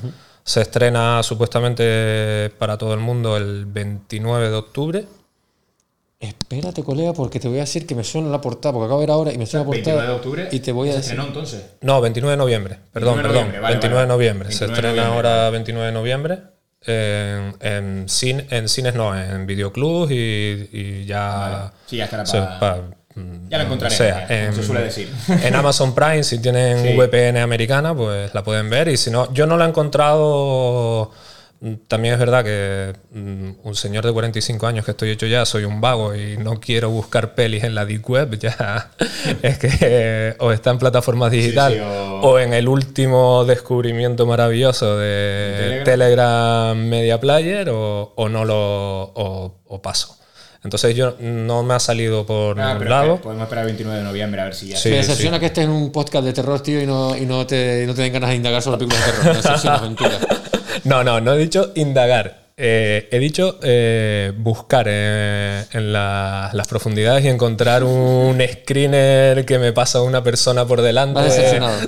Se 0.44 0.60
estrena 0.60 1.22
supuestamente 1.22 2.50
para 2.58 2.76
todo 2.76 2.92
el 2.94 3.00
mundo 3.00 3.36
el 3.36 3.64
29 3.66 4.50
de 4.50 4.54
octubre. 4.56 5.06
Espérate, 6.20 6.82
colega, 6.82 7.12
porque 7.12 7.38
te 7.40 7.48
voy 7.48 7.58
a 7.58 7.62
decir 7.62 7.86
que 7.86 7.94
me 7.94 8.04
suena 8.04 8.28
la 8.28 8.40
portada, 8.40 8.72
porque 8.72 8.86
acabo 8.86 9.00
de 9.00 9.06
ver 9.06 9.10
ahora 9.12 9.32
y 9.32 9.38
me 9.38 9.46
suena 9.46 9.64
la 9.64 9.66
portada. 9.66 9.96
29 9.96 10.08
de 10.08 10.14
octubre. 10.16 10.48
Y 10.52 10.60
te 10.60 10.72
voy 10.72 10.88
a 10.88 10.92
¿Se 10.92 10.96
decir. 10.98 11.12
estrenó 11.12 11.28
entonces? 11.28 11.64
No, 11.82 12.00
29 12.00 12.30
de 12.32 12.36
noviembre. 12.36 12.78
Perdón, 12.92 13.14
29 13.16 13.16
de 13.16 13.22
perdón. 13.22 13.34
noviembre, 13.34 13.60
vale, 13.60 13.74
29 13.74 14.00
de 14.00 14.06
vale. 14.06 14.14
noviembre. 14.14 14.52
Se 14.52 14.64
29 14.66 14.68
de 14.68 14.88
estrena 14.88 15.08
noviembre. 15.08 15.30
ahora 15.30 15.50
29 15.50 15.86
de 15.86 15.92
noviembre. 15.92 16.38
En, 16.86 17.56
en, 17.60 18.06
cin- 18.08 18.46
en 18.50 18.68
cines 18.68 18.94
no, 18.94 19.18
en 19.18 19.46
videoclubs 19.46 20.10
y, 20.12 20.68
y 20.72 21.04
ya. 21.06 21.28
Vale. 21.38 21.70
Sí, 21.86 21.96
ya 21.96 22.04
estará 22.04 22.26
se- 22.26 22.38
pa- 22.38 22.58
pa- 22.60 22.80
Ya 23.48 23.58
la 23.58 23.64
o 23.64 23.66
encontraré, 23.66 23.96
como 24.46 24.56
se 24.56 24.62
suele 24.64 24.82
decir. 24.82 25.08
En 25.44 25.54
Amazon 25.54 25.94
Prime, 25.94 26.24
si 26.24 26.40
tienen 26.40 26.82
Sí. 26.82 26.96
VPN 26.98 27.38
americana, 27.38 27.94
pues 27.94 28.34
la 28.34 28.42
pueden 28.42 28.68
ver. 28.70 28.88
Y 28.88 28.96
si 28.96 29.10
no, 29.10 29.32
yo 29.32 29.46
no 29.46 29.56
la 29.56 29.66
he 29.66 29.68
encontrado. 29.68 31.10
mm, 31.60 31.74
También 31.88 32.14
es 32.14 32.20
verdad 32.20 32.42
que 32.44 32.92
mm, 33.12 33.50
un 33.62 33.74
señor 33.76 34.04
de 34.04 34.12
45 34.12 34.66
años 34.66 34.84
que 34.84 34.90
estoy 34.90 35.10
hecho 35.10 35.26
ya, 35.26 35.44
soy 35.46 35.64
un 35.64 35.80
vago 35.80 36.14
y 36.14 36.36
no 36.38 36.58
quiero 36.58 36.90
buscar 36.90 37.34
pelis 37.36 37.62
en 37.64 37.74
la 37.76 37.84
Deep 37.86 38.08
Web. 38.10 38.36
Ya 38.40 38.90
es 39.42 39.58
que 39.58 40.34
o 40.40 40.50
está 40.52 40.70
en 40.70 40.78
plataformas 40.78 41.30
digitales 41.30 41.78
sí, 41.78 41.84
o- 41.84 42.20
o 42.20 42.38
en 42.40 42.52
el 42.52 42.66
último 42.68 43.44
descubrimiento 43.44 44.26
maravilloso 44.26 44.96
de 44.98 45.82
Telegram. 45.84 45.84
Telegram, 45.84 46.76
Media 46.78 47.20
Player 47.20 47.68
o, 47.70 48.12
o 48.16 48.28
no 48.28 48.44
lo 48.44 48.56
o, 48.58 49.60
o 49.66 49.82
paso. 49.82 50.18
Entonces 50.64 50.96
yo 50.96 51.14
no 51.20 51.62
me 51.62 51.74
ha 51.74 51.78
salido 51.78 52.24
por 52.24 52.58
Ah, 52.58 52.64
ningún 52.68 52.78
pero 52.78 52.90
lado. 52.90 53.16
podemos 53.20 53.42
esperar 53.44 53.64
el 53.64 53.66
29 53.66 53.98
de 53.98 54.04
noviembre 54.04 54.40
a 54.40 54.44
ver 54.44 54.54
si 54.54 54.68
ya. 54.68 54.76
Sí, 54.78 54.88
me 54.88 54.96
decepciona 54.96 55.38
que 55.38 55.46
estés 55.46 55.64
en 55.64 55.70
un 55.70 55.92
podcast 55.92 56.24
de 56.24 56.32
terror, 56.32 56.60
tío, 56.60 56.80
y 56.82 56.86
no, 56.86 57.14
y 57.16 57.26
no, 57.26 57.46
te, 57.46 57.86
no 57.86 57.94
te 57.94 58.02
den 58.02 58.12
ganas 58.14 58.30
de 58.30 58.36
indagar 58.36 58.62
sobre 58.62 58.78
películas 58.78 59.06
de 59.06 59.12
terror. 59.12 59.28
Me 59.30 59.36
decepciona, 59.42 59.78
mentira. 59.82 60.18
No, 60.84 61.04
no, 61.04 61.20
no 61.20 61.34
he 61.34 61.38
dicho 61.38 61.70
indagar. 61.74 62.43
Eh, 62.56 63.08
he 63.10 63.18
dicho 63.18 63.58
eh, 63.64 64.32
buscar 64.36 64.86
eh, 64.88 65.64
en 65.72 65.92
la- 65.92 66.50
las 66.52 66.68
profundidades 66.68 67.24
y 67.24 67.28
encontrar 67.28 67.82
un 67.82 68.40
screener 68.48 69.44
que 69.44 69.58
me 69.58 69.72
pasa 69.72 70.02
una 70.02 70.22
persona 70.22 70.64
por 70.64 70.80
delante. 70.80 71.20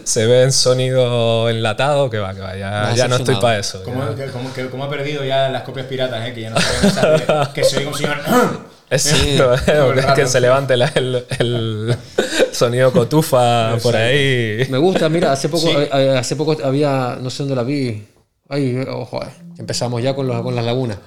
Se 0.05 0.27
ve 0.27 0.43
en 0.43 0.51
sonido 0.51 1.49
enlatado, 1.49 2.11
que 2.11 2.19
va, 2.19 2.35
que 2.35 2.41
va. 2.41 2.57
Ya, 2.97 3.07
no 3.07 3.15
estoy 3.17 3.37
para 3.37 3.61
eso. 3.61 3.85
¿Cómo, 3.85 4.03
cómo- 4.33 4.53
que- 4.53 4.67
cómo 4.69 4.85
ha 4.85 4.91
perdido 4.91 5.25
ya 5.25 5.49
las 5.51 5.63
copias 5.63 5.87
piratas, 5.87 6.27
eh? 6.29 6.33
Que 6.35 6.41
ya 6.43 6.51
no 6.51 6.57
que 7.55 7.63
soy 7.63 7.85
un 7.85 7.95
señor. 7.95 8.17
Exacto, 8.91 9.57
porque 9.87 10.01
es 10.01 10.07
que 10.15 10.27
se 10.27 10.41
levante 10.41 10.77
la- 10.77 10.91
el, 10.97 11.25
el 11.39 11.97
sonido 12.53 12.93
cotufa 12.93 13.77
por 13.85 13.95
ahí. 13.95 14.67
Me 14.69 14.79
gusta, 14.79 15.09
mira, 15.09 15.31
hace 15.31 15.49
poco, 15.49 15.69
Sí. 15.69 15.77
hace 15.93 16.35
poco 16.35 16.57
había, 16.65 17.19
no 17.21 17.31
sé 17.31 17.45
dónde 17.45 17.55
la 17.55 17.63
vi. 17.63 18.05
Ay, 18.49 18.77
ojo, 18.89 19.23
eh, 19.23 19.29
empezamos 19.59 20.03
ya 20.03 20.15
con, 20.15 20.27
los, 20.27 20.43
con 20.43 20.55
las 20.55 20.65
lagunas. 20.65 20.99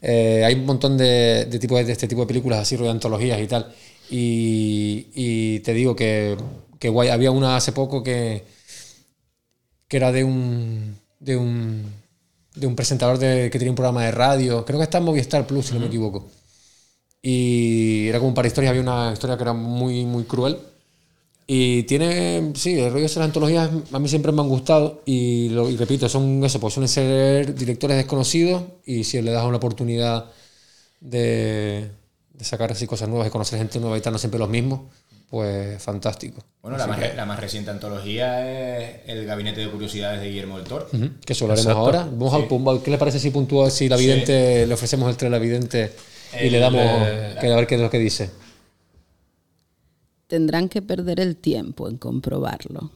Eh, 0.00 0.42
hay 0.44 0.54
un 0.54 0.66
montón 0.66 0.96
de, 0.96 1.46
de, 1.46 1.58
tipo 1.58 1.76
de, 1.76 1.90
este 1.92 2.08
tipo 2.08 2.22
de 2.22 2.26
películas 2.26 2.60
así, 2.60 2.76
de 2.76 2.88
antologías 2.88 3.40
y 3.40 3.46
tal. 3.46 3.72
Y, 4.10 5.08
y 5.14 5.60
te 5.60 5.74
digo 5.74 5.94
que, 5.96 6.36
que 6.78 6.88
guay. 6.88 7.08
Había 7.10 7.30
una 7.30 7.56
hace 7.56 7.72
poco 7.72 8.02
que, 8.02 8.44
que 9.88 9.96
era 9.96 10.12
de 10.12 10.24
un, 10.24 10.98
de 11.20 11.36
un, 11.36 11.84
de 12.54 12.66
un 12.66 12.76
presentador 12.76 13.18
de, 13.18 13.50
que 13.50 13.58
tenía 13.58 13.72
un 13.72 13.76
programa 13.76 14.04
de 14.04 14.12
radio. 14.12 14.64
Creo 14.64 14.78
que 14.78 14.84
está 14.84 14.98
en 14.98 15.04
Movistar 15.04 15.46
Plus, 15.46 15.66
si 15.66 15.74
no 15.74 15.80
me 15.80 15.86
equivoco. 15.86 16.30
Y 17.22 18.08
era 18.08 18.18
como 18.18 18.28
un 18.28 18.34
par 18.34 18.44
de 18.44 18.48
historias. 18.48 18.70
Había 18.70 18.82
una 18.82 19.12
historia 19.12 19.36
que 19.36 19.42
era 19.42 19.52
muy, 19.52 20.04
muy 20.04 20.24
cruel. 20.24 20.58
Y 21.50 21.84
tiene, 21.84 22.52
sí, 22.56 22.78
el 22.78 22.90
rollo 22.90 23.00
de 23.00 23.06
esas 23.06 23.24
antologías 23.24 23.70
a 23.90 23.98
mí 23.98 24.06
siempre 24.06 24.32
me 24.32 24.42
han 24.42 24.48
gustado. 24.48 25.00
Y, 25.06 25.48
lo, 25.48 25.70
y 25.70 25.78
repito, 25.78 26.06
son 26.06 26.44
eso, 26.44 26.60
pues 26.60 26.74
suelen 26.74 26.88
ser 26.90 27.54
directores 27.54 27.96
desconocidos. 27.96 28.62
Y 28.84 29.04
si 29.04 29.22
le 29.22 29.30
das 29.30 29.46
una 29.46 29.56
oportunidad 29.56 30.26
de, 31.00 31.88
de 32.34 32.44
sacar 32.44 32.72
así 32.72 32.86
cosas 32.86 33.08
nuevas 33.08 33.28
y 33.28 33.30
conocer 33.30 33.58
gente 33.58 33.80
nueva 33.80 33.96
y 33.96 34.00
tal, 34.02 34.12
no 34.12 34.18
siempre 34.18 34.38
los 34.38 34.48
mismos, 34.50 34.80
pues 35.30 35.82
fantástico. 35.82 36.42
Bueno, 36.60 36.76
la 36.76 36.86
más, 36.86 36.98
que- 36.98 37.14
la 37.14 37.24
más 37.24 37.40
reciente 37.40 37.70
antología 37.70 38.78
es 38.80 39.00
El 39.06 39.24
Gabinete 39.24 39.62
de 39.62 39.70
Curiosidades 39.70 40.20
de 40.20 40.28
Guillermo 40.28 40.58
del 40.58 40.66
Toro. 40.66 40.86
Que 41.24 41.32
eso 41.32 41.46
lo 41.46 41.54
haremos 41.54 41.72
ahora. 41.72 42.00
Vamos 42.04 42.34
al 42.34 42.46
pum- 42.46 42.82
¿Qué 42.82 42.90
le 42.90 42.98
parece 42.98 43.18
si 43.18 43.30
puntúa 43.30 43.70
si 43.70 43.88
la 43.88 43.96
Sí. 43.96 44.04
vidente 44.04 44.66
le 44.66 44.74
ofrecemos 44.74 45.08
el 45.08 45.16
tren 45.16 45.32
a 45.32 45.36
la 45.36 45.42
vidente 45.42 45.92
y 46.34 46.46
El, 46.46 46.52
le 46.52 46.58
damos 46.58 46.82
eh, 46.84 47.36
que 47.40 47.50
a 47.50 47.56
ver 47.56 47.66
qué 47.66 47.76
es 47.76 47.80
lo 47.80 47.88
que 47.88 47.98
dice? 47.98 48.28
Tendrán 50.28 50.68
que 50.68 50.82
perder 50.82 51.20
el 51.20 51.36
tiempo 51.36 51.88
en 51.88 51.96
comprobarlo. 51.98 52.92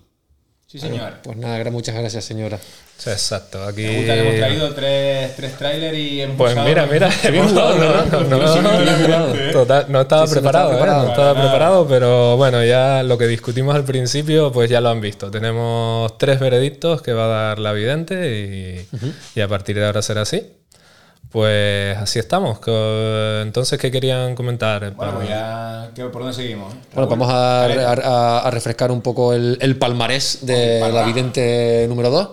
Sí, 0.67 0.79
señor. 0.79 1.15
Pues 1.23 1.37
nada, 1.37 1.71
muchas 1.71 1.95
gracias, 1.95 2.25
señora. 2.25 2.59
Sí, 2.97 3.11
Exacto, 3.11 3.63
aquí. 3.63 3.83
Me 3.83 3.97
gusta 3.99 4.15
que 4.15 4.21
hemos 4.21 4.37
traído 4.37 4.75
tres, 4.75 5.37
tres 5.37 5.59
trailers 5.59 5.99
y 5.99 6.21
hemos 6.23 6.37
Pues 6.39 6.57
mira, 6.57 6.87
mira, 6.87 7.11
bien 7.31 7.47
jugado, 7.49 7.75
no, 7.75 7.81
¿verdad? 7.81 8.07
no, 8.11 8.39
no, 8.39 8.53
Sí, 8.55 8.61
no, 8.63 8.71
bien 8.79 8.87
no, 8.87 9.05
jugado. 9.07 9.35
total, 9.53 9.87
no 9.89 10.01
estaba 10.01 10.27
Sí, 10.27 10.31
sí, 10.31 10.35
no 10.37 10.41
preparado, 10.43 10.73
estaba 10.73 10.93
¿eh? 11.01 11.05
no 11.05 11.11
estaba 11.11 11.35
preparado, 11.43 11.89
pero 11.89 12.37
bueno, 12.39 12.65
ya 12.65 13.03
lo 13.03 13.19
que 13.19 13.27
discutimos 13.27 13.75
al 13.75 13.85
principio, 13.85 14.51
pues 14.51 14.71
ya 14.71 14.81
lo 14.81 14.89
han 14.89 15.01
visto. 15.03 15.31
Tenemos 15.31 16.17
tres 16.17 16.41
veredictos 16.41 17.03
que 17.03 17.13
va 17.13 17.25
a 17.25 17.29
dar 17.49 17.59
la 17.59 17.73
vidente 17.73 18.87
y, 18.95 18.99
y 19.35 19.41
a 19.43 19.49
partir 19.49 19.77
de 19.77 19.85
ahora 19.85 20.01
será 20.01 20.23
así. 20.23 20.43
Pues 21.33 21.97
así 21.97 22.19
estamos. 22.19 22.59
Entonces, 23.43 23.79
¿qué 23.79 23.91
querían 23.91 24.35
comentar? 24.35 24.95
Bueno, 24.95 25.15
pues 25.17 25.29
ya. 25.29 25.91
¿qué- 25.95 26.05
¿Por 26.05 26.23
dónde 26.23 26.37
seguimos? 26.37 26.75
Bueno, 26.95 27.09
vamos 27.09 27.29
a, 27.31 27.65
a- 27.65 28.39
a 28.47 28.51
refrescar 28.51 28.91
un 28.93 29.01
poco 29.01 29.33
el, 29.33 29.57
el 29.61 29.79
palmarés 29.79 30.41
de 30.43 30.81
El 30.83 30.95
la 30.95 31.05
vidente 31.07 31.87
número 31.89 32.11
2. 32.11 32.29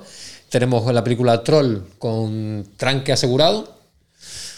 Tenemos 0.50 0.92
la 0.94 1.04
película 1.04 1.42
Troll 1.44 1.78
con 1.98 2.68
tranque 2.76 3.14
asegurado. 3.14 3.74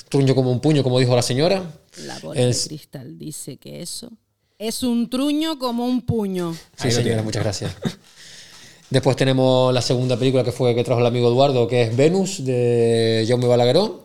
Truño 0.10 0.34
como 0.36 0.52
un 0.52 0.60
puño, 0.60 0.82
como 0.84 1.00
dijo 1.00 1.16
la 1.16 1.22
señora. 1.22 1.62
La 2.06 2.18
bola 2.20 2.40
Es- 2.42 2.64
de 2.64 2.70
cristal 2.70 3.18
dice 3.20 3.58
que 3.58 3.82
eso 3.82 4.10
es 4.58 4.82
un 4.84 5.10
truño 5.10 5.60
como 5.60 5.86
un 5.86 6.02
puño. 6.02 6.56
Sí, 6.78 6.90
señora, 6.92 7.22
muchas 7.22 7.44
gracias. 7.44 7.72
Después 8.90 9.16
tenemos 9.16 9.74
la 9.74 9.82
segunda 9.82 10.18
película 10.18 10.44
que 10.44 10.52
fue 10.52 10.74
que 10.76 10.84
trajo 10.84 11.00
el 11.00 11.06
amigo 11.08 11.30
Eduardo, 11.30 11.68
que 11.68 11.84
es 11.84 11.96
Venus, 11.96 12.44
de 12.44 13.24
Jaume 13.28 13.48
Balagueró. 13.48 14.02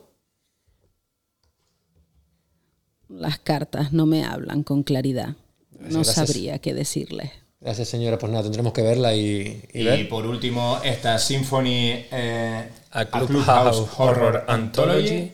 Las 3.08 3.38
cartas 3.38 3.92
no 3.92 4.06
me 4.06 4.24
hablan 4.24 4.62
con 4.62 4.82
claridad. 4.82 5.36
No 5.78 6.00
Gracias. 6.02 6.14
sabría 6.14 6.58
qué 6.58 6.74
decirles. 6.74 7.30
Gracias, 7.60 7.88
señora. 7.88 8.18
Pues 8.18 8.30
nada, 8.32 8.44
tendremos 8.44 8.72
que 8.72 8.82
verla 8.82 9.14
y, 9.14 9.62
y 9.72 9.80
Y 9.80 9.84
ver. 9.84 10.08
por 10.08 10.26
último, 10.26 10.78
esta 10.84 11.18
Symphony 11.18 12.04
eh, 12.10 12.68
A 12.90 13.00
a 13.00 13.04
Clubhouse 13.06 13.28
Clubhouse 13.28 13.88
Horror 13.98 14.18
Horror 14.26 14.44
Anthology. 14.48 15.08
Anthology. 15.08 15.32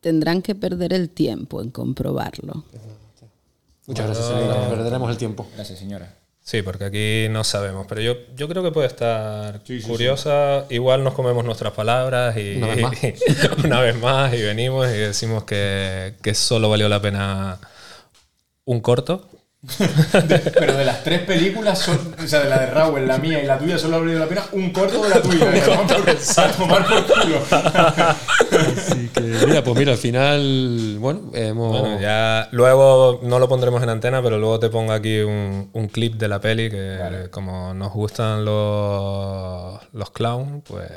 Tendrán 0.00 0.42
que 0.42 0.54
perder 0.54 0.92
el 0.92 1.10
tiempo 1.10 1.60
en 1.60 1.70
comprobarlo. 1.70 2.64
Muchas 3.86 4.06
gracias, 4.06 4.26
señora. 4.28 4.68
Perderemos 4.68 5.10
el 5.10 5.16
tiempo. 5.16 5.46
Gracias, 5.54 5.78
señora. 5.78 6.14
Sí, 6.48 6.62
porque 6.62 6.84
aquí 6.86 7.26
no 7.28 7.44
sabemos, 7.44 7.84
pero 7.86 8.00
yo, 8.00 8.16
yo 8.34 8.48
creo 8.48 8.62
que 8.62 8.70
puede 8.70 8.86
estar 8.86 9.60
Sí, 9.66 9.82
sí, 9.82 9.86
curiosa. 9.86 10.64
Igual 10.70 11.04
nos 11.04 11.12
comemos 11.12 11.44
nuestras 11.44 11.74
palabras 11.74 12.38
y 12.38 12.56
Una 12.56 12.68
vez 12.68 12.80
más. 12.80 12.98
una 13.64 13.80
vez 13.82 14.00
más 14.00 14.32
y 14.32 14.40
venimos 14.40 14.88
y 14.88 14.96
decimos 14.96 15.44
que, 15.44 16.14
que 16.22 16.32
solo 16.32 16.70
valió 16.70 16.88
la 16.88 17.02
pena 17.02 17.58
un 18.64 18.80
corto, 18.80 19.28
Pero 20.54 20.76
de 20.76 20.84
las 20.84 21.02
tres 21.02 21.22
películas, 21.22 21.80
son, 21.80 22.14
o 22.22 22.28
sea, 22.28 22.40
de 22.44 22.48
la 22.48 22.60
de 22.60 22.66
Raúl, 22.66 23.08
la 23.08 23.18
mía 23.18 23.42
y 23.42 23.46
la 23.46 23.58
tuya, 23.58 23.76
solo 23.76 23.96
ha 23.96 23.98
valido 23.98 24.20
la 24.20 24.26
pena 24.26 24.44
un 24.52 24.70
corto 24.70 25.02
de 25.02 25.08
la 25.08 25.20
tuya. 25.20 25.52
¿eh? 25.52 25.62
A 26.36 26.52
tomar 26.52 26.86
por 26.86 27.04
culo. 27.06 27.42
Así 27.50 29.08
que, 29.08 29.20
mira, 29.20 29.64
pues 29.64 29.76
mira, 29.76 29.92
al 29.92 29.98
final, 29.98 30.96
bueno, 31.00 31.30
hemos... 31.34 31.80
Bueno, 31.80 32.00
ya 32.00 32.48
luego 32.52 33.18
no 33.24 33.40
lo 33.40 33.48
pondremos 33.48 33.82
en 33.82 33.88
antena, 33.88 34.22
pero 34.22 34.38
luego 34.38 34.60
te 34.60 34.70
pongo 34.70 34.92
aquí 34.92 35.20
un, 35.20 35.70
un 35.72 35.88
clip 35.88 36.14
de 36.14 36.28
la 36.28 36.40
peli 36.40 36.70
que 36.70 37.28
como 37.32 37.74
nos 37.74 37.92
gustan 37.92 38.44
los, 38.44 39.80
los 39.92 40.10
clowns, 40.12 40.62
pues 40.68 40.88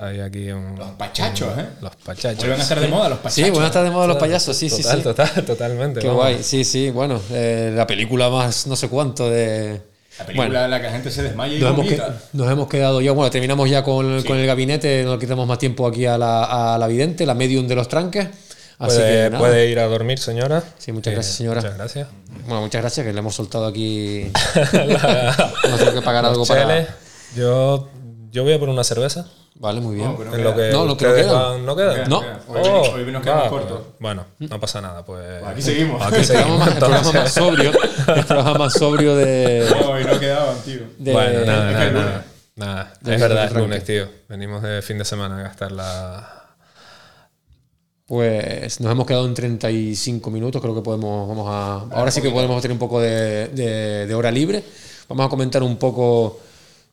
hay 0.00 0.20
aquí 0.20 0.50
un... 0.50 0.76
Los 0.78 0.90
pachachos, 0.92 1.58
¿eh? 1.58 1.66
Los 1.80 1.96
pachachos. 1.96 2.38
Vuelven 2.38 2.60
a 2.60 2.62
estar 2.62 2.80
de 2.80 2.88
moda 2.88 3.08
los 3.08 3.32
Sí, 3.32 3.50
van 3.50 3.62
a 3.62 3.66
estar 3.66 3.82
de 3.84 3.90
moda 3.90 4.06
los 4.06 4.16
payasos, 4.18 4.56
sí, 4.56 4.68
sí, 4.70 4.82
Total, 4.82 4.96
sí. 4.98 5.02
total, 5.04 5.44
totalmente. 5.44 6.00
Qué 6.00 6.06
vamos. 6.06 6.22
guay, 6.22 6.42
sí, 6.42 6.64
sí, 6.64 6.90
bueno, 6.90 7.20
eh, 7.30 7.72
la 7.74 7.86
película 7.86 8.30
más 8.30 8.66
no 8.66 8.76
sé 8.76 8.88
cuánto 8.88 9.28
de... 9.30 9.80
La 10.18 10.26
película 10.26 10.48
Bueno, 10.48 10.64
en 10.64 10.70
la 10.70 10.78
que 10.80 10.86
la 10.86 10.92
gente 10.92 11.10
se 11.10 11.22
desmaya 11.24 11.54
y 11.56 11.58
nos 11.60 11.70
hemos, 11.70 11.84
vomita. 11.84 12.06
que- 12.06 12.36
nos 12.38 12.50
hemos 12.52 12.68
quedado 12.68 13.00
ya, 13.00 13.10
bueno, 13.12 13.30
terminamos 13.32 13.68
ya 13.68 13.82
con, 13.82 14.22
con 14.22 14.38
el 14.38 14.46
gabinete, 14.46 15.02
no 15.04 15.14
le 15.14 15.18
quitamos 15.18 15.46
más 15.48 15.58
tiempo 15.58 15.86
aquí 15.88 16.06
a 16.06 16.16
la, 16.16 16.74
a 16.74 16.78
la 16.78 16.86
vidente, 16.86 17.26
la 17.26 17.34
medium 17.34 17.66
de 17.66 17.74
los 17.74 17.88
tranques. 17.88 18.28
Así 18.76 18.96
Puede, 18.96 19.24
que 19.24 19.30
nada. 19.30 19.38
puede 19.38 19.70
ir 19.70 19.78
a 19.78 19.86
dormir, 19.86 20.18
señora. 20.18 20.62
Sí, 20.78 20.90
muchas 20.92 21.12
Eh, 21.12 21.14
gracias, 21.14 21.36
señora. 21.36 21.60
Muchas 21.60 21.76
gracias. 21.76 22.08
Bueno, 22.46 22.60
muchas 22.62 22.80
gracias, 22.80 23.06
que 23.06 23.12
le 23.12 23.18
hemos 23.20 23.34
soltado 23.34 23.66
aquí. 23.66 24.30
A 24.54 25.76
tener 25.78 25.94
que 25.94 26.02
pagar 26.02 26.24
algo 26.24 26.44
cheles. 26.44 26.62
para. 26.64 26.96
Yo, 27.36 27.88
yo 28.30 28.42
voy 28.44 28.52
a 28.52 28.58
por 28.58 28.68
una 28.68 28.84
cerveza. 28.84 29.26
Vale, 29.56 29.80
muy 29.80 29.94
bien. 29.94 30.14
No, 30.18 30.34
En 30.34 30.42
lo 30.44 30.54
que 30.54 30.70
No, 30.72 30.84
lo 30.84 30.96
que 30.96 31.06
no 31.06 31.14
quedan. 31.14 31.32
van- 31.34 31.64
¿No 31.66 31.76
quedan? 31.76 32.08
No. 32.10 32.18
Hoy, 32.48 33.02
hoy 33.04 33.12
nos 33.12 33.22
quedamos 33.22 33.44
va, 33.44 33.48
cortos. 33.48 33.80
Bueno, 34.00 34.24
no 34.40 34.60
pasa 34.60 34.80
nada. 34.80 35.04
Pues, 35.04 35.42
aquí 35.44 35.62
seguimos. 35.62 36.02
Aquí 36.02 36.24
seguimos. 36.24 36.66
el 36.66 36.74
programa 36.74 37.12
más 37.12 37.32
sobrio. 37.32 37.70
El 38.16 38.24
programa 38.24 38.54
más 38.58 38.72
sobrio 38.72 39.14
de. 39.16 39.66
No, 39.80 40.00
y 40.00 40.04
no 40.04 40.18
quedaban, 40.18 40.56
tío. 40.64 40.80
de- 40.98 41.12
Bueno, 41.12 41.44
nada, 41.46 41.70
nada, 41.72 41.90
nada. 41.90 42.24
Nada, 42.56 42.92
De 43.00 43.14
es 43.14 43.20
verdad, 43.20 43.44
es 43.46 43.52
lunes, 43.52 43.84
tío. 43.84 44.06
Venimos 44.28 44.62
de 44.62 44.80
fin 44.82 44.98
de 44.98 45.04
semana 45.04 45.38
a 45.38 45.42
gastar 45.42 45.72
la. 45.72 46.30
Pues 48.06 48.80
nos 48.80 48.92
hemos 48.92 49.06
quedado 49.06 49.24
en 49.26 49.32
35 49.34 50.30
minutos, 50.30 50.60
creo 50.60 50.74
que 50.74 50.82
podemos, 50.82 51.26
vamos 51.26 51.46
a, 51.48 51.96
ahora 51.96 52.10
sí 52.10 52.20
que 52.20 52.30
podemos 52.30 52.60
tener 52.60 52.72
un 52.74 52.78
poco 52.78 53.00
de, 53.00 53.48
de- 53.48 54.06
de 54.06 54.14
hora 54.14 54.30
libre. 54.30 54.62
Vamos 55.08 55.24
a 55.26 55.28
comentar 55.30 55.62
un 55.62 55.76
poco 55.78 56.38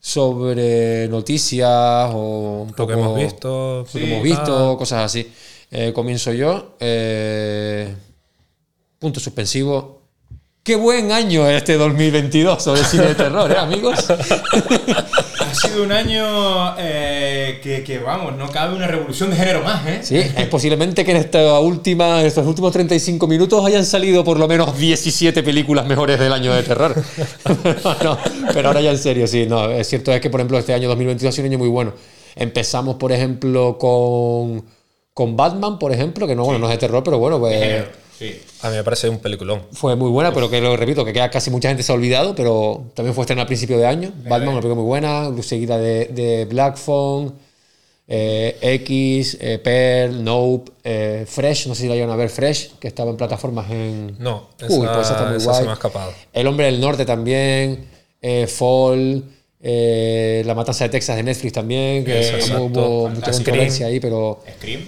sobre 0.04 1.06
noticias 1.08 2.10
o 2.12 2.62
un 2.62 2.68
Lo 2.70 2.74
poco 2.74 2.86
que 2.88 2.92
hemos 2.94 3.16
visto. 3.16 3.78
lo 3.86 3.92
que 3.92 4.04
hemos 4.12 4.22
visto, 4.24 4.76
cosas 4.76 5.04
así. 5.04 5.32
Eh, 5.70 5.92
comienzo 5.94 6.32
yo. 6.32 6.74
Eh, 6.80 7.94
punto 8.98 9.20
suspensivo. 9.20 10.02
Qué 10.64 10.74
buen 10.74 11.12
año 11.12 11.48
este 11.48 11.76
2022 11.76 12.62
sobre 12.62 12.84
cine 12.84 13.06
de 13.06 13.14
terror, 13.14 13.50
¿eh, 13.50 13.56
amigos? 13.58 14.04
Ha 15.52 15.54
sido 15.54 15.82
un 15.82 15.92
año 15.92 16.74
eh, 16.78 17.60
que, 17.62 17.84
que, 17.84 17.98
vamos, 17.98 18.34
no 18.36 18.50
cabe 18.50 18.74
una 18.74 18.86
revolución 18.86 19.28
de 19.28 19.36
género 19.36 19.62
más, 19.62 19.86
¿eh? 19.86 20.00
Sí, 20.02 20.16
es 20.16 20.46
posiblemente 20.48 21.04
que 21.04 21.10
en 21.10 21.18
esta 21.18 21.60
última, 21.60 22.20
en 22.20 22.26
estos 22.26 22.46
últimos 22.46 22.72
35 22.72 23.26
minutos 23.26 23.62
hayan 23.66 23.84
salido 23.84 24.24
por 24.24 24.38
lo 24.38 24.48
menos 24.48 24.78
17 24.78 25.42
películas 25.42 25.84
mejores 25.86 26.18
del 26.18 26.32
año 26.32 26.54
de 26.54 26.62
terror. 26.62 26.94
No, 28.02 28.16
pero 28.54 28.68
ahora 28.68 28.80
ya 28.80 28.90
en 28.90 28.98
serio, 28.98 29.26
sí, 29.26 29.46
no, 29.46 29.70
es 29.70 29.86
cierto 29.86 30.12
es 30.12 30.20
que 30.20 30.30
por 30.30 30.40
ejemplo 30.40 30.58
este 30.58 30.72
año 30.72 30.88
2022 30.88 31.28
ha 31.32 31.36
sido 31.36 31.46
un 31.46 31.52
año 31.52 31.58
muy 31.58 31.68
bueno. 31.68 31.92
Empezamos, 32.34 32.96
por 32.96 33.12
ejemplo, 33.12 33.76
con, 33.78 34.64
con 35.12 35.36
Batman, 35.36 35.78
por 35.78 35.92
ejemplo, 35.92 36.26
que 36.26 36.34
no, 36.34 36.44
bueno, 36.44 36.58
no 36.58 36.66
es 36.66 36.72
de 36.72 36.78
terror, 36.78 37.02
pero 37.04 37.18
bueno, 37.18 37.38
pues 37.38 37.84
sí. 38.22 38.40
A 38.62 38.70
mí 38.70 38.76
me 38.76 38.84
parece 38.84 39.08
un 39.08 39.18
peliculón. 39.18 39.62
fue 39.72 39.96
muy 39.96 40.10
buena, 40.10 40.32
pero 40.32 40.48
que 40.48 40.60
lo 40.60 40.76
repito, 40.76 41.04
que 41.04 41.12
queda 41.12 41.30
casi 41.30 41.50
mucha 41.50 41.68
gente 41.68 41.82
se 41.82 41.92
ha 41.92 41.94
olvidado, 41.94 42.34
pero 42.34 42.84
también 42.94 43.14
fue 43.14 43.22
estrenada 43.22 43.44
a 43.44 43.46
principio 43.46 43.76
de 43.78 43.86
año. 43.86 44.12
Batman, 44.28 44.50
una 44.50 44.60
película 44.60 44.74
muy 44.76 44.84
buena, 44.84 45.30
seguida 45.42 45.76
de, 45.78 46.06
de 46.06 46.44
Black 46.46 46.76
Phone, 46.76 47.32
eh, 48.08 48.56
X, 48.60 49.38
eh, 49.40 49.58
Pearl, 49.58 50.22
Nope, 50.22 50.72
eh, 50.84 51.24
Fresh, 51.26 51.66
no 51.68 51.74
sé 51.74 51.82
si 51.82 51.88
la 51.88 51.94
llevan 51.94 52.10
a 52.10 52.16
ver, 52.16 52.28
Fresh, 52.28 52.72
que 52.78 52.88
estaba 52.88 53.10
en 53.10 53.16
plataformas 53.16 53.70
en... 53.70 54.16
No, 54.18 54.48
Uy, 54.68 54.86
pues 54.86 55.06
esa 55.06 55.12
está 55.12 55.24
muy 55.26 55.36
esa 55.36 55.44
guay. 55.46 55.58
se 55.58 55.64
me 55.64 55.70
ha 55.70 55.74
escapado. 55.74 56.12
El 56.32 56.46
Hombre 56.46 56.66
del 56.66 56.80
Norte 56.80 57.04
también, 57.06 57.86
eh, 58.20 58.46
Fall, 58.46 59.24
eh, 59.60 60.42
La 60.44 60.54
Matanza 60.54 60.84
de 60.84 60.90
Texas 60.90 61.16
de 61.16 61.22
Netflix 61.22 61.52
también, 61.54 62.04
que 62.04 62.20
hubo- 62.58 63.08
mucha 63.08 63.14
Fantástico. 63.14 63.44
controversia 63.50 63.86
ahí, 63.86 63.98
pero... 64.00 64.40
Scream. 64.58 64.80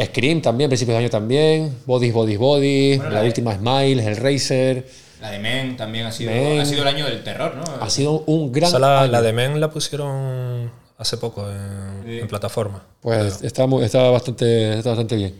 Scream 0.00 0.40
también, 0.40 0.70
principios 0.70 0.94
de 0.94 0.98
año 1.04 1.10
también, 1.10 1.76
Bodies, 1.86 2.12
Bodies, 2.14 2.38
Bodies, 2.38 2.98
Bueno, 2.98 3.12
la, 3.14 3.22
última 3.22 3.54
Smile, 3.54 4.02
Hellraiser. 4.02 4.86
La 5.20 5.30
de 5.30 5.38
Men 5.38 5.76
también 5.76 6.06
ha 6.06 6.12
sido, 6.12 6.30
Men. 6.32 6.60
ha 6.60 6.64
sido 6.64 6.82
el 6.82 6.88
año 6.88 7.04
del 7.04 7.22
terror, 7.22 7.54
¿no? 7.54 7.62
Ha 7.80 7.90
sido 7.90 8.20
un 8.26 8.50
gran 8.50 8.68
Esa 8.70 8.78
la, 8.78 9.02
año. 9.02 9.12
la 9.12 9.22
de 9.22 9.32
Men 9.32 9.60
la 9.60 9.70
pusieron 9.70 10.70
hace 10.98 11.16
poco 11.18 11.48
en, 11.48 12.02
Sí. 12.04 12.18
en 12.20 12.28
plataforma. 12.28 12.82
Pues 13.00 13.42
está, 13.42 13.66
muy- 13.66 13.84
está, 13.84 14.02
bastante, 14.10 14.78
está 14.78 14.90
bastante 14.90 15.16
bien. 15.16 15.34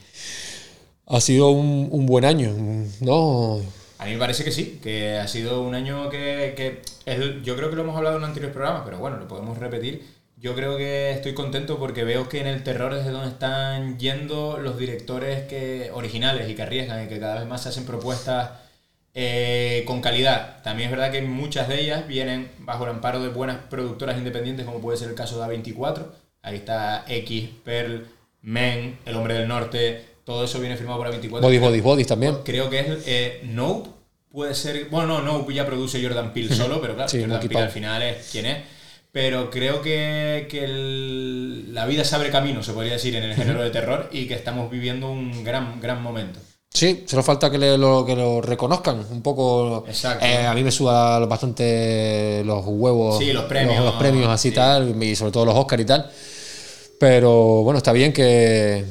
Ha 1.06 1.20
sido 1.20 1.50
un, 1.50 1.88
un 1.90 2.06
buen 2.06 2.24
año, 2.24 2.52
¿no? 3.00 3.60
A 3.98 4.04
mí 4.06 4.12
me 4.12 4.18
parece 4.18 4.44
que 4.44 4.52
sí, 4.52 4.80
que 4.82 5.16
ha 5.18 5.26
sido 5.28 5.62
un 5.62 5.74
año 5.74 6.08
que, 6.10 6.54
que 6.56 6.82
es- 7.06 7.42
yo 7.42 7.56
creo 7.56 7.70
que 7.70 7.76
lo 7.76 7.82
hemos 7.82 7.96
hablado 7.96 8.16
en 8.16 8.22
un 8.22 8.28
anterior 8.28 8.52
programa, 8.52 8.84
pero 8.84 8.98
bueno, 8.98 9.16
lo 9.16 9.26
podemos 9.28 9.58
repetir. 9.58 10.04
Yo 10.42 10.56
creo 10.56 10.76
que 10.76 11.12
estoy 11.12 11.34
contento 11.34 11.78
porque 11.78 12.02
veo 12.02 12.28
que 12.28 12.40
en 12.40 12.48
el 12.48 12.64
terror 12.64 12.92
es 12.94 13.04
de 13.04 13.12
donde 13.12 13.28
están 13.28 13.96
yendo 13.96 14.58
los 14.58 14.76
directores 14.76 15.44
que, 15.44 15.92
originales 15.94 16.50
y 16.50 16.56
que 16.56 16.62
arriesgan 16.62 17.04
y 17.04 17.08
que 17.08 17.20
cada 17.20 17.38
vez 17.38 17.46
más 17.46 17.62
se 17.62 17.68
hacen 17.68 17.86
propuestas 17.86 18.50
eh, 19.14 19.84
con 19.86 20.00
calidad. 20.00 20.60
También 20.64 20.88
es 20.88 20.96
verdad 20.96 21.12
que 21.12 21.22
muchas 21.22 21.68
de 21.68 21.80
ellas 21.80 22.08
vienen 22.08 22.50
bajo 22.58 22.82
el 22.82 22.90
amparo 22.90 23.22
de 23.22 23.28
buenas 23.28 23.58
productoras 23.70 24.18
independientes, 24.18 24.66
como 24.66 24.80
puede 24.80 24.98
ser 24.98 25.10
el 25.10 25.14
caso 25.14 25.38
de 25.38 25.46
A24. 25.46 26.06
Ahí 26.42 26.56
está 26.56 27.04
X, 27.06 27.48
Pearl, 27.64 28.04
Men, 28.40 28.98
El 29.06 29.14
Hombre 29.14 29.34
del 29.34 29.46
Norte, 29.46 30.04
todo 30.24 30.44
eso 30.44 30.58
viene 30.58 30.76
firmado 30.76 30.98
por 30.98 31.06
A24. 31.06 31.40
Bodies, 31.40 31.60
Bodies, 31.60 31.82
Bodies 31.84 32.06
también. 32.08 32.38
Creo 32.44 32.68
que 32.68 32.80
es 32.80 32.86
eh, 33.06 33.40
Nope. 33.44 33.90
Puede 34.28 34.56
ser. 34.56 34.88
Bueno, 34.88 35.20
no, 35.20 35.38
Nope 35.38 35.54
ya 35.54 35.64
produce 35.64 36.02
Jordan 36.02 36.32
Peele 36.32 36.52
solo, 36.56 36.80
pero 36.80 36.96
claro, 36.96 37.08
Sí, 37.08 37.20
Jordan 37.20 37.40
Peele 37.40 37.60
al 37.60 37.70
final 37.70 38.02
es 38.02 38.28
quien 38.32 38.46
es. 38.46 38.81
Pero 39.12 39.50
creo 39.50 39.82
que, 39.82 40.46
que 40.50 40.64
el- 40.64 41.74
la 41.74 41.84
vida 41.86 42.02
se 42.02 42.14
abre 42.16 42.30
camino, 42.30 42.62
se 42.62 42.72
podría 42.72 42.94
decir, 42.94 43.14
en 43.14 43.24
el 43.24 43.34
género 43.34 43.62
de 43.62 43.70
terror 43.70 44.08
y 44.10 44.26
que 44.26 44.34
estamos 44.34 44.70
viviendo 44.70 45.10
un 45.10 45.44
gran, 45.44 45.80
gran 45.82 46.02
momento. 46.02 46.40
Sí, 46.72 47.04
solo 47.06 47.22
falta 47.22 47.50
que, 47.50 47.58
le- 47.58 47.76
lo, 47.76 48.06
que 48.06 48.16
lo 48.16 48.40
reconozcan 48.40 49.04
un 49.10 49.22
poco. 49.22 49.84
Exacto. 49.86 50.24
Eh, 50.24 50.46
a 50.46 50.54
mí 50.54 50.64
me 50.64 50.70
suda 50.70 51.18
bastante 51.26 52.42
los 52.46 52.64
huevos. 52.66 53.18
Sí, 53.18 53.32
los 53.34 53.44
premios, 53.44 53.84
Los, 53.84 53.94
premios 53.96 54.28
así 54.28 54.48
sí. 54.48 54.54
tal, 54.54 55.02
y 55.02 55.14
sobre 55.14 55.32
todo 55.32 55.44
los 55.44 55.54
Oscar 55.56 55.78
y 55.80 55.84
tal. 55.84 56.10
Pero 56.98 57.62
bueno, 57.64 57.76
está 57.78 57.92
bien 57.92 58.12
que 58.14 58.84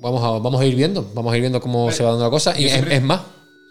vamos 0.00 0.24
a, 0.24 0.30
vamos 0.42 0.60
a 0.60 0.64
ir 0.64 0.74
viendo, 0.74 1.08
vamos 1.14 1.32
a 1.32 1.36
ir 1.36 1.42
viendo 1.42 1.60
cómo 1.60 1.86
Pero 1.86 1.96
se 1.96 2.02
va 2.02 2.10
dando 2.10 2.24
la 2.24 2.30
cosa. 2.30 2.58
Y 2.58 2.64
es 2.66 3.02
más, 3.02 3.20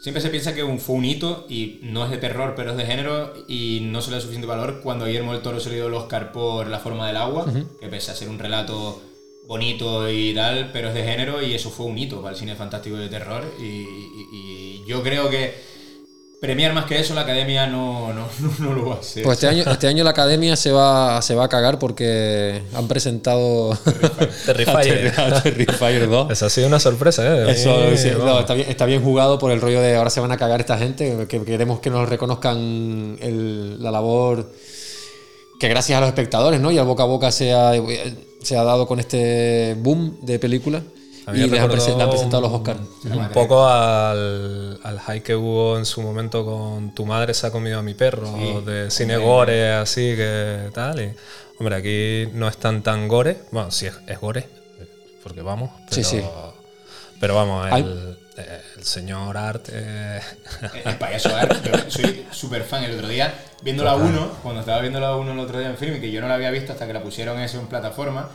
Siempre 0.07 0.21
se 0.21 0.29
piensa 0.29 0.55
que 0.55 0.63
un, 0.63 0.79
fue 0.79 0.95
un 0.95 1.03
hito 1.03 1.45
y 1.49 1.79
no 1.81 2.05
es 2.05 2.09
de 2.11 2.15
terror, 2.15 2.53
pero 2.55 2.71
es 2.71 2.77
de 2.77 2.85
género 2.85 3.33
y 3.49 3.79
no 3.81 4.01
se 4.01 4.09
le 4.09 4.15
da 4.15 4.21
suficiente 4.21 4.47
valor 4.47 4.79
cuando 4.81 5.03
a 5.03 5.09
Guillermo 5.09 5.33
del 5.33 5.41
Toro 5.41 5.59
se 5.59 5.67
le 5.69 5.75
dio 5.75 5.87
el 5.87 5.93
Oscar 5.95 6.31
por 6.31 6.67
La 6.67 6.79
forma 6.79 7.07
del 7.07 7.17
agua, 7.17 7.45
que 7.81 7.87
pese 7.89 8.11
a 8.11 8.15
ser 8.15 8.29
un 8.29 8.39
relato 8.39 9.01
bonito 9.47 10.09
y 10.09 10.33
tal, 10.33 10.69
pero 10.71 10.87
es 10.87 10.93
de 10.93 11.03
género 11.03 11.43
y 11.43 11.53
eso 11.53 11.69
fue 11.69 11.87
un 11.87 11.97
hito 11.97 12.21
para 12.21 12.31
el 12.35 12.39
cine 12.39 12.55
fantástico 12.55 12.95
y 12.95 12.99
de 12.99 13.09
terror 13.09 13.43
y, 13.59 13.63
y- 13.65 14.27
y 14.31 14.83
yo 14.87 15.03
creo 15.03 15.29
que 15.29 15.53
premiar 16.39 16.71
más 16.73 16.85
que 16.85 16.99
eso 16.99 17.15
la 17.15 17.21
academia 17.21 17.65
no, 17.65 18.13
no, 18.13 18.27
no, 18.39 18.53
no 18.59 18.73
lo 18.73 18.85
va 18.89 18.95
a 18.95 18.99
hacer. 18.99 19.23
pues 19.23 19.37
este 19.37 19.47
año, 19.47 19.63
este 19.71 19.87
año 19.87 20.03
la 20.03 20.11
academia 20.11 20.55
se 20.55 20.71
va, 20.71 21.19
se 21.21 21.33
va 21.33 21.45
a 21.45 21.49
cagar 21.49 21.79
porque 21.79 22.61
han 22.75 22.87
presentado 22.87 23.75
Terrifier. 24.45 25.13
a 25.19 25.41
Terrifier 25.41 26.07
2. 26.07 26.31
Esa 26.31 26.45
ha 26.45 26.49
sido 26.49 26.67
una 26.67 26.79
sorpresa, 26.79 27.25
¿eh? 27.25 27.51
Eso 27.51 27.95
sí, 27.97 28.09
no, 28.17 28.39
está, 28.39 28.53
bien, 28.53 28.69
está 28.69 28.85
bien 28.85 29.03
jugado 29.03 29.39
por 29.39 29.51
el 29.51 29.59
rollo 29.61 29.81
de 29.81 29.95
ahora 29.95 30.09
se 30.11 30.19
van 30.19 30.31
a 30.31 30.37
cagar 30.37 30.59
esta 30.59 30.77
gente, 30.77 31.25
que 31.27 31.43
queremos 31.43 31.79
que 31.79 31.89
nos 31.89 32.07
reconozcan 32.07 33.17
el- 33.21 33.81
la 33.81 33.91
labor 33.91 34.51
que 35.59 35.67
gracias 35.69 35.97
a 35.97 36.01
los 36.01 36.09
espectadores 36.09 36.59
¿no? 36.61 36.71
y 36.71 36.77
al 36.77 36.85
boca 36.85 37.01
a 37.01 37.07
boca 37.07 37.31
se 37.31 37.51
ha, 37.51 37.71
se 38.43 38.55
ha 38.57 38.63
dado 38.63 38.85
con 38.85 38.99
este 38.99 39.75
boom 39.79 40.19
de 40.21 40.37
películas 40.37 40.83
y 41.33 41.47
les 41.49 41.59
han, 41.59 41.69
presentado 41.69 42.41
los 42.41 42.51
Oscars. 42.53 42.79
Un 43.05 43.29
poco 43.33 43.67
al, 43.67 44.79
al 44.83 44.99
hype 45.01 45.21
que 45.23 45.35
hubo 45.35 45.77
en 45.77 45.85
su 45.85 46.01
momento 46.01 46.45
con 46.45 46.93
Tu 46.95 47.05
madre 47.05 47.33
se 47.33 47.47
ha 47.47 47.51
comido 47.51 47.79
a 47.79 47.81
mi 47.81 47.93
perro, 47.93 48.27
Sí, 48.37 48.65
de 48.65 48.89
cine 48.91 49.15
hombre. 49.17 49.29
gore, 49.29 49.73
así 49.73 50.15
que 50.15 50.69
tal. 50.73 51.01
Y, 51.01 51.13
hombre, 51.59 51.75
aquí 51.75 52.31
no 52.33 52.47
es 52.47 52.57
tan 52.57 52.81
tan 52.83 53.07
gore. 53.07 53.37
Bueno, 53.51 53.71
sí 53.71 53.87
es, 53.87 53.95
es 54.07 54.19
gore, 54.19 54.47
porque 55.23 55.41
vamos. 55.41 55.69
Sí, 55.91 56.01
Pero, 56.01 56.07
sí. 56.09 56.21
Pero 57.19 57.35
vamos, 57.35 57.67
el, 57.73 58.17
el 58.77 58.83
señor 58.85 59.35
Art. 59.35 59.67
eh, 59.71 60.21
El 60.85 60.95
payaso 60.97 61.35
Art, 61.35 61.63
yo 61.65 61.73
soy 61.89 62.25
súper 62.31 62.63
fan 62.63 62.83
el 62.83 62.93
otro 62.95 63.07
día, 63.07 63.33
viendo 63.63 63.83
la 63.83 63.95
1, 63.95 64.37
cuando 64.43 64.61
estaba 64.61 64.79
viendo 64.81 64.99
la 64.99 65.15
1 65.15 65.31
el 65.31 65.39
otro 65.39 65.57
día 65.59 65.69
en 65.69 65.77
film, 65.77 65.99
que 65.99 66.11
yo 66.11 66.21
no 66.21 66.27
la 66.27 66.35
había 66.35 66.51
visto 66.51 66.73
hasta 66.73 66.85
que 66.85 66.93
la 66.93 67.01
pusieron 67.01 67.39
eso 67.39 67.59
en 67.59 67.65
plataforma, 67.67 68.29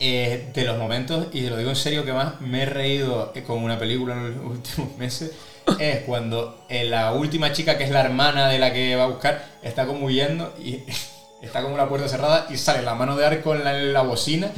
eh, 0.00 0.50
de 0.52 0.64
los 0.64 0.78
momentos, 0.78 1.26
y 1.32 1.42
te 1.42 1.50
lo 1.50 1.56
digo 1.56 1.70
en 1.70 1.76
serio, 1.76 2.04
que 2.04 2.12
más 2.12 2.40
me 2.40 2.62
he 2.62 2.66
reído 2.66 3.32
con 3.46 3.62
una 3.62 3.78
película 3.78 4.14
en 4.14 4.36
los 4.36 4.44
últimos 4.50 4.96
meses, 4.98 5.32
es 5.78 6.00
cuando 6.04 6.64
eh, 6.68 6.84
la 6.84 7.12
última 7.12 7.52
chica, 7.52 7.78
que 7.78 7.84
es 7.84 7.90
la 7.90 8.00
hermana 8.00 8.48
de 8.48 8.58
la 8.58 8.72
que 8.72 8.96
va 8.96 9.04
a 9.04 9.06
buscar, 9.06 9.44
está 9.62 9.86
como 9.86 10.06
huyendo 10.06 10.52
y 10.62 10.80
está 11.42 11.62
como 11.62 11.76
la 11.76 11.88
puerta 11.88 12.08
cerrada 12.08 12.46
y 12.50 12.56
sale 12.56 12.82
la 12.82 12.94
mano 12.94 13.16
de 13.16 13.26
arco 13.26 13.54
en 13.54 13.64
la, 13.64 13.78
en 13.78 13.92
la 13.92 14.02
bocina 14.02 14.50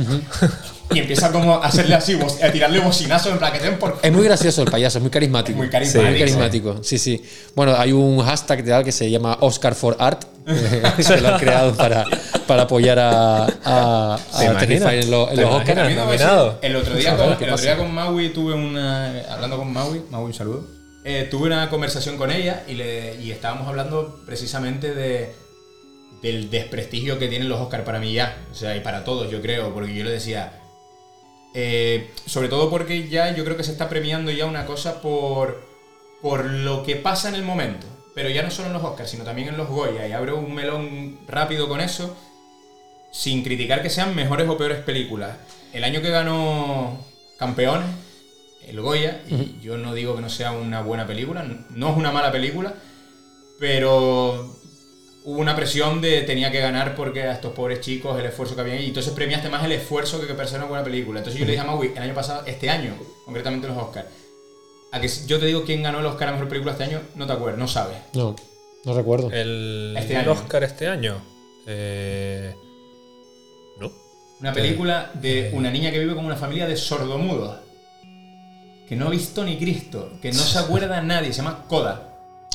y 0.90 0.98
empieza 0.98 1.32
como 1.32 1.54
a 1.54 1.66
hacerle 1.66 1.94
así, 1.94 2.18
a 2.42 2.52
tirarle 2.52 2.78
bocinazos 2.80 3.32
en 3.32 3.38
plan 3.38 3.52
que 3.52 3.58
por 3.72 3.98
Es 4.02 4.12
muy 4.12 4.24
gracioso 4.24 4.62
el 4.62 4.70
payaso, 4.70 4.98
es 4.98 5.02
muy 5.02 5.10
carismático. 5.10 5.56
Muy 5.56 5.70
carismático. 5.70 6.10
Muy 6.10 6.18
carismático, 6.18 6.84
sí, 6.84 6.98
sí. 6.98 7.24
Bueno, 7.54 7.74
hay 7.76 7.92
un 7.92 8.22
hashtag 8.22 8.62
de 8.62 8.84
que 8.84 8.92
se 8.92 9.10
llama 9.10 9.38
Oscar 9.40 9.74
for 9.74 9.96
Art, 9.98 10.24
que 10.46 11.20
lo 11.20 11.28
han 11.28 11.40
creado 11.40 11.74
para, 11.74 12.04
para 12.46 12.62
apoyar 12.62 12.98
a, 12.98 13.46
los-. 15.06 15.28
Oscars. 15.28 15.74
También 15.74 15.96
debo 15.96 16.10
decir, 16.10 16.26
nominado. 16.26 16.58
El 16.62 16.76
otro 16.76 16.94
día, 16.96 17.16
con, 17.16 17.26
el 17.26 17.32
otro 17.32 17.46
pasa. 17.50 17.62
día 17.64 17.76
con 17.76 17.92
Maui 17.94 18.28
tuve 18.30 18.54
una. 18.54 19.08
Hablando 19.30 19.56
con 19.56 19.72
Maui, 19.72 20.02
Maui, 20.10 20.26
un 20.26 20.34
saludo. 20.34 20.64
eh, 21.04 21.28
tuve 21.30 21.46
una 21.46 21.68
conversación 21.70 22.16
con 22.16 22.30
ella 22.30 22.62
y, 22.66 22.74
le, 22.74 23.16
y 23.20 23.30
estábamos 23.30 23.68
hablando 23.68 24.20
precisamente 24.26 24.94
de, 24.94 25.34
del 26.22 26.50
desprestigio 26.50 27.18
que 27.18 27.28
tienen 27.28 27.48
los 27.48 27.60
Oscars 27.60 27.84
para 27.84 27.98
mí 27.98 28.12
ya. 28.12 28.36
O 28.52 28.54
sea, 28.54 28.76
y 28.76 28.80
para 28.80 29.04
todos, 29.04 29.30
yo 29.30 29.40
creo. 29.42 29.72
Porque 29.74 29.94
yo 29.94 30.04
le 30.04 30.10
decía. 30.10 30.52
eh, 31.54 32.10
sobre 32.26 32.48
todo 32.48 32.70
porque 32.70 33.08
ya 33.08 33.34
yo 33.34 33.44
creo 33.44 33.56
que 33.56 33.64
se 33.64 33.72
está 33.72 33.88
premiando 33.88 34.30
ya 34.30 34.46
una 34.46 34.66
cosa 34.66 35.00
por, 35.00 35.62
por 36.22 36.44
lo 36.44 36.82
que 36.82 36.96
pasa 36.96 37.28
en 37.28 37.34
el 37.36 37.42
momento. 37.42 37.86
Pero 38.14 38.28
ya 38.30 38.42
no 38.44 38.50
solo 38.50 38.68
en 38.68 38.74
los 38.74 38.84
Oscars, 38.84 39.10
sino 39.10 39.24
también 39.24 39.48
en 39.48 39.56
los 39.56 39.68
Goya. 39.68 40.06
Y 40.06 40.12
abro 40.12 40.38
un 40.38 40.54
melón 40.54 41.18
rápido 41.26 41.68
con 41.68 41.80
eso 41.80 42.16
sin 43.14 43.44
criticar 43.44 43.80
que 43.80 43.90
sean 43.90 44.16
mejores 44.16 44.48
o 44.48 44.58
peores 44.58 44.80
películas. 44.80 45.36
El 45.72 45.84
año 45.84 46.02
que 46.02 46.10
ganó 46.10 46.98
Campeones, 47.38 47.88
el 48.66 48.80
Goya, 48.80 49.20
y 49.28 49.60
yo 49.62 49.78
no 49.78 49.94
digo 49.94 50.16
que 50.16 50.20
no 50.20 50.28
sea 50.28 50.50
una 50.50 50.82
buena 50.82 51.06
película, 51.06 51.46
no 51.70 51.90
es 51.90 51.96
una 51.96 52.10
mala 52.10 52.32
película, 52.32 52.74
pero 53.60 54.56
hubo 55.24 55.38
una 55.38 55.54
presión 55.54 56.00
de 56.00 56.22
tenía 56.22 56.50
que 56.50 56.58
ganar 56.58 56.96
porque 56.96 57.22
a 57.22 57.32
estos 57.32 57.52
pobres 57.52 57.80
chicos 57.80 58.18
el 58.18 58.26
esfuerzo 58.26 58.56
que 58.56 58.62
habían 58.62 58.80
y 58.82 58.86
entonces 58.86 59.12
premiaste 59.12 59.48
más 59.48 59.64
el 59.64 59.72
esfuerzo 59.72 60.20
que 60.20 60.26
que 60.26 60.34
per 60.34 60.48
ser 60.48 60.58
una 60.58 60.68
buena 60.68 60.82
película. 60.84 61.20
Entonces 61.20 61.38
yo 61.38 61.46
le 61.46 61.52
dije 61.52 61.62
a 61.62 61.66
Maui, 61.66 61.92
el 61.94 62.02
año 62.02 62.14
pasado, 62.14 62.42
este 62.46 62.68
año, 62.68 62.96
concretamente 63.24 63.68
los 63.68 63.76
Oscars, 63.76 64.08
a 64.90 65.00
que 65.00 65.08
si 65.08 65.26
yo 65.26 65.38
te 65.38 65.46
digo 65.46 65.62
quién 65.64 65.84
ganó 65.84 66.00
el 66.00 66.06
Oscar 66.06 66.30
a 66.30 66.32
mejor 66.32 66.48
película 66.48 66.72
este 66.72 66.84
año, 66.84 67.00
no 67.14 67.28
te 67.28 67.32
acuerdas, 67.32 67.60
no 67.60 67.68
sabes. 67.68 67.96
No, 68.12 68.34
no 68.84 68.94
recuerdo. 68.94 69.30
El, 69.30 69.94
Este 69.96 70.14
el 70.14 70.20
año. 70.20 70.32
Oscar 70.32 70.64
este 70.64 70.88
año. 70.88 71.22
Eh. 71.66 72.54
Una 74.40 74.52
película 74.52 75.10
de 75.14 75.50
una 75.54 75.70
niña 75.70 75.90
que 75.90 75.98
vive 75.98 76.14
con 76.14 76.24
una 76.24 76.36
familia 76.36 76.66
de 76.66 76.76
sordomudos. 76.76 77.58
Que 78.88 78.96
no 78.96 79.06
ha 79.06 79.10
visto 79.10 79.44
ni 79.44 79.56
Cristo. 79.58 80.12
Que 80.20 80.30
no 80.32 80.38
se 80.42 80.58
acuerda 80.58 81.00
nadie. 81.00 81.32
Se 81.32 81.38
llama 81.38 81.64
Coda. 81.68 82.08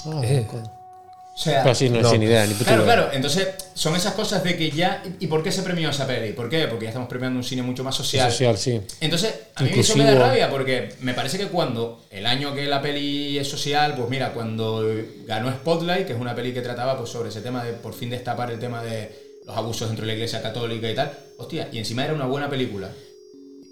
Ah, 0.05 0.21
Eh. 0.23 0.45
O 0.51 1.41
sea. 1.41 1.63
Pero 1.63 1.73
sí, 1.73 1.89
no, 1.89 2.01
No. 2.01 2.09
sin 2.11 2.21
idea, 2.21 2.45
ni 2.45 2.53
puta 2.53 2.65
Claro, 2.65 2.83
idea. 2.83 2.93
claro. 2.95 3.09
Entonces, 3.13 3.47
son 3.73 3.95
esas 3.95 4.13
cosas 4.13 4.43
de 4.43 4.57
que 4.57 4.69
ya. 4.71 5.01
¿Y 5.21 5.27
por 5.27 5.41
qué 5.41 5.53
se 5.53 5.63
premió 5.63 5.89
esa 5.89 6.05
peli? 6.05 6.33
¿Por 6.33 6.49
qué? 6.49 6.67
Porque 6.67 6.83
ya 6.83 6.89
estamos 6.89 7.07
premiando 7.07 7.37
un 7.39 7.45
cine 7.45 7.61
mucho 7.61 7.81
más 7.83 7.95
social. 7.95 8.29
Social, 8.29 8.57
sí. 8.57 8.81
Entonces, 8.99 9.33
a 9.55 9.63
mí 9.63 9.71
eso 9.73 9.95
me 9.95 10.03
da 10.03 10.15
rabia 10.19 10.49
porque 10.49 10.89
me 10.99 11.13
parece 11.13 11.37
que 11.37 11.47
cuando 11.47 12.03
el 12.11 12.25
año 12.25 12.53
que 12.53 12.65
la 12.65 12.81
peli 12.81 13.39
es 13.39 13.47
social, 13.47 13.95
pues 13.95 14.09
mira, 14.09 14.33
cuando 14.33 14.83
ganó 15.25 15.49
Spotlight, 15.49 16.05
que 16.07 16.13
es 16.13 16.19
una 16.19 16.35
peli 16.35 16.51
que 16.53 16.61
trataba 16.61 16.97
pues 16.97 17.09
sobre 17.09 17.29
ese 17.29 17.39
tema 17.41 17.63
de 17.63 17.71
por 17.71 17.93
fin 17.93 18.09
destapar 18.09 18.51
el 18.51 18.59
tema 18.59 18.83
de 18.83 19.28
los 19.49 19.57
abusos 19.57 19.87
dentro 19.87 20.05
de 20.05 20.11
la 20.11 20.13
iglesia 20.13 20.41
católica 20.41 20.89
y 20.89 20.95
tal, 20.95 21.11
hostia, 21.37 21.69
y 21.71 21.79
encima 21.79 22.05
era 22.05 22.13
una 22.13 22.27
buena 22.27 22.49
película. 22.49 22.91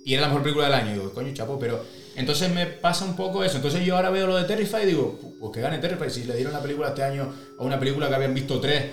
Y 0.04 0.14
era 0.14 0.22
la 0.22 0.28
mejor 0.30 0.42
película 0.42 0.66
del 0.66 0.74
año. 0.74 0.92
Y 0.92 0.94
digo, 0.94 1.14
coño, 1.14 1.34
chapo, 1.34 1.60
pero. 1.60 1.84
Entonces 2.16 2.50
me 2.50 2.66
pasa 2.66 3.06
un 3.06 3.16
poco 3.16 3.44
eso. 3.44 3.58
Entonces 3.58 3.86
yo 3.86 3.96
ahora 3.96 4.10
veo 4.10 4.26
lo 4.26 4.38
de 4.38 4.46
Terrify 4.46 4.84
y 4.84 4.86
digo, 4.88 5.20
pues 5.40 5.52
que 5.54 5.62
gane 5.62 5.78
Terrify. 5.78 6.10
Si 6.10 6.24
le 6.24 6.36
dieron 6.36 6.54
la 6.54 6.62
película 6.62 6.88
este 6.88 7.04
año 7.04 7.32
a 7.60 7.64
una 7.64 7.80
película 7.80 8.10
que 8.10 8.16
habían 8.16 8.34
visto 8.34 8.60
tres, 8.60 8.86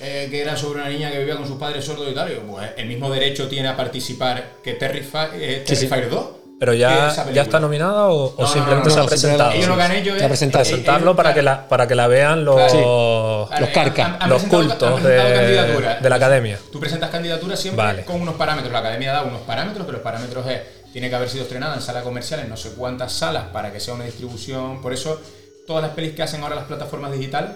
eh, 0.00 0.26
que 0.30 0.40
era 0.40 0.56
sobre 0.56 0.80
una 0.80 0.88
niña 0.88 1.12
que 1.12 1.18
vivía 1.18 1.36
con 1.36 1.46
sus 1.46 1.58
padres 1.58 1.84
sordos 1.84 2.10
y 2.10 2.14
tal, 2.14 2.28
digo, 2.28 2.42
pues 2.50 2.70
el 2.76 2.88
mismo 2.88 3.08
derecho 3.08 3.46
tiene 3.48 3.68
a 3.68 3.76
participar 3.76 4.56
que 4.64 4.72
Terrify, 4.72 5.28
eh, 5.34 5.62
Sí, 5.64 5.76
sí. 5.76 5.86
Terrifier 5.86 6.10
2. 6.10 6.26
¿Pero 6.62 6.74
ya, 6.74 7.12
ya 7.32 7.42
está 7.42 7.58
nominada 7.58 8.06
o, 8.06 8.26
o 8.26 8.34
No, 8.38 8.42
no, 8.42 8.46
simplemente 8.46 8.88
no, 8.88 8.94
se 8.94 9.00
ha 9.00 9.04
presentado? 9.04 9.50
Ellos 9.50 9.66
lo 9.66 9.76
que 9.76 9.82
han 9.82 9.92
hecho 9.92 10.14
es 10.14 10.22
presentado. 10.28 10.62
Presentarlo 10.62 11.06
ellos- 11.10 11.16
para 11.16 11.34
que 11.34 11.42
la, 11.42 11.66
para 11.68 11.88
que 11.88 11.94
la 11.96 12.06
vean 12.06 12.44
los, 12.44 12.54
Claro. 12.54 13.48
Los 13.58 13.68
carcas. 13.70 14.06
Han- 14.06 14.16
han 14.22 14.30
los 14.30 14.44
cultos 14.44 15.02
de, 15.02 15.98
de 16.00 16.08
la 16.08 16.14
academia. 16.14 16.60
Tú 16.70 16.78
presentas 16.78 17.10
candidaturas 17.10 17.58
siempre 17.58 17.84
Vale. 17.84 18.04
con 18.04 18.20
unos 18.22 18.36
parámetros. 18.36 18.72
La 18.72 18.78
academia 18.78 19.12
da 19.12 19.22
unos 19.24 19.40
parámetros, 19.40 19.84
que 19.86 19.90
los 19.92 20.02
parámetros 20.02 20.46
es, 20.46 20.60
tiene 20.92 21.08
que 21.10 21.16
haber 21.16 21.28
sido 21.30 21.42
estrenada 21.42 21.74
en 21.74 21.80
sala 21.82 22.02
comercial 22.02 22.38
en 22.38 22.48
no 22.48 22.56
sé 22.56 22.74
cuántas 22.76 23.12
salas 23.12 23.46
para 23.52 23.72
que 23.72 23.80
sea 23.80 23.94
una 23.94 24.04
distribución. 24.04 24.80
Por 24.80 24.92
eso, 24.92 25.20
todas 25.66 25.82
las 25.82 25.90
pelis 25.94 26.12
que 26.14 26.22
hacen 26.22 26.44
ahora 26.44 26.54
las 26.54 26.66
plataformas 26.66 27.10
digitales 27.10 27.50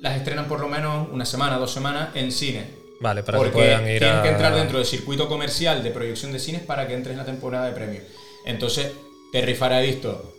las 0.00 0.14
estrenan 0.16 0.44
por 0.44 0.60
lo 0.60 0.68
menos 0.68 1.08
una 1.10 1.24
semana, 1.24 1.58
dos 1.58 1.72
semanas 1.72 2.10
en 2.14 2.30
cine. 2.30 2.78
Vale, 3.00 3.22
para 3.24 3.38
Porque 3.38 3.50
que 3.52 3.58
puedan 3.58 3.88
ir 3.88 3.98
tienes 3.98 4.18
a... 4.18 4.22
que 4.22 4.28
entrar 4.28 4.54
dentro 4.54 4.78
del 4.78 4.86
circuito 4.86 5.28
comercial 5.28 5.82
de 5.84 5.90
proyección 5.90 6.32
de 6.32 6.38
cines 6.38 6.62
para 6.62 6.86
que 6.86 6.94
entres 6.94 7.12
en 7.14 7.18
la 7.18 7.24
temporada 7.24 7.66
de 7.66 7.72
premios. 7.72 8.04
Entonces, 8.48 8.88
Terrifier 9.30 9.72
ha 9.74 9.80
visto 9.80 10.34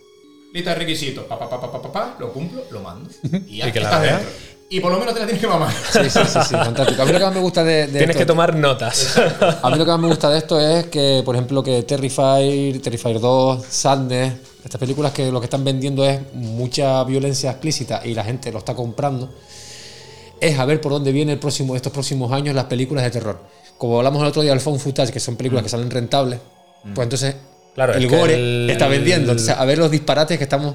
lista 0.52 0.70
de 0.70 0.76
requisitos, 0.76 1.24
pa, 1.24 1.38
pa, 1.38 1.48
pa, 1.48 1.60
pa, 1.60 1.70
pa, 1.72 1.80
pa, 1.82 1.92
pa, 1.92 2.16
lo 2.18 2.32
cumplo, 2.32 2.62
lo 2.70 2.80
mando. 2.80 3.08
Y 3.48 3.58
ya 3.58 3.68
Y 3.68 3.72
que 3.72 3.80
la 3.80 3.86
estás 3.86 4.02
dentro. 4.02 4.28
Y 4.72 4.78
por 4.80 4.92
lo 4.92 4.98
menos 5.00 5.14
te 5.14 5.20
la 5.20 5.26
tienes 5.26 5.40
que 5.40 5.48
mamar. 5.48 5.72
Sí, 5.72 5.98
sí, 6.10 6.18
sí, 6.26 6.38
sí, 6.48 6.54
fantástico. 6.54 7.02
A 7.02 7.04
mí 7.04 7.12
lo 7.12 7.18
que 7.18 7.24
más 7.24 7.34
me 7.34 7.40
gusta 7.40 7.64
de, 7.64 7.72
de 7.86 7.98
Tienes 7.98 8.10
esto- 8.10 8.18
que 8.20 8.26
tomar 8.26 8.54
notas. 8.54 9.16
A 9.62 9.70
mí 9.70 9.78
lo 9.78 9.84
que 9.84 9.90
más 9.90 10.00
me 10.00 10.06
gusta 10.08 10.30
de 10.30 10.38
esto 10.38 10.60
es 10.60 10.86
que, 10.86 11.22
por 11.24 11.34
ejemplo, 11.34 11.62
que 11.62 11.82
Terrifier, 11.84 12.80
Terrifier 12.80 13.18
2, 13.20 13.64
Sadness, 13.68 14.34
estas 14.64 14.78
películas 14.78 15.12
que 15.12 15.30
lo 15.32 15.40
que 15.40 15.46
están 15.46 15.64
vendiendo 15.64 16.04
es 16.04 16.20
mucha 16.34 17.02
violencia 17.04 17.50
explícita 17.50 18.02
y 18.04 18.14
la 18.14 18.22
gente 18.24 18.52
lo 18.52 18.58
está 18.58 18.74
comprando, 18.74 19.32
es 20.40 20.58
a 20.58 20.64
ver 20.64 20.80
por 20.80 20.92
dónde 20.92 21.12
vienen 21.12 21.34
el 21.34 21.38
próximo, 21.40 21.74
estos 21.76 21.92
próximos 21.92 22.30
años 22.32 22.54
las 22.54 22.64
películas 22.66 23.04
de 23.04 23.10
terror. 23.10 23.40
Como 23.76 23.98
hablamos 23.98 24.22
el 24.22 24.28
otro 24.28 24.42
día 24.42 24.52
del 24.52 24.60
phone 24.60 24.78
footage, 24.78 25.12
que 25.12 25.20
son 25.20 25.36
películas 25.36 25.62
que 25.64 25.68
salen 25.70 25.90
rentables, 25.90 26.38
pues 26.94 27.04
entonces 27.06 27.34
Claro, 27.74 27.94
el 27.94 28.04
es 28.04 28.10
gore 28.10 28.34
el- 28.34 28.70
está 28.70 28.88
vendiendo. 28.88 29.34
A 29.56 29.64
ver 29.64 29.78
los 29.78 29.90
disparates 29.90 30.38
que 30.38 30.44
estamos 30.44 30.74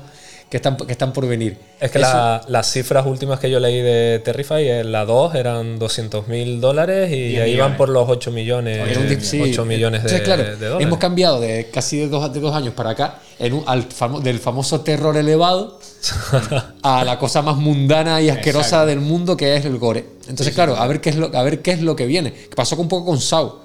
que 0.49 0.57
están, 0.57 0.77
que 0.77 0.91
están 0.91 1.11
por 1.11 1.27
venir. 1.27 1.57
Es 1.79 1.89
que 1.89 1.97
la- 1.97 2.39
las 2.47 2.71
cifras 2.71 3.05
últimas 3.07 3.39
que 3.39 3.49
yo 3.49 3.59
leí 3.59 3.81
de 3.81 4.21
Terrify, 4.23 4.69
en 4.69 4.91
la 4.91 5.03
2 5.03 5.33
eran 5.33 5.79
200 5.79 6.27
mil 6.27 6.61
dólares 6.61 7.11
y 7.11 7.37
ahí 7.39 7.57
van 7.57 7.75
por 7.75 7.89
los 7.89 8.07
8 8.07 8.29
millones, 8.31 8.95
un 8.95 9.09
di- 9.09 9.19
sí. 9.25 9.41
8 9.41 9.65
millones 9.65 10.03
de, 10.03 10.09
Entonces, 10.09 10.21
claro, 10.21 10.43
de 10.43 10.67
dólares. 10.67 10.85
Hemos 10.87 10.99
cambiado 10.99 11.39
de 11.41 11.69
casi 11.73 11.97
de 11.97 12.09
dos, 12.09 12.31
de 12.31 12.39
dos 12.39 12.55
años 12.55 12.75
para 12.75 12.91
acá 12.91 13.15
en 13.39 13.53
un- 13.53 13.63
al 13.65 13.89
famo- 13.89 14.21
del 14.21 14.37
famoso 14.37 14.81
terror 14.81 15.17
elevado 15.17 15.79
a 16.83 17.03
la 17.03 17.17
cosa 17.17 17.41
más 17.41 17.57
mundana 17.57 18.21
y 18.21 18.29
asquerosa 18.29 18.65
Exacto. 18.67 18.85
del 18.87 18.99
mundo 19.01 19.35
que 19.35 19.55
es 19.55 19.65
el 19.65 19.77
gore. 19.79 20.05
Entonces, 20.29 20.53
claro, 20.53 20.75
a 20.75 20.85
ver 20.87 21.01
qué 21.01 21.09
es 21.09 21.15
lo, 21.15 21.35
a 21.35 21.41
ver 21.43 21.63
qué 21.63 21.71
es 21.71 21.81
lo 21.81 21.95
que 21.95 22.05
viene. 22.05 22.31
Que 22.31 22.55
pasó 22.55 22.75
un 22.75 22.87
poco 22.87 23.07
con 23.07 23.19
Saw. 23.19 23.64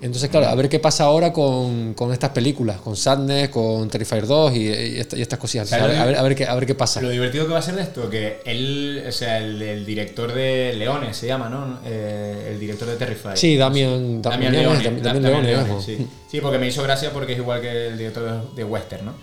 Entonces, 0.00 0.28
claro, 0.30 0.46
a 0.48 0.54
ver 0.54 0.68
qué 0.68 0.78
pasa 0.78 1.04
ahora 1.04 1.32
con, 1.32 1.94
con 1.94 2.12
estas 2.12 2.30
películas, 2.30 2.80
con 2.80 2.96
Sadness, 2.96 3.48
con 3.48 3.88
Terrifier 3.88 4.26
2 4.26 4.54
y, 4.54 4.58
y 4.68 5.00
esta- 5.00 5.16
y 5.16 5.22
estas 5.22 5.38
cosillas. 5.38 5.72
A 5.72 5.78
¿Sabes 5.78 5.92
ver, 5.94 6.00
a, 6.00 6.04
ver, 6.06 6.16
a, 6.16 6.22
ver 6.22 6.34
qué, 6.34 6.44
a 6.46 6.54
ver 6.54 6.66
qué 6.66 6.74
pasa. 6.74 7.00
Lo 7.00 7.08
divertido 7.08 7.46
que 7.46 7.52
va 7.52 7.58
a 7.58 7.62
ser 7.62 7.76
de 7.76 7.82
esto, 7.82 8.08
que 8.10 8.40
él, 8.44 9.04
o 9.08 9.12
sea, 9.12 9.38
el, 9.38 9.60
el 9.62 9.86
director 9.86 10.32
de 10.32 10.74
Leones 10.76 11.16
se 11.16 11.26
llama, 11.26 11.48
¿no? 11.48 11.80
Eh, 11.84 12.50
el 12.52 12.60
director 12.60 12.88
de 12.88 12.96
Terrify. 12.96 13.30
Sí, 13.36 13.56
Damian, 13.56 14.20
Damian 14.22 14.52
Damian, 14.52 14.52
Leone. 14.52 14.76
Damian, 14.84 15.02
Da- 15.02 15.12
Damian 15.12 15.22
Damian 15.22 15.42
Leone, 15.44 15.56
Leone, 15.64 15.72
ojo. 15.72 15.82
sí. 15.82 16.06
Sí, 16.30 16.40
porque 16.40 16.58
me 16.58 16.66
hizo 16.68 16.82
gracia 16.82 17.10
porque 17.12 17.32
es 17.32 17.38
igual 17.38 17.60
que 17.60 17.86
el 17.88 17.96
director 17.98 18.24
de, 18.52 18.54
de 18.56 18.64
Western, 18.64 19.06
¿no? 19.06 19.14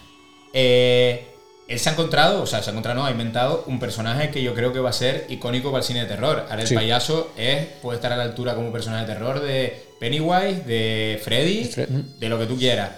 Eh, 0.53 1.27
él 1.73 1.79
se 1.79 1.89
ha 1.89 1.93
encontrado, 1.93 2.41
o 2.41 2.45
sea, 2.45 2.61
se 2.63 2.69
ha 2.69 2.71
encontrado, 2.71 2.99
no, 2.99 3.05
ha 3.05 3.11
inventado 3.11 3.63
un 3.67 3.79
personaje 3.79 4.29
que 4.29 4.41
yo 4.41 4.53
creo 4.53 4.71
que 4.73 4.79
va 4.79 4.89
a 4.91 4.93
ser 4.93 5.25
icónico 5.29 5.71
para 5.71 5.81
el 5.81 5.85
cine 5.87 6.01
de 6.01 6.05
terror. 6.07 6.45
Ahora 6.49 6.61
el 6.61 6.67
Sí. 6.67 6.75
payaso 6.75 7.31
es, 7.37 7.65
puede 7.81 7.97
estar 7.97 8.11
a 8.13 8.17
la 8.17 8.23
altura 8.23 8.55
como 8.55 8.71
personaje 8.71 9.05
de 9.05 9.13
terror 9.13 9.41
de 9.41 9.83
Pennywise, 9.99 10.61
de 10.65 11.21
Freddy, 11.23 11.63
Fre- 11.65 11.87
de 12.19 12.29
lo 12.29 12.39
que 12.39 12.45
tú 12.45 12.57
quieras. 12.57 12.89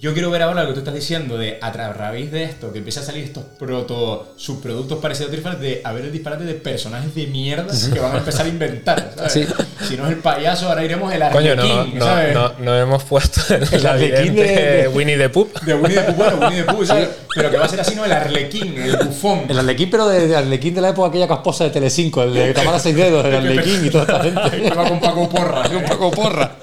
Yo 0.00 0.14
quiero 0.14 0.30
ver 0.30 0.40
ahora 0.40 0.62
lo 0.62 0.68
que 0.68 0.72
tú 0.72 0.78
estás 0.78 0.94
diciendo 0.94 1.36
de 1.36 1.58
a 1.60 1.70
tra- 1.74 1.90
a 1.90 1.92
raíz 1.92 2.32
de 2.32 2.44
esto, 2.44 2.72
que 2.72 2.78
empieza 2.78 3.00
a 3.00 3.02
salir 3.02 3.22
estos 3.22 3.44
proto 3.58 4.32
subproductos 4.36 4.98
parecidos 4.98 5.28
a 5.28 5.30
Terrifier, 5.32 5.58
de 5.58 5.80
haber 5.84 6.06
el 6.06 6.12
disparate 6.12 6.44
de 6.44 6.54
personajes 6.54 7.14
de 7.14 7.26
mierda 7.26 7.74
que 7.92 8.00
van 8.00 8.14
a 8.14 8.18
empezar 8.18 8.46
a 8.46 8.48
inventar. 8.48 9.12
¿sabes? 9.14 9.32
Sí. 9.34 9.46
Si 9.86 9.98
no 9.98 10.06
es 10.06 10.12
el 10.12 10.18
payaso, 10.20 10.70
ahora 10.70 10.82
iremos 10.86 11.12
el 11.12 11.20
Coño, 11.30 11.52
arlequín, 11.52 11.98
no, 11.98 11.98
no, 11.98 12.04
¿sabes? 12.06 12.34
no, 12.34 12.52
no 12.60 12.78
hemos 12.78 13.02
puesto 13.04 13.42
el, 13.54 13.68
El 13.74 13.86
arlequín 13.86 14.34
de- 14.36 14.88
Winnie 14.88 15.18
the 15.18 15.28
Pooh. 15.28 15.50
De 15.66 15.74
Winnie 15.74 15.96
the 15.98 16.02
Pooh, 16.12 16.14
bueno, 16.14 16.36
Winnie 16.48 16.62
the 16.62 16.72
Pooh, 16.72 16.86
¿sabes? 16.86 17.08
Pero 17.34 17.50
que 17.50 17.58
va 17.58 17.66
a 17.66 17.68
ser 17.68 17.80
así, 17.80 17.94
¿no? 17.94 18.04
El 18.06 18.12
arlequín, 18.12 18.76
el 18.80 18.96
bufón. 18.96 19.42
El 19.48 19.58
Arlequín, 19.58 19.88
pero 19.88 20.08
de, 20.08 20.26
de 20.26 20.34
Arlequín 20.36 20.74
de 20.74 20.80
la 20.80 20.88
época 20.88 21.10
aquella 21.10 21.28
casposa 21.28 21.62
de 21.62 21.70
Telecinco, 21.70 22.22
el 22.24 22.34
de 22.34 22.52
Tamara 22.54 22.78
Seis 22.80 22.96
Dedos, 22.96 23.24
el 23.24 23.36
Arlequín 23.36 23.86
y 23.86 23.90
toda 23.90 24.02
esta 24.04 24.20
gente. 24.48 24.62
que 24.68 24.70
va 24.74 24.88
con 24.88 24.98
Paco 24.98 25.28
Porra. 25.28 25.62
Un 25.68 25.84
poco 25.84 26.10
porra. 26.10 26.56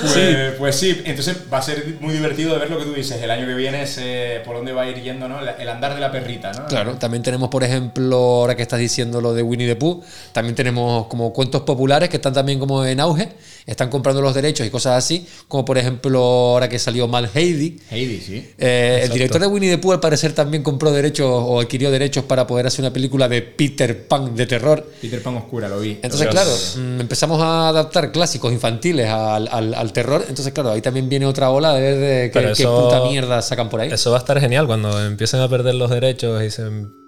Pues, 0.00 0.54
pues 0.58 0.76
sí, 0.76 1.02
entonces 1.04 1.36
va 1.52 1.58
a 1.58 1.62
ser 1.62 1.96
muy 2.00 2.12
divertido 2.12 2.52
de 2.52 2.60
ver 2.60 2.70
lo 2.70 2.78
que 2.78 2.84
tú 2.84 2.92
dices. 2.92 3.22
El 3.22 3.30
año 3.30 3.46
que 3.46 3.54
viene 3.54 3.82
es 3.82 3.98
eh, 3.98 4.42
por 4.44 4.56
dónde 4.56 4.72
va 4.72 4.82
a 4.82 4.88
ir 4.88 5.02
yendo, 5.02 5.28
¿no? 5.28 5.40
El 5.40 5.68
andar 5.68 5.94
de 5.94 6.00
la 6.00 6.10
perrita, 6.10 6.52
¿no? 6.52 6.66
Claro, 6.66 6.94
también 6.96 7.22
tenemos, 7.22 7.48
por 7.48 7.64
ejemplo, 7.64 8.16
ahora 8.16 8.56
que 8.56 8.62
estás 8.62 8.78
diciendo 8.78 9.20
lo 9.20 9.34
de 9.34 9.42
Winnie 9.42 9.66
the 9.66 9.76
Pooh, 9.76 10.02
también 10.32 10.54
tenemos 10.54 11.06
como 11.06 11.32
cuentos 11.32 11.62
populares 11.62 12.08
que 12.08 12.16
están 12.16 12.32
también 12.32 12.58
como 12.58 12.84
en 12.84 13.00
auge. 13.00 13.28
Están 13.68 13.88
comprando 13.90 14.20
los 14.22 14.34
derechos 14.34 14.66
y 14.66 14.70
cosas 14.70 14.96
así, 14.96 15.26
como 15.46 15.64
por 15.64 15.78
ejemplo 15.78 16.18
ahora 16.20 16.68
que 16.68 16.78
salió 16.78 17.06
Mal 17.06 17.30
Heidi. 17.32 17.78
Heidi, 17.90 18.20
sí. 18.20 18.50
Eh, 18.58 19.00
el 19.04 19.10
director 19.10 19.40
de 19.40 19.46
Winnie 19.46 19.70
the 19.70 19.78
Pooh 19.78 19.92
al 19.92 20.00
parecer 20.00 20.32
también 20.32 20.62
compró 20.62 20.90
derechos 20.90 21.26
o 21.30 21.60
adquirió 21.60 21.90
derechos 21.90 22.24
para 22.24 22.46
poder 22.46 22.66
hacer 22.66 22.80
una 22.84 22.92
película 22.92 23.28
de 23.28 23.42
Peter 23.42 24.06
Pan 24.08 24.34
de 24.34 24.46
terror. 24.46 24.84
Peter 25.00 25.22
Pan 25.22 25.36
Oscura, 25.36 25.68
lo 25.68 25.80
vi. 25.80 25.98
Entonces, 26.02 26.28
claro, 26.28 26.50
mm, 26.76 27.00
empezamos 27.00 27.40
a 27.42 27.68
adaptar 27.68 28.10
clásicos 28.10 28.52
infantiles 28.52 29.06
al, 29.08 29.48
al- 29.48 29.74
al 29.74 29.92
terror. 29.92 30.24
Entonces, 30.28 30.52
claro, 30.52 30.70
ahí 30.72 30.80
también 30.80 31.08
viene 31.08 31.26
otra 31.26 31.50
ola 31.50 31.74
de 31.74 31.80
ver 31.80 31.98
de 31.98 32.30
qué, 32.30 32.52
qué 32.56 32.64
puta 32.64 33.02
mierda 33.04 33.42
sacan 33.42 33.68
por 33.68 33.80
ahí. 33.82 33.90
Eso 33.92 34.10
va 34.10 34.16
a 34.16 34.20
estar 34.20 34.40
genial 34.40 34.66
cuando 34.66 35.04
empiecen 35.04 35.40
a 35.40 35.48
perder 35.48 35.74
los 35.74 35.90
derechos 35.90 36.42
y 36.42 36.50
se 36.50 36.62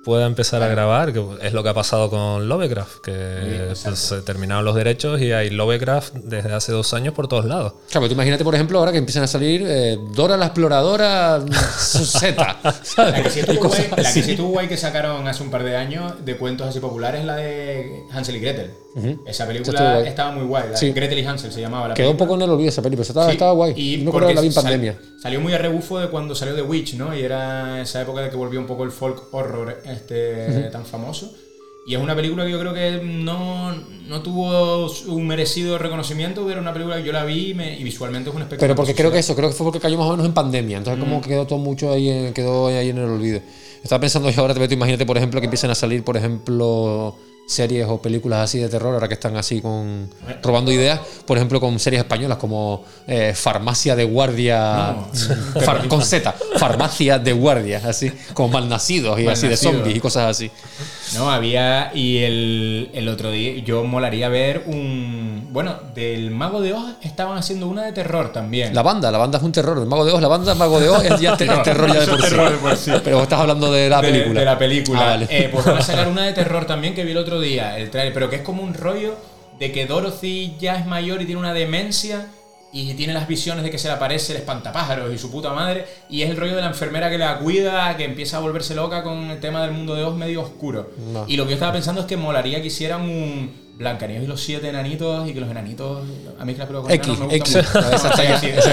pueda 0.04 0.26
empezar 0.26 0.62
a 0.62 0.68
grabar, 0.68 1.12
que 1.12 1.22
es 1.42 1.52
lo 1.52 1.62
que 1.62 1.68
ha 1.68 1.74
pasado 1.74 2.08
con 2.08 2.48
Lovecraft, 2.48 3.00
que 3.00 3.74
pues, 3.82 3.98
se 3.98 4.22
terminaron 4.22 4.64
los 4.64 4.74
derechos 4.74 5.20
y 5.20 5.32
hay 5.32 5.50
Lovecraft 5.50 6.14
desde 6.14 6.52
hace 6.52 6.72
dos 6.72 6.94
años 6.94 7.14
por 7.14 7.28
todos 7.28 7.44
lados. 7.44 7.74
Claro, 7.90 8.06
tú 8.08 8.14
imagínate, 8.14 8.44
por 8.44 8.54
ejemplo, 8.54 8.78
ahora 8.78 8.92
que 8.92 8.98
empiezan 8.98 9.24
a 9.24 9.26
salir 9.26 9.62
eh, 9.66 9.98
Dora 10.14 10.36
la 10.36 10.46
exploradora 10.46 11.40
Z. 11.78 12.58
La 12.96 13.22
que, 13.22 13.30
sí 13.30 13.40
estuvo 13.40 13.60
cosas 13.60 13.88
guay, 13.88 14.02
la 14.02 14.12
que 14.12 14.22
sí 14.22 14.30
estuvo 14.30 14.48
guay 14.48 14.68
que 14.68 14.76
sacaron 14.76 15.26
hace 15.26 15.42
un 15.42 15.50
par 15.50 15.64
de 15.64 15.76
años 15.76 16.24
de 16.24 16.36
cuentos 16.36 16.66
así 16.66 16.80
populares, 16.80 17.24
la 17.24 17.36
de 17.36 18.04
Hansel 18.12 18.36
y 18.36 18.40
Gretel. 18.40 18.70
Esa 19.26 19.46
película 19.46 20.00
estaba 20.02 20.32
muy 20.32 20.44
guay. 20.44 20.70
la 20.70 20.76
Sí. 20.76 20.92
Gretel 20.92 21.18
y 21.18 21.24
Hansel 21.24 21.52
se 21.52 21.60
llamaba 21.60 21.88
la 21.88 21.94
Quedó 21.94 22.10
un 22.10 22.16
película. 22.16 22.26
poco 22.26 22.34
en 22.40 22.48
el 22.48 22.54
olvido 22.54 22.68
esa 22.70 22.82
película, 22.82 23.02
estaba, 23.06 23.26
Sí, 23.26 23.32
estaba 23.32 23.52
guay. 23.52 23.72
Y 23.76 23.96
no 23.98 24.10
de 24.12 24.34
la 24.34 24.40
vi 24.40 24.46
en 24.48 24.52
sal- 24.52 24.64
pandemia. 24.64 24.98
salió 25.22 25.40
muy 25.40 25.52
a 25.52 25.58
rebufo 25.58 25.98
de 26.00 26.08
cuando 26.08 26.34
salió 26.34 26.54
The 26.54 26.62
Witch, 26.62 26.94
¿no? 26.94 27.14
Y 27.16 27.22
era 27.22 27.80
esa 27.82 28.02
época 28.02 28.20
de 28.22 28.30
que 28.30 28.36
volvió 28.36 28.58
un 28.60 28.66
poco 28.66 28.82
el 28.84 28.90
folk 28.90 29.32
horror 29.32 29.80
este 29.86 30.68
tan 30.72 30.84
famoso. 30.84 31.32
Y 31.86 31.94
es 31.94 32.00
una 32.00 32.14
película 32.14 32.44
que 32.44 32.50
yo 32.50 32.58
creo 32.60 32.74
que 32.74 33.00
no, 33.02 33.74
no 33.74 34.22
tuvo 34.22 34.90
un 35.08 35.26
merecido 35.26 35.78
reconocimiento, 35.78 36.42
pero 36.42 36.52
era 36.52 36.60
una 36.60 36.72
película 36.72 36.96
que 36.98 37.04
yo 37.04 37.12
la 37.12 37.24
vi 37.24 37.50
y, 37.50 37.54
me- 37.54 37.78
y 37.78 37.82
visualmente 37.82 38.28
es 38.28 38.36
un 38.36 38.42
espectáculo. 38.42 38.60
Pero 38.68 38.76
porque 38.76 38.94
creo 38.94 39.10
que 39.10 39.18
eso, 39.18 39.34
creo 39.34 39.48
que 39.48 39.54
fue 39.54 39.64
porque 39.64 39.80
cayó 39.80 39.96
más 39.96 40.06
o 40.06 40.10
menos 40.10 40.26
en 40.26 40.34
pandemia. 40.34 40.76
Entonces, 40.78 40.98
Mm. 41.02 41.08
como 41.08 41.20
quedó 41.22 41.46
todo 41.46 41.58
mucho 41.58 41.90
ahí 41.90 42.08
en, 42.08 42.34
quedó 42.34 42.66
ahí 42.68 42.90
en 42.90 42.98
el 42.98 43.04
olvido. 43.04 43.40
Estaba 43.82 43.98
pensando 44.00 44.28
yo 44.30 44.40
ahora, 44.42 44.52
te 44.52 44.60
meto, 44.60 44.74
imagínate, 44.74 45.06
por 45.06 45.16
ejemplo, 45.16 45.40
que 45.40 45.46
empiecen 45.46 45.70
a 45.70 45.74
salir, 45.74 46.04
por 46.04 46.16
ejemplo, 46.18 47.16
series 47.50 47.86
o 47.88 48.00
películas 48.00 48.40
así 48.44 48.58
de 48.58 48.68
terror, 48.68 48.94
ahora 48.94 49.08
que 49.08 49.14
están 49.14 49.36
así 49.36 49.60
con 49.60 50.08
robando 50.42 50.70
ideas, 50.70 51.00
por 51.26 51.36
ejemplo, 51.36 51.60
con 51.60 51.78
series 51.78 52.00
españolas 52.02 52.38
como 52.38 52.84
eh, 53.08 53.32
Farmacia 53.34 53.96
de 53.96 54.04
Guardia, 54.04 54.94
No. 54.94 55.60
Far- 55.60 55.88
con 55.88 56.02
Z, 56.02 56.32
Farmacia 56.56 57.18
de 57.18 57.32
Guardia, 57.32 57.82
así, 57.84 58.12
como 58.34 58.48
malnacidos 58.50 59.18
y 59.20 59.26
así 59.26 59.48
de 59.48 59.56
zombies 59.56 59.96
y 59.96 60.00
cosas 60.00 60.30
así. 60.30 60.50
No, 61.14 61.28
había. 61.30 61.90
Y 61.92 62.18
el, 62.18 62.90
el 62.94 63.08
otro 63.08 63.32
día, 63.32 63.58
yo 63.64 63.82
molaría 63.82 64.28
ver 64.28 64.62
un. 64.66 65.48
Bueno, 65.50 65.74
del 65.94 66.30
Mago 66.30 66.60
de 66.60 66.72
Oz 66.72 66.92
estaban 67.02 67.36
haciendo 67.36 67.66
una 67.66 67.82
de 67.82 67.92
terror 67.92 68.32
también. 68.32 68.72
La 68.76 68.82
banda, 68.82 69.10
la 69.10 69.18
banda 69.18 69.38
es 69.38 69.44
un 69.44 69.50
terror. 69.50 69.76
El 69.78 69.86
Mago 69.86 70.04
de 70.04 70.12
Oz, 70.12 70.22
la 70.22 70.28
banda 70.28 70.54
Mago 70.54 70.78
de 70.78 70.88
Oz 70.88 71.04
es 71.04 71.20
ya 71.20 71.30
No, 71.32 71.62
terror 71.62 71.92
ya 71.92 72.00
de 72.00 72.06
por, 72.06 72.20
es 72.20 72.24
sí. 72.26 72.30
terror 72.30 72.52
de 72.52 72.58
por 72.58 72.76
sí. 72.76 72.92
Pero 73.02 73.22
estás 73.22 73.40
hablando 73.40 73.72
de 73.72 73.88
la 73.88 74.00
de, 74.00 74.08
película. 74.08 74.38
de 74.40 74.46
la 74.46 74.58
película. 74.58 75.00
Ah, 75.00 75.06
vale. 75.06 75.26
Eh, 75.30 75.48
pues 75.52 75.64
van 75.66 75.78
a 75.78 75.82
sacar 75.82 76.06
una 76.08 76.26
de 76.26 76.32
terror 76.32 76.64
también 76.66 76.94
que 76.94 77.02
vi 77.04 77.10
el 77.10 77.16
otro 77.16 77.39
día, 77.40 77.78
el 77.78 77.90
trailer, 77.90 78.12
pero 78.12 78.30
que 78.30 78.36
es 78.36 78.42
como 78.42 78.62
un 78.62 78.74
rollo 78.74 79.16
de 79.58 79.72
que 79.72 79.86
Dorothy 79.86 80.56
ya 80.58 80.76
es 80.76 80.86
mayor 80.86 81.20
y 81.22 81.26
tiene 81.26 81.40
una 81.40 81.52
demencia 81.52 82.28
y 82.72 82.94
tiene 82.94 83.12
las 83.12 83.26
visiones 83.26 83.64
de 83.64 83.70
que 83.70 83.78
se 83.78 83.88
le 83.88 83.94
aparece 83.94 84.32
el 84.32 84.38
espantapájaros 84.38 85.12
y 85.12 85.18
su 85.18 85.30
puta 85.30 85.52
madre 85.52 85.86
y 86.08 86.22
es 86.22 86.30
el 86.30 86.36
rollo 86.36 86.54
de 86.54 86.62
la 86.62 86.68
enfermera 86.68 87.10
que 87.10 87.18
la 87.18 87.38
cuida, 87.38 87.96
que 87.96 88.04
empieza 88.04 88.36
a 88.36 88.40
volverse 88.40 88.74
loca 88.74 89.02
con 89.02 89.30
el 89.30 89.40
tema 89.40 89.62
del 89.62 89.72
mundo 89.72 89.94
de 89.94 90.04
Oz 90.04 90.16
medio 90.16 90.42
oscuro. 90.42 90.90
No. 91.12 91.24
Y 91.26 91.36
lo 91.36 91.44
que 91.44 91.50
yo 91.50 91.54
estaba 91.54 91.72
pensando 91.72 92.02
es 92.02 92.06
que 92.06 92.16
molaría 92.16 92.60
que 92.60 92.68
hicieran 92.68 93.02
un 93.02 93.69
Blancanieves 93.80 94.24
y 94.24 94.26
los 94.26 94.42
siete 94.42 94.68
enanitos 94.68 95.26
y 95.26 95.32
que 95.32 95.40
los 95.40 95.50
enanitos 95.50 96.02
a 96.38 96.44
mí 96.44 96.52
que 96.52 96.58
las 96.58 96.68
películas 96.68 96.94
X, 96.96 97.18
me 97.18 97.26
gustan 97.26 97.38
mucho. 97.38 97.58
Esa 97.96 98.12
Sí, 98.14 98.22
sí, 98.40 98.48
sí, 98.60 98.70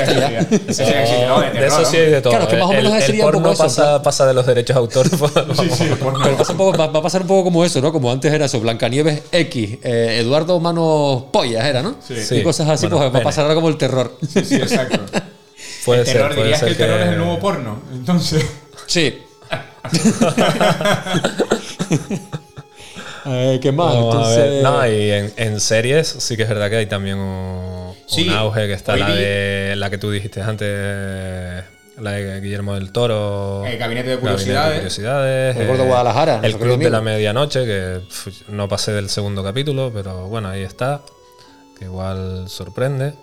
sí, 0.73 0.83
sí, 0.83 0.91
no, 1.27 1.39
de 1.41 1.65
eso 1.65 1.85
sí 1.85 1.95
hay 1.97 2.11
de 2.11 2.21
todo. 2.21 2.31
Claro, 2.31 2.43
es 2.45 2.49
que 2.51 2.57
más 2.57 2.67
o 2.67 2.71
El- 2.73 2.77
menos 2.83 2.93
el, 2.97 3.01
sería 3.03 3.25
un 3.25 3.31
porno 3.31 3.43
poco 3.49 3.53
eso, 3.53 3.63
pasa, 3.63 4.01
pasa 4.03 4.25
de 4.27 4.33
los 4.33 4.45
derechos 4.45 4.75
de 4.75 4.79
autor. 4.79 5.09
Pero 5.09 6.37
pasa 6.37 6.51
un 6.51 6.57
poco- 6.57 6.77
va, 6.77 6.87
va 6.87 6.99
a 6.99 7.01
pasar 7.01 7.21
un 7.21 7.27
poco 7.27 7.45
como 7.45 7.63
eso, 7.63 7.79
¿no? 7.81 7.93
Como 7.93 8.11
antes 8.11 8.31
era 8.33 8.45
eso, 8.45 8.59
Blancanieves 8.59 9.23
X, 9.31 9.77
eh, 9.81 10.17
Eduardo 10.19 10.59
Manos 10.59 11.23
Pollas 11.31 11.63
era, 11.65 11.81
¿no? 11.81 11.95
Sí. 12.05 12.13
Y 12.13 12.21
Sí. 12.23 12.43
cosas 12.43 12.67
así, 12.67 12.87
Bueno, 12.87 13.05
pues 13.05 13.15
va 13.15 13.19
a 13.19 13.23
pasar 13.23 13.43
ahora 13.43 13.55
como 13.55 13.69
el 13.69 13.77
terror. 13.77 14.17
Sí, 14.29 14.43
sí, 14.43 14.55
exacto. 14.55 14.99
Puede 15.85 16.01
el 16.01 16.05
ser, 16.05 16.15
terror, 16.17 16.29
puede 16.31 16.41
dirías 16.43 16.61
que 16.61 16.67
el 16.69 16.75
terror 16.77 16.97
que- 16.97 17.03
es 17.05 17.09
el 17.11 17.17
nuevo 17.17 17.39
porno. 17.39 17.79
Entonces. 17.93 18.45
Sí. 18.87 19.19
Eh, 23.29 23.59
¿Qué 23.61 23.71
más? 23.71 23.93
Vamos 23.93 24.15
a 24.15 24.29
ver. 24.29 24.39
Entonces- 24.39 24.63
No, 24.63 24.87
y 24.87 25.11
en, 25.11 25.33
en 25.37 25.59
series 25.59 26.07
sí 26.07 26.35
que 26.37 26.43
es 26.43 26.49
verdad 26.49 26.69
que 26.69 26.77
hay 26.77 26.85
también 26.85 27.17
un, 27.17 27.93
Sí, 28.07 28.27
un 28.29 28.35
auge 28.35 28.67
que 28.67 28.73
está 28.73 28.95
la 28.95 29.13
de 29.13 29.75
la 29.75 29.89
que 29.89 29.97
tú 29.97 30.11
dijiste 30.11 30.41
antes, 30.41 31.63
la 31.99 32.11
de 32.11 32.39
Guillermo 32.41 32.75
del 32.75 32.91
Toro. 32.91 33.65
El 33.65 33.77
Gabinete 33.77 34.09
de 34.11 34.17
Curiosidades. 34.19 34.75
Curiosidades, 34.75 35.57
El 35.57 35.67
Gordo 35.67 35.83
eh, 35.83 35.87
Guadalajara, 35.87 36.39
El 36.43 36.57
Club 36.57 36.77
de 36.79 36.89
la 36.89 37.01
Medianoche, 37.01 37.65
que 37.65 37.99
no 38.49 38.67
pasé 38.69 38.91
del 38.93 39.09
segundo 39.09 39.43
capítulo, 39.43 39.91
pero 39.93 40.27
bueno, 40.27 40.49
ahí 40.49 40.61
está. 40.61 41.01
Que 41.77 41.85
igual 41.85 42.45
sorprende. 42.49 43.13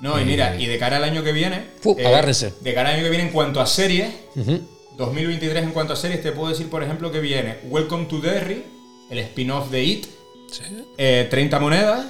No, 0.00 0.20
y 0.20 0.24
mira, 0.24 0.56
y 0.56 0.66
de 0.66 0.78
cara 0.78 0.96
al 0.98 1.04
año 1.04 1.22
que 1.22 1.32
viene. 1.32 1.66
eh, 1.96 2.06
agárrense. 2.06 2.52
De 2.60 2.74
cara 2.74 2.90
al 2.90 2.96
año 2.96 3.04
que 3.04 3.10
viene, 3.10 3.26
en 3.26 3.32
cuanto 3.32 3.60
a 3.60 3.66
series, 3.66 4.12
Ujú. 4.36 4.60
2023 4.98 5.62
en 5.62 5.70
cuanto 5.70 5.92
a 5.94 5.96
series, 5.96 6.22
te 6.22 6.32
puedo 6.32 6.50
decir, 6.50 6.68
por 6.68 6.82
ejemplo, 6.82 7.10
que 7.10 7.20
viene 7.20 7.58
Welcome 7.68 8.06
to 8.06 8.18
Derry, 8.20 8.64
el 9.10 9.18
spin-off 9.18 9.70
de 9.70 9.84
It, 9.84 10.06
eh, 10.98 11.26
30 11.30 11.58
monedas. 11.60 12.06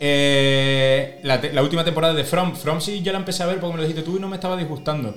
eh, 0.00 1.18
la, 1.24 1.40
te- 1.40 1.52
la 1.52 1.62
última 1.62 1.84
temporada 1.84 2.14
de 2.14 2.24
From. 2.24 2.54
From 2.54 2.80
sí 2.80 3.02
ya 3.02 3.12
la 3.12 3.18
empecé 3.18 3.42
a 3.42 3.46
ver 3.46 3.58
porque 3.60 3.76
me 3.76 3.82
lo 3.82 3.88
dijiste 3.88 4.02
tú 4.08 4.16
y 4.16 4.20
no 4.20 4.28
me 4.28 4.36
estaba 4.36 4.56
disgustando. 4.56 5.14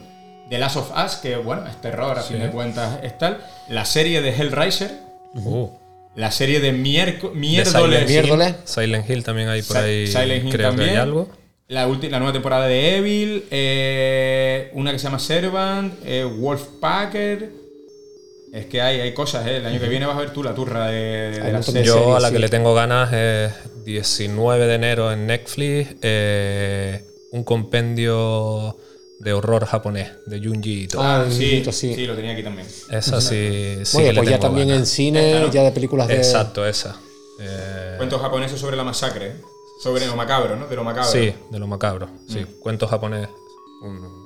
The 0.49 0.57
Last 0.57 0.75
of 0.77 0.91
Us, 1.05 1.15
que 1.17 1.35
bueno, 1.37 1.67
es 1.67 1.79
terror, 1.81 2.17
a 2.17 2.23
Sí. 2.23 2.33
fin 2.33 2.41
de 2.43 2.49
cuentas 2.49 2.99
es 3.03 3.17
tal. 3.17 3.39
La 3.69 3.85
serie 3.85 4.21
de 4.21 4.29
Hellraiser. 4.31 4.91
Uh, 5.33 5.69
La 6.15 6.29
serie 6.31 6.59
de 6.59 6.73
Miércoles. 6.73 7.69
Silent, 7.69 8.09
Hill, 8.09 8.57
Silent 8.65 9.09
Hill 9.09 9.23
también 9.23 9.47
hay 9.47 9.61
por 9.61 9.77
Sa- 9.77 9.83
ahí. 9.83 10.07
Silent 10.07 10.45
Hill 10.45 10.51
creo 10.51 10.67
también. 10.69 10.89
que 10.89 10.95
hay 10.95 11.01
algo. 11.01 11.29
La, 11.69 11.87
la 11.87 12.19
nueva 12.19 12.33
temporada 12.33 12.67
de 12.67 12.97
Evil, 12.97 13.45
eh, 13.49 14.71
una 14.73 14.91
que 14.91 14.99
se 14.99 15.05
llama 15.05 15.19
Servant, 15.19 15.93
eh, 16.05 16.25
Wolfpacker. 16.25 17.49
Es 18.53 18.65
que 18.65 18.81
hay, 18.81 18.99
hay 18.99 19.13
cosas, 19.13 19.47
¿eh? 19.47 19.57
El 19.57 19.65
año 19.65 19.79
que 19.79 19.87
viene 19.87 20.05
vas 20.05 20.17
a 20.17 20.19
ver 20.19 20.31
tú 20.33 20.43
la 20.43 20.53
turra 20.53 20.87
de, 20.87 21.31
de 21.41 21.51
la 21.53 21.63
serie. 21.63 21.83
Yo 21.83 22.15
a 22.15 22.19
la 22.19 22.27
sí. 22.27 22.33
que 22.33 22.39
le 22.39 22.49
tengo 22.49 22.73
ganas 22.73 23.13
es 23.13 23.53
19 23.85 24.67
de 24.67 24.75
enero 24.75 25.11
en 25.11 25.25
Netflix, 25.25 25.95
eh, 26.01 27.05
un 27.31 27.43
compendio 27.45 28.75
de 29.19 29.33
horror 29.33 29.65
japonés 29.65 30.09
de 30.25 30.39
Junji 30.45 30.83
Ito. 30.83 31.01
Ah, 31.01 31.25
sí, 31.29 31.33
Junjito, 31.45 31.71
sí. 31.71 31.93
sí, 31.95 32.05
lo 32.07 32.15
tenía 32.15 32.33
aquí 32.33 32.43
también. 32.43 32.67
Esa 32.89 33.21
sí, 33.21 33.77
sí 33.85 33.93
Bueno, 33.93 34.07
que 34.09 34.13
le 34.13 34.19
pues 34.19 34.29
ya 34.29 34.35
tengo 34.39 34.47
también 34.55 34.71
en 34.71 34.85
cine, 34.85 35.31
Esta, 35.33 35.45
¿no? 35.45 35.51
ya 35.51 35.63
de 35.63 35.71
películas 35.71 36.07
de. 36.09 36.15
Exacto, 36.17 36.65
esa. 36.67 36.99
Eh, 37.39 37.93
Cuentos 37.97 38.19
japoneses 38.21 38.59
sobre 38.59 38.75
la 38.75 38.83
masacre, 38.83 39.35
sobre 39.81 40.05
lo 40.07 40.15
macabro, 40.17 40.57
¿no? 40.57 40.67
De 40.67 40.75
lo 40.75 40.83
macabro. 40.83 41.09
sí, 41.09 41.33
de 41.49 41.59
lo 41.59 41.67
macabro. 41.67 42.09
Sí, 42.27 42.39
Mm. 42.39 42.59
cuentos 42.59 42.89
japonés. 42.89 43.29
un- 43.83 44.20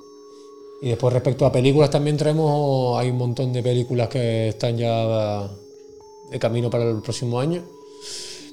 Y 0.82 0.90
después 0.90 1.14
respecto 1.14 1.46
a 1.46 1.52
películas 1.52 1.90
también 1.90 2.18
traemos, 2.18 3.00
hay 3.00 3.10
un 3.10 3.18
montón 3.18 3.54
de 3.54 3.64
películas 3.64 4.10
que 4.10 4.50
están 4.50 4.78
ya 4.78 5.50
de 6.30 6.40
camino 6.40 6.70
para 6.70 6.90
el 6.90 7.02
próximo 7.02 7.40
año. 7.40 7.64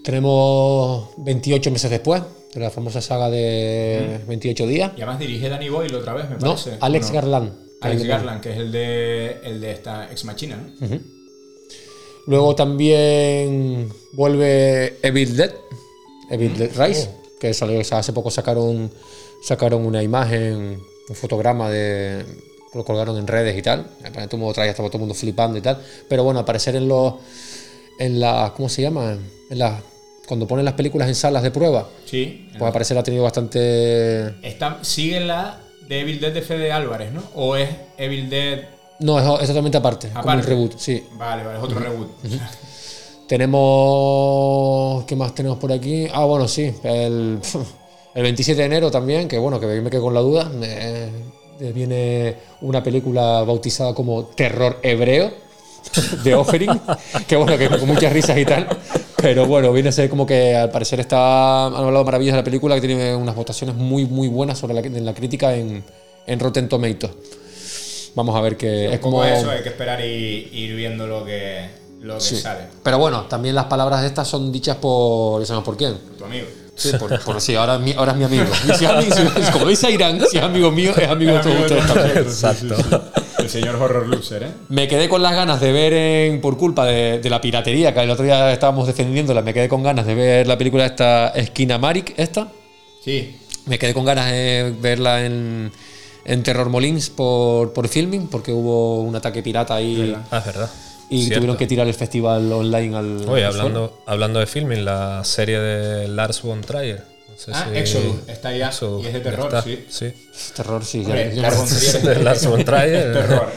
Tenemos 0.03 1.11
28 1.19 1.71
meses 1.71 1.91
después, 1.91 2.23
de 2.55 2.61
la 2.61 2.71
famosa 2.71 3.01
saga 3.01 3.31
de 3.31 4.21
28 4.27 4.67
días. 4.67 4.93
Y 4.97 5.03
además 5.03 5.19
dirige 5.19 5.49
Danny 5.49 5.69
Boyle 5.69 5.95
otra 5.95 6.15
vez, 6.15 6.29
me 6.29 6.37
No, 6.37 6.55
parece. 6.55 6.77
Alex 6.81 7.07
¿o 7.07 7.09
no? 7.09 7.15
Garland. 7.15 7.53
Alex 7.81 8.05
Garland, 8.05 8.41
que 8.41 8.51
es 8.51 8.57
el 8.59 8.73
de, 8.73 9.41
el 9.45 9.61
de 9.61 9.73
esta 9.73 10.11
ex 10.11 10.25
machina, 10.25 10.57
¿no? 10.57 10.99
Luego 12.27 12.55
también 12.55 13.89
vuelve 14.13 14.99
Evil 15.03 15.37
Dead, 15.37 15.53
Evil 16.31 16.57
Dead 16.57 16.71
Rise, 16.77 17.11
que 17.41 17.53
salió, 17.53 17.81
o 17.81 17.85
sea, 17.85 17.99
hace 17.99 18.13
poco 18.13 18.31
sacaron, 18.31 18.93
sacaron 19.43 19.85
una 19.85 20.03
imagen, 20.05 20.81
un 21.09 21.15
fotograma 21.15 21.69
de. 21.71 22.25
Lo 22.75 22.85
colgaron 22.85 23.19
en 23.19 23.27
redes 23.27 23.57
y 23.59 23.63
tal. 23.63 23.87
Todo 24.13 24.29
el 24.33 24.39
mundo 24.39 24.55
traía, 24.55 24.71
estaba 24.71 24.89
todo 24.89 24.97
el 24.99 25.01
mundo 25.01 25.15
flipando 25.15 25.59
y 25.59 25.61
tal. 25.61 25.79
Pero 26.09 26.25
bueno, 26.25 26.41
aparecer 26.41 26.75
en 26.77 26.89
los. 26.89 27.15
En 27.99 28.19
la. 28.21 28.53
¿Cómo 28.57 28.69
se 28.69 28.83
llama? 28.83 29.17
En 29.51 29.59
las. 29.59 29.83
Cuando 30.27 30.47
ponen 30.47 30.65
las 30.65 30.75
películas 30.75 31.09
en 31.09 31.15
salas 31.15 31.43
de 31.43 31.51
prueba, 31.51 31.89
Sí. 32.07 32.49
pues 32.57 32.63
aparecer 32.63 32.97
ha 32.97 33.03
tenido 33.03 33.25
bastante. 33.25 34.29
Está, 34.47 34.79
sigue 34.83 35.21
la 35.21 35.61
de 35.89 36.01
Evil 36.01 36.21
Dead 36.21 36.33
de 36.33 36.41
Fede 36.43 36.73
Álvarez, 36.73 37.13
¿no? 37.13 37.23
O 37.35 37.57
es 37.57 37.69
Evil 37.99 38.31
Dead. 38.31 38.61
No, 39.01 39.19
es, 39.19 39.43
es 39.43 39.49
totalmente 39.49 39.77
aparte, 39.79 40.09
como 40.09 40.21
un 40.23 40.29
Aparte. 40.31 40.47
reboot, 40.49 40.79
sí. 40.79 41.05
Vale, 41.19 41.43
vale, 41.45 41.59
es 41.59 41.65
otro 41.65 41.79
reboot. 41.81 42.09
Tenemos. 43.63 45.05
¿Qué 45.05 45.17
más 45.17 45.35
tenemos 45.35 45.59
por 45.59 45.73
aquí? 45.73 46.07
Ah, 46.13 46.25
bueno, 46.25 46.47
sí. 46.49 46.73
El, 46.85 47.39
el 48.15 48.23
27 48.23 48.61
de 48.61 48.67
enero 48.67 48.91
también, 48.91 49.29
que 49.29 49.39
bueno, 49.39 49.59
que 49.61 49.67
me 49.67 49.91
quedé 49.91 50.01
con 50.01 50.15
la 50.15 50.21
duda. 50.21 50.51
eh, 50.63 51.11
viene 51.75 52.37
una 52.63 52.83
película 52.83 53.43
bautizada 53.45 53.95
como 53.95 54.25
Terror 54.27 54.79
Hebreo 54.83 55.33
de 56.25 56.35
Offering. 56.35 56.81
que 57.29 57.37
bueno, 57.37 57.57
que 57.57 57.69
con 57.69 57.87
muchas 57.87 58.13
risas 58.13 58.37
y 58.39 58.45
tal. 58.45 58.67
Pero 59.17 59.47
bueno, 59.47 59.73
viene 59.73 59.91
a 59.91 59.93
ser 59.93 60.11
como 60.11 60.27
que 60.27 60.57
al 60.57 60.71
parecer 60.71 60.99
está. 61.01 61.67
Han 61.67 61.75
hablado 61.75 62.05
maravillas 62.05 62.33
de 62.35 62.39
la 62.41 62.45
película, 62.45 62.75
que 62.81 62.87
tiene 62.87 63.15
unas 63.15 63.37
votaciones 63.37 63.77
muy, 63.77 64.05
muy 64.07 64.27
buenas 64.29 64.59
sobre 64.59 64.75
la, 64.75 64.81
en 64.81 65.05
la 65.05 65.15
crítica 65.15 65.55
en, 65.55 65.85
en 66.27 66.41
Rotten 66.41 66.69
Tomatoes. 66.69 67.13
Vamos 68.15 68.35
a 68.37 68.41
ver 68.41 68.57
Un 68.61 68.67
es 68.95 68.99
como. 68.99 69.25
eso, 69.25 69.49
hay 69.51 69.63
que 69.63 69.69
esperar 69.71 70.01
y 70.05 70.49
ir 70.53 70.75
viendo 70.75 71.07
lo 71.07 71.25
que, 71.25 71.69
lo 72.01 72.15
que 72.15 72.21
Sí. 72.21 72.37
sale. 72.37 72.65
Pero 72.83 72.99
bueno, 72.99 73.23
también 73.23 73.55
las 73.55 73.67
palabras 73.67 74.05
estas 74.05 74.27
son 74.27 74.51
dichas 74.51 74.77
por. 74.77 75.41
¿Ya 75.41 75.47
sabemos 75.47 75.65
por 75.65 75.77
quién? 75.77 75.97
Tu 76.19 76.25
amigo. 76.25 76.47
Sí, 76.75 76.91
por, 76.99 77.21
por- 77.23 77.41
sí, 77.41 77.55
ahora, 77.55 77.75
es 77.75 77.81
mi- 77.81 77.93
ahora 77.93 78.13
es 78.13 78.19
mi 78.19 78.25
amigo. 78.25 78.45
Y 78.65 78.75
si 78.75 78.85
es 78.85 78.91
amigo- 78.91 79.15
si- 79.15 79.53
como 79.53 79.67
dice 79.67 79.91
Irán, 79.91 80.21
si 80.31 80.39
es 80.39 80.43
amigo 80.43 80.71
mío, 80.71 80.93
es 80.97 81.09
amigo 81.09 81.33
de 81.35 81.41
todos 81.41 81.61
ustedes 81.61 81.87
también. 81.87 82.19
Exacto. 82.19 82.75
El 83.39 83.49
señor 83.51 83.75
Horror 83.77 84.07
Loser, 84.09 84.43
¿eh? 84.45 84.51
Me 84.69 84.89
quedé 84.89 85.09
con 85.09 85.21
las 85.23 85.35
ganas 85.35 85.61
de 85.61 85.71
ver, 85.73 85.93
en, 85.93 86.41
por 86.41 86.57
culpa 86.57 86.87
de, 86.87 87.19
de 87.19 87.31
la 87.31 87.41
piratería, 87.41 87.93
que 87.93 88.01
el 88.01 88.11
otro 88.11 88.25
día 88.25 88.53
estábamos 88.53 88.87
defendiéndola, 88.87 89.43
me 89.43 89.53
quedé 89.53 89.69
con 89.69 89.83
ganas 89.83 90.07
de 90.07 90.15
ver 90.15 90.47
la 90.47 90.57
película 90.57 90.87
esta, 90.87 91.29
Esquina 91.31 91.77
Marik, 91.79 92.15
esta. 92.17 92.49
Sí. 93.05 93.37
Me 93.67 93.79
quedé 93.79 93.93
con 93.95 94.05
ganas 94.05 94.31
de 94.31 94.75
verla 94.81 95.25
en, 95.25 95.71
en 96.25 96.43
Terror 96.43 96.69
Molins 96.69 97.11
por, 97.11 97.73
por 97.73 97.89
filming, 97.89 98.29
porque 98.29 98.53
hubo 98.53 99.01
un 99.03 99.15
ataque 99.15 99.43
pirata 99.43 99.75
ahí 99.75 100.17
Ah, 100.31 100.39
es 100.39 100.47
verdad. 100.47 100.71
Y 101.13 101.19
Cierto. 101.25 101.35
tuvieron 101.37 101.57
que 101.57 101.67
tirar 101.67 101.87
el 101.87 101.95
festival 101.95 102.51
online 102.53 102.97
al. 102.97 103.17
Oye, 103.17 103.27
suelo. 103.27 103.47
hablando, 103.49 104.03
hablando 104.07 104.41
de 104.41 104.47
filming, 104.47 104.85
la 104.85 105.23
serie 105.25 105.59
de 105.61 106.09
Lars 106.09 106.43
von 106.43 106.61
Trier. 106.63 107.05
No 107.29 107.39
sé 107.39 107.51
Ah, 107.55 107.67
si- 107.73 107.79
Exodus, 107.79 108.17
está 108.29 108.57
ya, 108.57 108.69
Exodus, 108.69 109.05
y 109.05 109.07
es 109.09 109.13
de 109.15 109.21
terror, 109.21 109.47
está, 109.47 109.63
sí. 109.63 109.85
sí. 109.89 110.13
Terror, 110.55 110.85
sí. 110.85 111.01
Hombre, 111.01 111.33
ya- 111.35 111.43
Lars 111.43 111.57
von 111.57 111.67
Trier. 111.79 112.03
De 112.17 112.23
Lars 112.25 112.47
von 112.47 112.65
Trier. 112.65 113.13
Terror. 113.13 113.53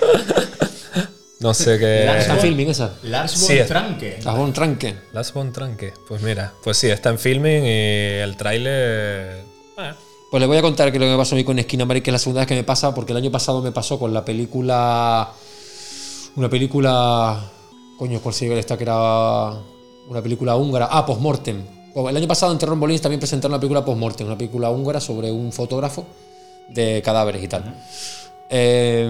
No 1.39 1.53
sé 1.53 1.77
qué. 1.77 2.03
Lars 2.05 2.21
Está 2.21 2.33
von- 2.33 2.41
filming 2.41 2.69
esa. 2.69 2.93
Lars 3.03 3.39
von 3.39 3.47
Sí, 3.49 3.57
Tranke. 3.67 4.19
Las 4.23 4.35
Von 4.37 4.53
Tranque. 4.53 4.95
Lars 5.13 5.33
von 5.33 5.51
Tranke. 5.53 5.93
Pues 6.07 6.21
mira, 6.21 6.53
pues 6.63 6.77
sí, 6.77 6.87
está 6.89 7.09
en 7.09 7.19
filming 7.19 7.63
y 7.65 8.19
el 8.21 8.35
tráiler. 8.37 9.43
eh, 9.77 9.93
Pues 10.31 10.39
les 10.41 10.47
voy 10.47 10.57
a 10.57 10.61
contar 10.61 10.91
que 10.91 10.97
lo 10.97 11.05
que 11.05 11.11
me 11.11 11.17
pasó 11.17 11.35
a 11.35 11.37
mí 11.37 11.43
con 11.43 11.59
Esquina 11.59 11.85
Marik, 11.85 12.03
que 12.05 12.09
es 12.09 12.13
la 12.13 12.19
segunda 12.19 12.41
vez 12.41 12.47
que 12.47 12.55
me 12.55 12.63
pasa, 12.63 12.95
porque 12.95 13.11
el 13.11 13.17
año 13.17 13.31
pasado 13.31 13.61
me 13.61 13.71
pasó 13.71 13.99
con 13.99 14.13
la 14.13 14.25
película. 14.25 15.29
Una 16.35 16.49
película. 16.49 17.39
Coño, 17.97 18.19
por 18.19 18.33
si 18.33 18.45
esta 18.51 18.77
que 18.77 18.83
era 18.83 19.51
una 20.09 20.21
película 20.21 20.55
húngara. 20.55 20.87
Ah, 20.91 21.05
Postmortem. 21.05 21.63
El 21.95 22.17
año 22.17 22.27
pasado 22.27 22.51
en 22.51 22.57
Terror 22.57 22.75
Molins 22.75 23.01
también 23.01 23.19
presentaron 23.21 23.53
una 23.53 23.59
película 23.59 23.85
Postmortem, 23.85 24.27
una 24.27 24.37
película 24.37 24.69
húngara 24.69 24.99
sobre 24.99 25.31
un 25.31 25.53
fotógrafo 25.53 26.05
de 26.69 27.01
cadáveres 27.03 27.41
y 27.41 27.47
tal. 27.47 27.73
Eh, 28.49 29.09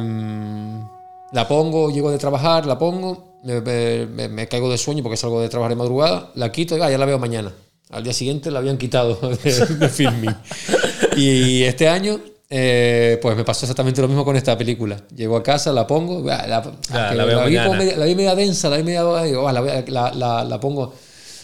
la 1.32 1.48
pongo, 1.48 1.90
llego 1.90 2.12
de 2.12 2.20
trabajar, 2.20 2.68
la 2.68 2.78
pongo, 2.78 3.24
me, 3.44 3.60
me- 3.62 4.06
me- 4.06 4.30
me 4.30 4.48
caigo 4.48 4.70
de 4.70 4.78
sueño 4.78 5.02
porque 5.02 5.18
salgo 5.18 5.42
de 5.42 5.50
trabajar 5.50 5.72
de 5.72 5.76
madrugada, 5.78 6.30
la 6.36 6.52
quito 6.52 6.78
y 6.78 6.82
ah, 6.82 6.92
ya 6.92 7.00
la 7.00 7.06
veo 7.06 7.18
mañana. 7.18 7.52
Al 7.90 8.04
día 8.04 8.14
siguiente 8.14 8.52
la 8.52 8.60
habían 8.60 8.78
quitado 8.78 9.16
de, 9.44 9.66
de 9.66 9.90
filming. 9.90 10.36
Y 11.18 11.64
este 11.64 11.88
año, 11.88 12.20
eh, 12.50 13.18
pues 13.22 13.36
me 13.36 13.43
pasó 13.43 13.66
exactamente 13.66 14.02
lo 14.02 14.08
mismo 14.08 14.24
con 14.26 14.36
esta 14.36 14.58
película. 14.58 14.98
Llego 15.16 15.36
a 15.38 15.43
casa, 15.43 15.72
la 15.74 15.88
pongo, 15.88 16.30
ah, 16.30 16.46
la, 16.48 16.62
que 17.10 17.16
la 17.16 17.26
veo 17.26 17.39
vi 17.46 17.56
media- 17.78 17.98
la 17.98 18.06
vi 18.06 18.16
media 18.16 18.36
densa, 18.36 18.70
la 18.70 18.78
vi 18.78 18.84
media. 18.84 19.04
digo, 19.24 19.48
ah, 19.48 19.54
la, 19.54 19.62
voy 19.62 19.70
a- 19.72 19.84
la- 19.88 20.12
la- 20.14 20.43
la 20.43 20.60
pongo. 20.60 20.93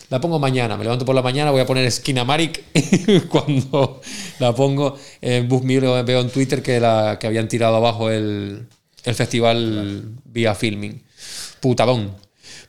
La 0.10 0.20
pongo 0.20 0.40
mañana, 0.40 0.76
me 0.76 0.84
levanto 0.84 1.06
por 1.06 1.16
la 1.16 1.22
mañana, 1.22 1.52
voy 1.52 1.62
a 1.62 1.66
poner 1.66 1.86
Esquina 1.86 2.26
Marik. 2.26 2.64
Cuando 3.30 4.02
la 4.40 4.54
pongo 4.54 4.98
en 5.22 5.48
BuzzMe 5.48 5.80
veo 6.04 6.20
en 6.20 6.30
Twitter 6.30 6.62
que, 6.62 6.82
la, 6.82 7.18
que 7.18 7.28
habían 7.28 7.48
tirado 7.48 7.78
abajo 7.78 8.10
el, 8.12 8.68
el 9.06 9.16
festival 9.16 10.04
vía 10.26 10.54
filming. 10.54 11.02
Putabón. 11.62 12.12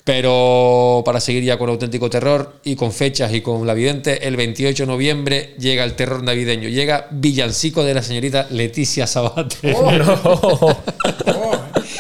Pero 0.05 1.03
para 1.05 1.21
seguir 1.21 1.45
ya 1.45 1.59
con 1.59 1.69
auténtico 1.71 2.11
terror 2.11 2.55
y 2.65 2.75
con 2.75 2.91
fechas 2.93 3.33
y 3.33 3.41
con 3.41 3.65
la 3.67 3.75
vidente, 3.75 4.27
el 4.27 4.35
28 4.37 4.83
de 4.83 4.87
noviembre 4.89 5.55
llega 5.59 5.85
el 5.85 5.95
terror 5.95 6.25
navideño. 6.25 6.69
Llega 6.69 7.07
Villancico 7.13 7.85
de 7.85 7.95
la 7.95 8.03
señorita 8.03 8.49
Leticia 8.51 9.07
Sabater. 9.07 9.77
Oh. 9.77 10.77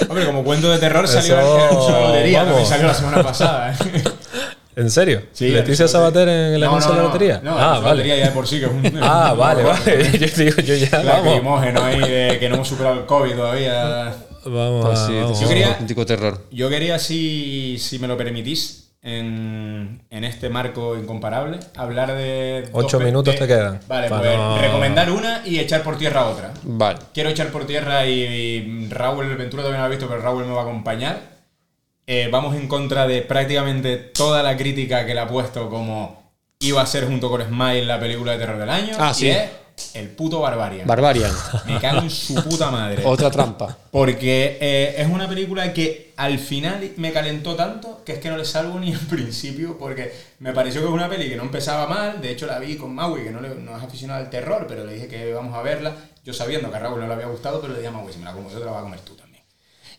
Hombre, 0.09 0.27
como 0.27 0.43
cuento 0.43 0.71
de 0.71 0.79
terror 0.79 1.07
salió 1.07 1.39
en 1.39 1.45
de 1.47 1.93
Lotería, 1.93 2.65
salió 2.65 2.87
la 2.89 2.95
semana 2.95 3.23
pasada. 3.23 3.73
¿eh? 3.73 4.03
¿En 4.77 4.91
serio? 4.91 5.23
Sí, 5.33 5.49
¿Leticia 5.49 5.87
Sabater 5.87 6.29
en 6.29 6.55
el 6.55 6.65
anuncio 6.65 6.89
no, 6.91 6.95
de 6.97 7.03
la 7.03 7.03
no. 7.03 7.13
lotería? 7.13 7.41
No, 7.45 7.59
ah, 7.59 7.79
vale. 7.79 7.91
Lotería 7.99 8.17
ya 8.17 8.25
de 8.27 8.31
por 8.33 8.49
sí 8.49 8.59
que 8.59 8.65
es 8.67 8.71
un- 8.73 8.99
Ah, 9.03 9.31
un- 9.33 9.39
vale, 9.39 9.63
vale. 9.63 10.19
Yo 10.19 10.27
digo, 10.45 10.57
yo 10.63 10.75
ya. 10.75 11.03
Lacrimógeno 11.03 11.85
ahí 11.85 12.01
de 12.01 12.39
que 12.41 12.49
no 12.49 12.57
hemos 12.57 12.69
superado 12.69 12.99
el 13.01 13.07
COVID 13.07 13.33
todavía. 13.37 14.13
Vamos, 14.45 14.87
Pues 14.87 14.99
a- 14.99 15.07
sí, 15.07 15.15
vamos. 15.15 15.41
Yo 15.41 15.49
quería- 15.49 15.69
auténtico 15.69 16.05
terror. 16.07 16.47
Yo 16.51 16.69
quería, 16.69 16.99
si, 16.99 17.77
si 17.79 17.99
me 17.99 18.09
lo 18.09 18.17
permitís, 18.17 18.79
en, 19.05 20.01
en 20.11 20.25
este 20.25 20.49
marco 20.49 20.97
incomparable, 20.97 21.59
hablar 21.77 22.15
de. 22.15 22.69
Ocho 22.73 23.01
minutos 23.01 23.35
de- 23.35 23.41
te 23.41 23.47
quedan. 23.49 23.81
Vale, 23.89 24.09
Para 24.09 24.23
pues 24.23 24.37
no- 24.37 24.59
recomendar 24.61 25.11
una 25.11 25.43
y 25.45 25.59
echar 25.59 25.83
por 25.83 25.99
tierra 25.99 26.27
otra. 26.29 26.53
Vale. 26.63 26.99
Quiero 27.13 27.31
echar 27.31 27.49
por 27.49 27.67
tierra 27.67 28.07
y, 28.07 28.23
y 28.23 28.89
Raúl 28.91 29.35
Ventura 29.37 29.65
no 29.65 29.71
lo 29.71 29.79
ha 29.79 29.89
visto, 29.89 30.07
pero 30.09 30.21
Raúl 30.23 30.45
me 30.47 30.53
va 30.53 30.61
a 30.61 30.65
acompañar. 30.65 31.21
Eh, 32.07 32.29
vamos 32.31 32.55
en 32.57 32.69
contra 32.69 33.07
de 33.07 33.23
prácticamente 33.23 33.97
toda 33.97 34.43
la 34.43 34.57
crítica 34.57 35.05
que 35.07 35.15
le 35.15 35.21
ha 35.21 35.27
puesto 35.29 35.69
como 35.69 36.31
iba 36.61 36.81
a 36.83 36.87
ser 36.87 37.07
junto 37.07 37.29
con 37.31 37.43
Smile 37.43 37.85
la 37.87 37.99
película 37.99 38.33
de 38.33 38.39
terror 38.39 38.59
del 38.59 38.71
año. 38.71 38.95
Ah, 38.99 39.11
y 39.13 39.19
sí. 39.19 39.31
es 39.31 39.51
el 39.95 40.09
puto 40.11 40.41
Barbarian. 40.41 40.87
Barbarian. 40.87 41.31
Me 41.67 41.79
cago 41.81 42.01
en 42.03 42.11
su 42.11 42.35
puta 42.43 42.71
madre. 42.71 43.03
Otra 43.05 43.31
trampa. 43.31 43.77
Porque 43.91 44.59
eh, 44.61 44.95
es 44.99 45.07
una 45.09 45.29
película 45.29 45.73
que 45.73 46.13
al 46.17 46.39
final 46.39 46.93
me 46.97 47.13
calentó 47.13 47.55
tanto 47.55 48.03
que 48.05 48.13
es 48.15 48.19
que 48.19 48.29
no 48.31 48.37
le 48.37 48.45
salvo 48.45 48.79
ni 48.81 48.93
al 48.93 49.01
principio 49.01 49.77
porque 49.79 50.13
me 50.41 50.53
pareció 50.53 50.81
que 50.81 50.87
es 50.89 50.93
una 50.93 51.09
peli 51.09 51.29
que 51.29 51.37
no 51.37 51.43
empezaba 51.43 51.87
mal. 51.87 52.21
De 52.21 52.31
hecho, 52.31 52.47
la 52.47 52.59
vi 52.59 52.77
con 52.77 52.95
Maui, 52.95 53.23
que 53.25 53.31
no, 53.31 53.41
le- 53.41 53.55
no 53.57 53.77
es 53.77 53.83
aficionado 53.83 54.21
al 54.25 54.31
terror, 54.31 54.67
pero 54.69 54.85
le 54.85 54.95
dije 54.95 55.09
que 55.09 55.33
vamos 55.35 55.55
a 55.55 55.63
verla. 55.63 55.95
Yo 56.25 56.33
sabiendo 56.33 56.71
que 56.71 56.77
a 56.77 56.81
Raúl 56.81 57.01
no 57.01 57.07
le 57.09 57.15
había 57.15 57.27
gustado, 57.27 57.61
pero 57.61 57.73
le 57.73 57.81
dije 57.81 57.89
a 57.89 57.93
Maui, 57.93 58.13
si 58.13 58.19
me 58.19 58.25
la 58.25 58.33
como 58.33 58.49
yo, 58.51 58.59
te 58.59 58.65
la 58.65 58.71
vas 58.71 58.81
a 58.81 58.85
comer 58.85 59.01
tú 59.01 59.15
también. 59.15 59.43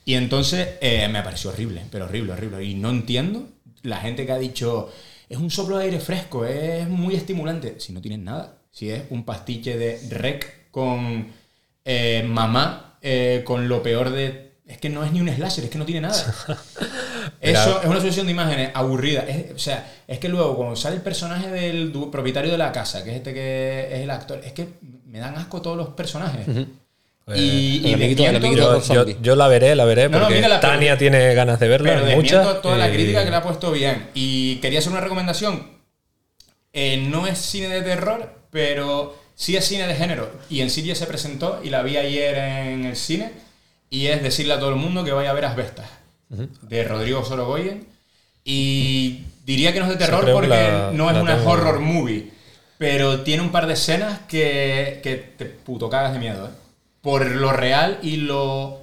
Y 0.06 0.16
entonces 0.16 0.70
eh, 0.82 1.08
me 1.10 1.22
pareció 1.22 1.50
horrible, 1.50 1.84
pero 1.92 2.06
horrible, 2.06 2.34
horrible. 2.34 2.64
Y 2.64 2.76
no 2.76 2.90
entiendo 2.90 3.48
la 3.84 3.98
gente 3.98 4.26
que 4.26 4.32
ha 4.32 4.38
dicho, 4.38 4.90
es 5.30 5.38
un 5.38 5.52
soplo 5.52 5.78
de 5.78 5.86
aire 5.86 6.00
fresco, 6.00 6.46
es 6.46 6.88
muy 6.88 7.16
estimulante. 7.16 7.76
Si 7.80 7.92
no 7.94 8.02
tienes 8.02 8.20
nada, 8.20 8.54
si 8.74 8.90
es 8.90 9.04
un 9.12 9.24
pastiche 9.24 9.78
de 9.78 10.00
rec 10.10 10.70
con 10.72 11.28
eh, 11.86 12.24
mamá, 12.28 12.98
eh, 13.02 13.44
con 13.46 13.70
lo 13.70 13.82
peor 13.84 14.10
de... 14.10 14.52
Es 14.68 14.78
que 14.80 14.90
no 14.90 15.04
es 15.04 15.12
ni 15.12 15.22
un 15.22 15.30
slasher, 15.30 15.66
es 15.66 15.70
que 15.70 15.78
no 15.78 15.86
tiene 15.86 16.02
nada. 16.02 16.16
Eso 17.42 17.82
es 17.82 17.86
una 17.88 18.00
sucesión 18.00 18.26
de 18.26 18.32
imágenes 18.32 18.72
aburrida. 18.74 19.22
Es- 19.28 19.52
o 19.54 19.60
sea, 19.60 19.92
es 20.08 20.18
que 20.20 20.30
luego 20.30 20.56
cuando 20.56 20.76
sale 20.76 20.96
el 20.96 21.02
personaje 21.02 21.50
del 21.52 21.92
propietario 22.12 22.52
de 22.52 22.58
la 22.58 22.72
casa, 22.72 23.04
que 23.04 23.12
es 23.12 23.16
este 23.18 23.34
que 23.34 23.90
es 23.92 24.00
el 24.02 24.10
actor, 24.10 24.42
es 24.44 24.54
que 24.54 24.68
me 25.06 25.20
dan 25.20 25.36
asco 25.38 25.62
todos 25.62 25.78
los 25.78 25.90
personajes. 25.90 26.48
Y 27.36 27.82
y 27.86 27.94
el 27.94 28.02
amiguito- 28.02 28.24
el 28.26 28.34
desmiento- 28.42 28.72
amiguito 28.72 29.22
Yo, 29.22 29.36
la 29.36 29.48
veré, 29.48 29.76
la 29.76 29.86
veré, 29.86 30.10
No, 30.10 30.18
no, 30.18 30.24
porque 30.26 30.36
mírala, 30.36 30.60
pero- 30.60 30.74
Tania 30.74 30.98
tiene 30.98 31.34
ganas 31.36 31.60
de 31.60 31.68
verla, 31.68 32.02
Pero 32.04 32.16
muchas. 32.18 32.62
toda 32.62 32.78
la 32.78 32.90
y- 32.90 32.94
crítica 32.94 33.24
que 33.24 33.30
le 33.30 33.36
ha 33.36 33.44
puesto 33.44 33.72
bien. 33.72 34.10
Y 34.14 34.56
quería 34.58 34.80
hacer 34.80 34.92
una 34.92 35.02
recomendación. 35.02 35.68
Eh, 36.72 36.98
no 37.10 37.28
es 37.28 37.38
cine 37.38 37.68
de 37.70 37.82
terror, 37.82 38.34
pero 38.54 39.18
sí 39.36 39.58
es 39.58 39.66
cine 39.66 39.86
de 39.88 39.96
género. 39.96 40.32
Y 40.50 40.62
en 40.62 40.70
Siria 40.70 40.96
se 40.96 41.06
presentó 41.08 41.60
y 41.62 41.70
la 41.70 41.84
vi 41.84 41.98
ayer 41.98 42.38
en 42.38 42.86
el 42.86 42.96
cine. 42.96 43.32
Y 43.90 44.08
es 44.08 44.24
decirle 44.24 44.54
a 44.54 44.60
todo 44.60 44.70
el 44.70 44.76
mundo 44.78 45.04
que 45.04 45.12
vaya 45.12 45.32
a 45.32 45.34
ver 45.34 45.44
Asbestas, 45.46 45.90
de 46.30 46.84
Rodrigo 46.86 47.26
Sorogoyen. 47.26 47.86
Y 48.46 49.24
diría 49.46 49.74
que 49.74 49.80
no 49.80 49.86
es 49.86 49.92
de 49.92 49.98
terror 49.98 50.30
porque 50.32 50.48
la- 50.48 50.92
no 50.94 51.10
es 51.12 51.18
una 51.18 51.38
tengo. 51.38 51.52
horror 51.52 51.80
movie. 51.80 52.32
Pero 52.78 53.22
tiene 53.22 53.44
un 53.44 53.52
par 53.52 53.68
de 53.68 53.74
escenas 53.74 54.20
que, 54.28 55.00
que 55.04 55.16
te 55.16 55.46
puto 55.46 55.90
cagas 55.90 56.14
de 56.14 56.20
miedo, 56.20 56.48
¿eh? 56.48 56.52
Por 57.02 57.26
lo 57.32 57.52
real 57.54 58.00
y 58.02 58.18
lo, 58.18 58.83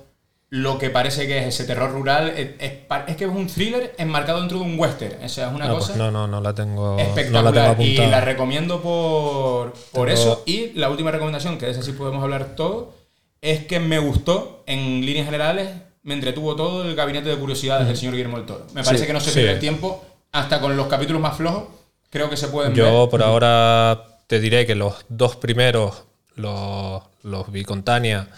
lo 0.50 0.78
que 0.78 0.90
parece 0.90 1.26
que 1.28 1.38
es 1.38 1.46
ese 1.54 1.64
terror 1.64 1.92
rural. 1.92 2.28
Es, 2.30 2.50
es 2.58 2.72
pa- 2.72 3.04
es 3.06 3.16
que 3.16 3.24
es 3.24 3.30
un 3.30 3.46
thriller 3.46 3.94
enmarcado 3.98 4.40
dentro 4.40 4.58
de 4.58 4.64
un 4.64 4.78
western. 4.78 5.24
O 5.24 5.28
sea, 5.28 5.48
es 5.48 5.54
una 5.54 5.66
Ah, 5.66 5.70
pues 5.72 5.84
cosa 5.86 5.96
no, 5.96 6.10
no, 6.10 6.26
no 6.26 6.40
la 6.40 6.54
tengo, 6.54 6.90
no 6.92 6.96
la 6.96 7.02
espectacular. 7.04 7.76
tengo 7.76 7.82
y 7.84 7.96
la 7.96 8.20
recomiendo 8.20 8.80
por, 8.82 9.72
por 9.92 10.08
Tengo- 10.08 10.20
eso. 10.20 10.42
Y 10.46 10.72
la 10.72 10.90
última 10.90 11.10
recomendación, 11.10 11.56
que 11.58 11.66
de 11.66 11.72
esa 11.72 11.82
sí 11.82 11.92
podemos 11.92 12.22
hablar 12.22 12.56
todo, 12.56 12.94
es 13.40 13.64
que 13.66 13.80
me 13.80 13.98
gustó, 14.00 14.62
en 14.66 15.06
líneas 15.06 15.26
generales, 15.26 15.70
me 16.02 16.14
entretuvo 16.14 16.56
todo 16.56 16.82
el 16.84 16.94
gabinete 16.96 17.28
de 17.28 17.36
curiosidades 17.36 17.86
del 17.86 17.96
señor 17.96 18.14
Guillermo 18.14 18.36
del 18.38 18.46
Toro. 18.46 18.66
Me 18.74 18.82
parece 18.82 19.04
Sí, 19.04 19.06
que 19.06 19.12
no 19.12 19.20
se 19.20 19.30
sí. 19.30 19.34
pierde 19.38 19.52
el 19.52 19.60
tiempo, 19.60 20.04
hasta 20.32 20.60
con 20.60 20.76
los 20.76 20.86
capítulos 20.88 21.22
más 21.22 21.36
flojos, 21.36 21.64
creo 22.10 22.28
que 22.28 22.36
se 22.36 22.48
pueden 22.48 22.74
ver. 22.74 22.84
Yo 22.86 23.08
por 23.08 23.22
ahora 23.22 24.04
te 24.26 24.40
diré 24.40 24.66
que 24.66 24.74
los 24.74 25.04
dos 25.08 25.36
primeros 25.36 26.02
los, 26.34 27.02
los 27.22 27.50
vi 27.52 27.64
con 27.64 27.82
Tania. 27.82 28.28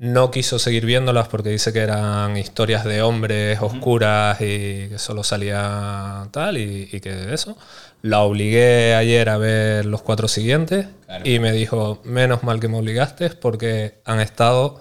No 0.00 0.30
quiso 0.30 0.58
seguir 0.58 0.86
viéndolas 0.86 1.28
porque 1.28 1.50
dice 1.50 1.74
que 1.74 1.80
eran 1.80 2.34
historias 2.38 2.84
de 2.86 3.02
hombres 3.02 3.60
oscuras 3.60 4.40
y 4.40 4.88
que 4.88 4.94
solo 4.96 5.22
salía 5.22 6.26
tal 6.30 6.56
y, 6.56 6.88
y 6.90 7.00
que 7.00 7.34
eso. 7.34 7.58
La 8.00 8.20
obligué 8.20 8.94
ayer 8.94 9.28
a 9.28 9.36
ver 9.36 9.84
los 9.84 10.00
cuatro 10.00 10.26
siguientes 10.26 10.86
Claro. 11.04 11.28
y 11.28 11.38
me 11.38 11.52
dijo, 11.52 12.00
menos 12.04 12.42
mal 12.44 12.60
que 12.60 12.68
me 12.68 12.78
obligaste 12.78 13.28
porque 13.28 13.96
han 14.06 14.20
estado 14.20 14.80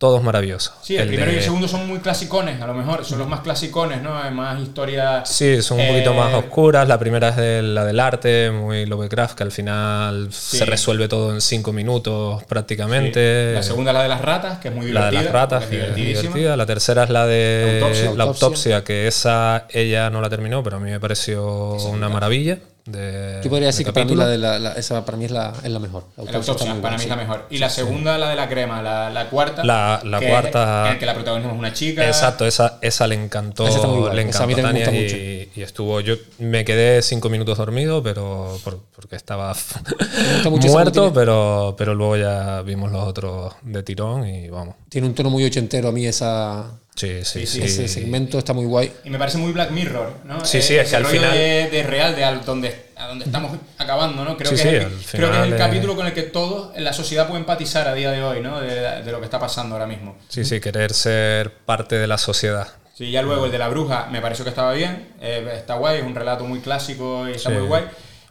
todos 0.00 0.22
maravillosos. 0.22 0.72
Sí, 0.80 0.96
el, 0.96 1.02
El 1.02 1.08
primero 1.08 1.30
y 1.30 1.34
el 1.34 1.42
segundo 1.42 1.68
son 1.68 1.86
muy 1.86 1.98
clasicones, 1.98 2.58
a 2.62 2.66
lo 2.66 2.72
mejor. 2.72 3.04
Son 3.04 3.18
los 3.18 3.28
más 3.28 3.40
clasicones, 3.40 4.00
¿no? 4.02 4.16
Hay 4.16 4.30
más 4.32 4.58
historia. 4.58 5.26
Sí, 5.26 5.60
son 5.60 5.78
un 5.78 5.84
eh, 5.84 5.88
poquito 5.88 6.14
más 6.14 6.32
oscuras. 6.32 6.88
La 6.88 6.98
primera 6.98 7.28
es 7.28 7.36
de 7.36 7.60
la 7.60 7.84
del 7.84 8.00
arte, 8.00 8.50
muy 8.50 8.86
Lovecraft, 8.86 9.36
que 9.36 9.42
al 9.42 9.52
final 9.52 10.28
se 10.32 10.64
resuelve 10.64 11.06
todo 11.06 11.34
en 11.34 11.42
cinco 11.42 11.74
minutos 11.74 12.42
prácticamente. 12.44 13.52
La 13.52 13.62
segunda 13.62 13.90
es 13.90 13.94
la 13.98 14.02
de 14.04 14.08
las 14.08 14.22
ratas, 14.22 14.58
que 14.58 14.68
es 14.68 14.74
muy 14.74 14.90
La 14.90 15.04
de 15.04 15.10
divertida. 15.10 15.32
las 15.32 15.32
ratas, 15.42 15.64
que 15.66 15.88
es 15.88 15.94
divertida. 15.94 16.56
La 16.56 16.64
tercera 16.64 17.04
es 17.04 17.10
la 17.10 17.26
de 17.26 17.76
La 17.80 17.86
autopsia. 17.86 18.12
la 18.16 18.24
autopsia, 18.24 18.84
que 18.84 19.06
esa 19.06 19.66
ella 19.68 20.08
no 20.08 20.22
la 20.22 20.30
terminó, 20.30 20.62
pero 20.62 20.78
a 20.78 20.80
mí 20.80 20.90
me 20.90 20.98
pareció 20.98 21.74
una 21.74 22.08
maravilla. 22.08 22.56
De, 22.90 23.40
Yo 23.42 23.50
podría 23.50 23.68
decir 23.68 23.86
de 23.86 23.92
que 23.92 23.94
para 23.94 24.06
mí, 24.06 24.14
la 24.16 24.26
de 24.26 24.38
la, 24.38 24.58
la- 24.58 24.72
esa 24.72 25.04
para 25.04 25.16
mí 25.18 25.24
es 25.26 25.30
la, 25.30 25.52
es 25.62 25.70
la 25.70 25.78
mejor. 25.78 26.04
La 26.16 26.22
autopsia 26.24 26.52
autopsia, 26.52 26.66
para 26.68 26.80
buena, 26.80 26.96
mí 26.96 27.02
es 27.04 27.08
la 27.08 27.16
mejor. 27.16 27.46
Y 27.50 27.54
Sí, 27.54 27.60
la 27.60 27.68
sí. 27.70 27.76
segunda, 27.76 28.18
la 28.18 28.30
de 28.30 28.36
la 28.36 28.48
crema, 28.48 28.82
la, 28.82 29.10
la 29.10 29.28
cuarta. 29.30 29.64
La- 29.64 30.00
la 30.04 30.18
que- 30.20 30.28
cuarta- 30.28 30.92
En 30.92 30.98
que 30.98 31.06
la 31.06 31.14
protagonista 31.14 31.52
es 31.52 31.58
una 31.58 31.72
chica. 31.72 32.06
Exacto, 32.06 32.46
esa, 32.46 32.78
esa 32.82 33.06
le 33.06 33.14
encantó, 33.16 33.66
Esa 33.66 33.76
está 33.76 33.88
muy 33.88 34.00
guay, 34.00 34.16
le 34.16 34.28
esa 34.28 34.42
a 34.42 34.46
mí 34.46 34.52
encantó 34.54 34.68
a 34.68 34.72
también 34.72 34.86
me 34.86 34.92
Tania 34.92 35.02
gusta 35.02 35.18
y, 35.56 35.60
y 35.60 35.62
estuvo. 35.62 36.00
Yo 36.00 36.14
me 36.38 36.64
quedé 36.64 37.02
cinco 37.02 37.28
minutos 37.28 37.56
dormido, 37.58 38.02
pero 38.02 38.58
por- 38.64 38.80
porque 38.94 39.16
estaba 39.16 39.54
mucho 40.50 40.68
muerto, 40.68 41.12
pero, 41.12 41.74
pero 41.78 41.94
luego 41.94 42.16
ya 42.16 42.62
vimos 42.62 42.90
los 42.92 43.06
otros 43.06 43.54
de 43.62 43.82
tirón 43.82 44.26
y 44.26 44.48
vamos. 44.48 44.74
Tiene 44.88 45.06
un 45.06 45.14
tono 45.14 45.30
muy 45.30 45.44
ochentero 45.44 45.88
a 45.88 45.92
mí 45.92 46.06
esa, 46.06 46.66
Sí, 46.94 47.24
sí, 47.24 47.46
sí. 47.46 47.62
ese 47.62 47.88
segmento 47.88 48.38
está 48.38 48.52
muy 48.52 48.66
guay. 48.66 48.92
Y 49.04 49.10
me 49.10 49.18
parece 49.18 49.38
muy 49.38 49.52
Black 49.52 49.70
Mirror, 49.70 50.12
¿no? 50.24 50.44
Sí, 50.44 50.58
Eh, 50.58 50.62
sí, 50.62 50.74
es 50.76 50.82
ese 50.82 50.90
que 50.90 50.96
al 50.96 51.06
final- 51.06 51.32
De, 51.32 51.68
de 51.70 51.82
real, 51.82 52.14
de 52.14 52.24
al- 52.24 52.44
donde, 52.44 52.90
a 52.96 53.06
donde 53.06 53.24
estamos 53.24 53.56
acabando, 53.78 54.22
¿no? 54.24 54.36
Creo, 54.36 54.50
Sí, 54.50 54.56
que, 54.56 54.62
sí, 54.62 54.68
es 54.68 54.84
el, 54.84 54.92
creo 55.12 55.30
que 55.32 55.38
es 55.38 55.44
el 55.44 55.56
capítulo 55.56 55.94
eh, 55.94 55.96
con 55.96 56.06
el 56.08 56.12
que 56.12 56.24
todos 56.24 56.76
en 56.76 56.84
la 56.84 56.92
sociedad 56.92 57.26
puede 57.26 57.40
empatizar 57.40 57.88
a 57.88 57.94
día 57.94 58.10
de 58.10 58.22
hoy, 58.22 58.40
¿no? 58.42 58.60
De, 58.60 59.02
de 59.02 59.12
lo 59.12 59.18
que 59.20 59.24
está 59.24 59.38
pasando 59.38 59.76
ahora 59.76 59.86
mismo. 59.86 60.18
Sí, 60.28 60.44
sí, 60.44 60.60
querer 60.60 60.92
ser 60.92 61.50
parte 61.52 61.96
de 61.96 62.06
la 62.06 62.18
sociedad. 62.18 62.68
Sí, 62.94 63.10
ya 63.10 63.22
luego 63.22 63.46
el 63.46 63.52
de 63.52 63.58
la 63.58 63.68
bruja 63.68 64.08
me 64.12 64.20
pareció 64.20 64.44
que 64.44 64.50
estaba 64.50 64.74
bien, 64.74 65.08
eh, 65.22 65.48
está 65.56 65.76
guay, 65.76 66.00
es 66.00 66.04
un 66.04 66.14
relato 66.14 66.44
muy 66.44 66.60
clásico 66.60 67.26
y 67.28 67.32
está 67.32 67.48
Sí. 67.48 67.56
muy 67.56 67.66
guay. 67.66 67.84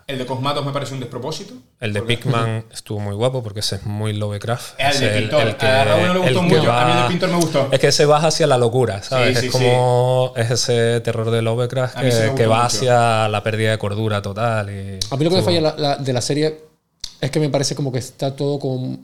El 0.09 0.17
de 0.17 0.25
Cosmatos 0.25 0.65
me 0.65 0.71
pareció 0.71 0.95
un 0.95 1.01
despropósito. 1.01 1.53
El 1.79 1.93
de 1.93 2.01
Pigman 2.01 2.65
estuvo 2.73 2.99
muy 2.99 3.13
guapo 3.13 3.43
porque 3.43 3.59
ese 3.59 3.75
es 3.75 3.85
muy 3.85 4.11
Lovecraft. 4.13 4.73
Es 4.79 4.99
el 5.01 5.13
de 5.13 5.19
Pintor. 5.21 5.55
A 5.59 5.83
Raúl 5.85 6.07
no 6.07 6.13
le 6.15 6.19
gustó 6.19 6.39
el 6.41 6.47
que 6.49 6.55
mucho, 6.57 6.71
a 6.73 6.85
mí 6.85 6.91
el 6.93 6.97
de 7.03 7.07
Pintor 7.09 7.29
me 7.29 7.35
gustó. 7.35 7.67
Es 7.71 7.79
que 7.79 7.91
se 7.91 8.05
va 8.05 8.17
hacia 8.17 8.47
la 8.47 8.57
locura, 8.57 9.03
¿sabes? 9.03 9.35
Sí, 9.37 9.41
sí, 9.41 9.45
es 9.47 9.51
como 9.53 10.33
es 10.35 10.49
ese 10.49 10.99
terror 11.01 11.29
de 11.29 11.43
Lovecraft 11.43 11.99
que, 11.99 12.33
que 12.35 12.47
va 12.47 12.55
mucho. 12.63 12.65
hacia 12.65 13.27
la 13.27 13.43
pérdida 13.43 13.69
de 13.71 13.77
cordura 13.77 14.19
total. 14.21 14.69
Y 14.71 14.97
A 15.11 15.15
mí 15.15 15.23
lo 15.25 15.29
que 15.29 15.35
me 15.37 15.43
falla 15.43 15.61
la- 15.61 15.75
la- 15.77 15.95
de 15.97 16.11
la 16.11 16.21
serie 16.21 16.59
es 17.21 17.29
que 17.29 17.39
me 17.39 17.49
parece 17.49 17.75
como 17.75 17.91
que 17.91 17.99
está 17.99 18.35
todo 18.35 18.57
como. 18.57 18.97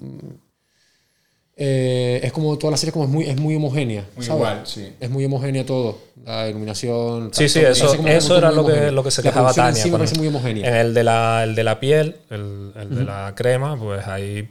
Eh, 1.58 2.20
es 2.24 2.32
como 2.34 2.58
toda 2.58 2.72
la 2.72 2.78
serie 2.78 2.92
como 2.92 3.06
es 3.06 3.12
muy, 3.12 3.26
es 3.30 3.40
muy 3.40 3.56
homogénea. 3.56 4.06
Muy 4.16 4.26
¿sabes? 4.26 4.40
igual, 4.40 4.62
sí. 4.68 4.94
Es 5.00 5.10
muy 5.10 5.24
homogénea 5.26 5.66
todo. 5.66 5.98
La 6.26 6.50
iluminación. 6.50 7.30
Sí, 7.34 7.48
sí, 7.48 7.60
eso, 7.60 7.94
eso 8.06 8.38
era 8.38 8.52
lo 8.52 8.66
que, 8.66 8.92
lo 8.92 9.04
que 9.04 9.12
se 9.12 9.22
La 9.22 9.30
quejaba 9.30 9.54
Tania. 9.54 9.82
sí 9.84 9.90
me 9.92 9.98
parece 9.98 10.18
muy 10.18 10.28
homogénea. 10.28 10.68
En 10.68 10.76
el 10.76 10.94
de 10.94 11.04
la, 11.04 11.44
el 11.44 11.56
de 11.56 11.64
la 11.64 11.80
piel, 11.80 12.16
el, 12.30 12.72
el 12.76 12.96
de 12.96 13.04
la 13.06 13.34
crema, 13.36 13.78
pues 13.78 14.06
ahí 14.08 14.50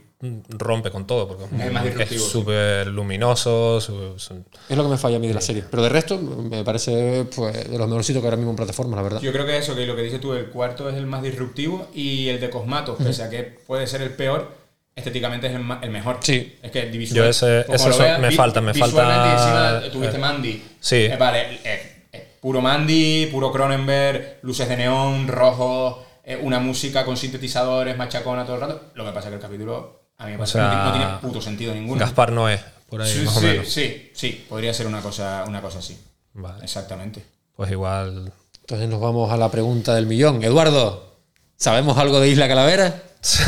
rompe 0.49 0.89
con 0.89 1.05
todo 1.05 1.27
porque 1.27 1.43
es 1.43 1.83
disruptivo, 1.83 2.23
sí. 2.25 2.31
súper 2.31 2.87
luminoso. 2.87 3.79
su- 3.81 4.17
su- 4.17 4.43
Es 4.69 4.75
lo 4.77 4.83
que 4.83 4.89
me 4.89 4.97
falla 4.97 5.17
a 5.17 5.19
mí 5.19 5.27
de 5.27 5.33
la 5.35 5.41
serie. 5.41 5.63
Pero 5.69 5.83
de 5.83 5.89
resto, 5.89 6.17
me 6.17 6.63
parece 6.63 7.25
pues, 7.35 7.69
de 7.69 7.77
los 7.77 7.87
mejorcitos 7.87 8.21
que 8.21 8.27
ahora 8.27 8.37
mismo 8.37 8.51
en 8.51 8.55
plataformas, 8.55 8.95
la 8.97 9.03
verdad. 9.03 9.21
Yo 9.21 9.31
creo 9.31 9.45
que 9.45 9.57
eso, 9.57 9.75
que 9.75 9.85
lo 9.85 9.95
que 9.95 10.01
dices 10.01 10.21
tú, 10.21 10.33
el 10.33 10.47
cuarto 10.47 10.89
es 10.89 10.95
el 10.95 11.05
más 11.05 11.21
disruptivo 11.21 11.87
y 11.93 12.29
el 12.29 12.39
de 12.39 12.49
Cosmatos, 12.49 12.97
pese 12.97 13.21
a 13.23 13.29
que 13.29 13.43
puede 13.43 13.85
ser 13.85 14.01
el 14.01 14.11
peor, 14.11 14.49
estéticamente 14.95 15.47
es 15.47 15.53
el, 15.53 15.59
ma- 15.59 15.79
el 15.81 15.89
mejor. 15.91 16.19
Sí. 16.21 16.57
Es 16.61 16.71
que 16.71 16.85
visual, 16.85 17.17
Yo 17.17 17.25
ese- 17.29 17.65
ese 17.71 17.89
veas, 17.99 18.19
me 18.19 18.29
vi- 18.29 18.35
falta, 18.35 18.61
me 18.61 18.73
falta, 18.73 19.33
encima 19.81 19.91
tuviste 19.91 20.15
eh, 20.15 20.19
Mandy. 20.19 20.63
sí. 20.79 20.95
Eh, 20.95 21.17
vale, 21.19 21.59
eh, 21.63 22.03
eh, 22.13 22.37
puro 22.39 22.61
Mandy, 22.61 23.27
puro 23.31 23.51
Cronenberg, 23.51 24.39
luces 24.43 24.69
de 24.69 24.77
neón, 24.77 25.27
rojo, 25.27 26.05
eh, 26.23 26.39
una 26.41 26.59
música 26.59 27.03
con 27.05 27.17
sintetizadores, 27.17 27.97
machacona 27.97 28.45
todo 28.45 28.55
el 28.55 28.61
rato. 28.61 28.81
Lo 28.95 29.03
que 29.05 29.11
pasa 29.11 29.27
es 29.27 29.31
que 29.31 29.35
el 29.35 29.41
capítulo 29.41 30.05
a 30.17 30.25
mí 30.25 30.31
me 30.31 30.35
O 30.37 30.39
parece 30.39 30.57
que 30.57 30.63
no 30.63 30.69
tiene- 30.69 30.83
no, 30.83 30.91
sea, 30.93 31.01
tiene 31.19 31.19
puto 31.21 31.41
sentido 31.41 31.73
ninguno. 31.73 31.99
Gaspar 31.99 32.31
Noé, 32.31 32.59
por 32.89 33.01
ahí 33.01 33.11
sí, 33.11 33.19
más 33.25 33.35
o 33.35 33.39
sí, 33.41 33.45
menos. 33.45 33.67
sí, 33.69 34.11
sí, 34.13 34.45
podría 34.47 34.73
ser 34.73 34.87
una 34.87 35.01
cosa, 35.01 35.43
una 35.47 35.61
cosa 35.61 35.79
así. 35.79 35.99
Vale. 36.33 36.63
Exactamente. 36.63 37.21
Pues 37.55 37.69
igual. 37.71 38.31
Entonces 38.61 38.87
nos 38.89 38.99
vamos 39.01 39.31
a 39.31 39.37
la 39.37 39.51
pregunta 39.51 39.93
del 39.93 40.05
millón. 40.07 40.41
Eduardo, 40.43 41.15
¿sabemos 41.57 41.97
algo 41.97 42.19
de 42.19 42.29
Isla 42.29 42.47
Calavera? 42.47 43.01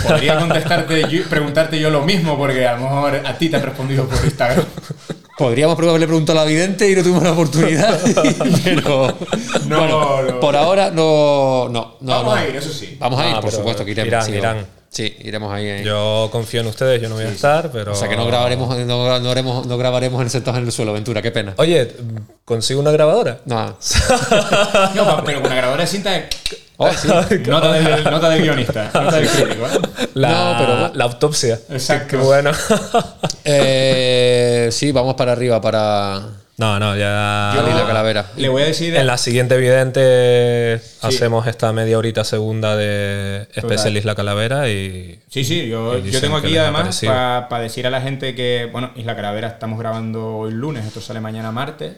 Podría 0.07 0.37
contestarte 0.39 1.07
yo- 1.09 1.23
preguntarte 1.29 1.79
yo 1.79 1.89
lo 1.89 2.01
mismo, 2.01 2.37
porque 2.37 2.65
a 2.67 2.75
lo 2.75 2.83
mejor 2.83 3.21
a 3.25 3.37
ti 3.37 3.49
te 3.49 3.55
han 3.57 3.63
respondido 3.63 4.05
por 4.07 4.23
Instagram. 4.23 4.65
Podríamos 5.37 5.75
probarle 5.75 6.07
preguntar 6.07 6.35
a 6.35 6.39
la 6.41 6.45
vidente 6.45 6.89
y 6.89 6.95
no 6.95 7.03
tuvimos 7.03 7.21
la 7.23 7.31
oportunidad. 7.33 7.99
pero 8.63 9.15
No, 9.67 9.77
bueno, 9.79 10.21
no. 10.23 10.39
por 10.39 10.55
ahora 10.55 10.89
no. 10.89 11.69
no, 11.69 11.97
no 12.01 12.11
Vamos 12.11 12.33
no. 12.35 12.41
a 12.41 12.47
ir, 12.47 12.55
eso 12.55 12.73
sí. 12.73 12.97
Vamos 12.99 13.19
a 13.19 13.29
ir, 13.29 13.35
Ah, 13.35 13.41
por 13.41 13.51
supuesto 13.51 13.85
que 13.85 13.91
iremos. 13.91 14.07
irán, 14.07 14.25
sí, 14.25 14.31
irán. 14.31 14.65
Sí, 14.89 15.15
iremos 15.19 15.53
ahí. 15.53 15.65
eh. 15.67 15.83
Yo 15.85 16.29
confío 16.31 16.61
en 16.61 16.67
ustedes, 16.67 16.99
yo 16.99 17.07
no 17.09 17.15
voy 17.15 17.25
a 17.25 17.29
estar, 17.29 17.69
pero. 17.71 17.91
O 17.91 17.95
sea 17.95 18.07
que 18.09 18.15
no 18.15 18.25
grabaremos, 18.25 18.75
no, 18.79 19.19
no 19.19 19.29
haremos, 19.29 19.67
no 19.67 19.77
grabaremos 19.77 20.19
en 20.23 20.29
sentados 20.31 20.57
en 20.59 20.65
el 20.65 20.71
suelo, 20.71 20.93
Ventura, 20.93 21.21
qué 21.21 21.29
pena. 21.29 21.53
Oye, 21.57 21.93
¿consigo 22.43 22.79
una 22.79 22.89
grabadora? 22.89 23.41
No. 23.45 23.77
Pero 25.25 25.41
con 25.41 25.45
una 25.51 25.55
grabadora 25.55 25.83
de 25.83 25.87
cinta 25.87 26.11
de- 26.13 26.29
Oh, 26.77 26.91
sí. 26.93 27.07
nota, 27.47 27.71
del, 27.73 28.03
nota 28.03 28.29
del 28.29 28.41
guionista, 28.43 28.91
nota 28.93 29.17
del 29.17 29.27
crítico. 29.27 29.65
¿eh? 29.65 30.07
La, 30.13 30.29
No, 30.29 30.57
pero- 30.59 30.95
la 30.95 31.03
autopsia. 31.05 31.59
Exacto. 31.69 32.07
Qué 32.09 32.17
bueno. 32.17 32.51
Eh, 33.49 34.67
sí, 34.71 34.91
vamos 34.91 35.15
para 35.15 35.31
arriba, 35.31 35.61
para 35.61 36.21
No, 36.57 36.77
no, 36.79 36.97
ya. 36.97 37.53
Isla 37.55 37.85
Calavera. 37.87 38.25
Le 38.35 38.49
voy 38.49 38.63
a 38.63 38.65
decir. 38.65 38.93
En 38.93 39.07
la 39.07 39.17
siguiente 39.17 39.55
evidente 39.55 40.81
hacemos 41.01 41.47
esta 41.47 41.71
media 41.71 41.97
horita 41.97 42.23
segunda 42.25 42.75
de 42.75 43.47
Especial 43.55 43.95
Isla 43.95 44.15
Calavera 44.15 44.67
y. 44.69 45.19
Sí, 45.29 45.45
sí, 45.45 45.69
yo, 45.69 45.97
yo 45.99 46.19
tengo 46.19 46.35
aquí 46.37 46.57
además 46.57 46.99
para 47.05 47.59
decir 47.61 47.87
a 47.87 47.89
la 47.89 48.01
gente 48.01 48.35
que, 48.35 48.67
bueno, 48.71 48.91
Isla 48.97 49.15
Calavera 49.15 49.47
estamos 49.47 49.79
grabando 49.79 50.35
hoy 50.39 50.51
lunes, 50.51 50.85
esto 50.85 50.99
sale 50.99 51.21
mañana 51.21 51.51
martes. 51.51 51.93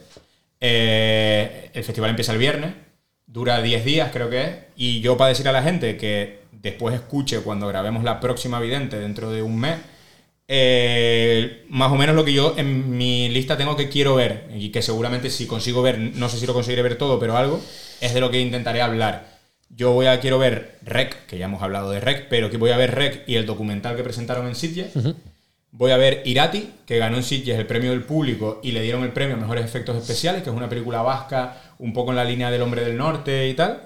Eh, 0.62 1.72
el 1.74 1.84
festival 1.84 2.12
empieza 2.12 2.32
el 2.34 2.38
viernes, 2.38 2.74
dura 3.32 3.62
10 3.62 3.86
días 3.86 4.10
creo 4.12 4.30
que 4.30 4.44
es, 4.44 4.56
y 4.76 5.02
yo 5.02 5.16
para 5.16 5.30
decir 5.30 5.48
a 5.48 5.52
la 5.52 5.64
gente 5.64 5.98
que 5.98 6.40
después 6.52 6.96
escuche 6.96 7.40
cuando 7.42 7.68
grabemos 7.68 8.04
la 8.04 8.20
próxima 8.20 8.60
vidente 8.60 9.00
dentro 9.00 9.32
de 9.32 9.44
un 9.44 9.60
mes, 9.60 9.78
eh, 10.48 11.64
más 11.70 11.92
o 11.92 11.96
menos 11.96 12.16
lo 12.16 12.26
que 12.26 12.34
yo 12.34 12.56
en 12.58 12.98
mi 12.98 13.30
lista 13.30 13.56
tengo 13.56 13.76
que 13.76 13.88
quiero 13.88 14.16
ver, 14.16 14.50
y 14.56 14.70
que 14.70 14.82
seguramente 14.82 15.30
si 15.30 15.46
consigo 15.46 15.82
ver, 15.82 16.00
no 16.00 16.28
sé 16.28 16.38
si 16.38 16.48
lo 16.48 16.54
conseguiré 16.54 16.82
ver 16.82 16.98
todo, 16.98 17.20
pero 17.20 17.38
algo, 17.38 17.62
es 18.02 18.14
de 18.14 18.20
lo 18.20 18.32
que 18.32 18.42
intentaré 18.42 18.82
hablar. 18.82 19.38
Yo 19.70 19.92
voy 19.92 20.08
a 20.08 20.20
quiero 20.20 20.40
ver 20.40 20.80
Rec, 20.82 21.28
que 21.28 21.38
ya 21.38 21.46
hemos 21.46 21.62
hablado 21.62 21.92
de 21.92 22.00
Rec, 22.00 22.28
pero 22.30 22.50
que 22.50 22.58
voy 22.58 22.72
a 22.72 22.78
ver 22.78 22.96
Rec 22.96 23.24
y 23.28 23.36
el 23.36 23.46
documental 23.46 23.96
que 23.96 24.04
presentaron 24.04 24.48
en 24.48 24.56
Sitges. 24.56 24.92
Voy 25.72 25.92
a 25.92 25.98
ver 25.98 26.24
Irati, 26.26 26.72
que 26.86 26.98
ganó 26.98 27.18
en 27.18 27.24
Sitges 27.24 27.58
el 27.58 27.68
premio 27.68 27.92
del 27.92 28.04
público 28.04 28.60
y 28.64 28.72
le 28.72 28.82
dieron 28.82 29.04
el 29.04 29.12
premio 29.12 29.36
a 29.36 29.40
Mejores 29.40 29.66
Efectos 29.66 29.96
Especiales, 29.98 30.42
que 30.42 30.50
es 30.50 30.56
una 30.56 30.68
película 30.68 31.02
vasca, 31.02 31.62
un 31.78 31.94
poco 31.94 32.10
en 32.12 32.18
la 32.18 32.24
línea 32.24 32.50
del 32.50 32.62
Hombre 32.62 32.84
del 32.84 32.98
Norte 32.98 33.48
y 33.48 33.54
tal. 33.54 33.84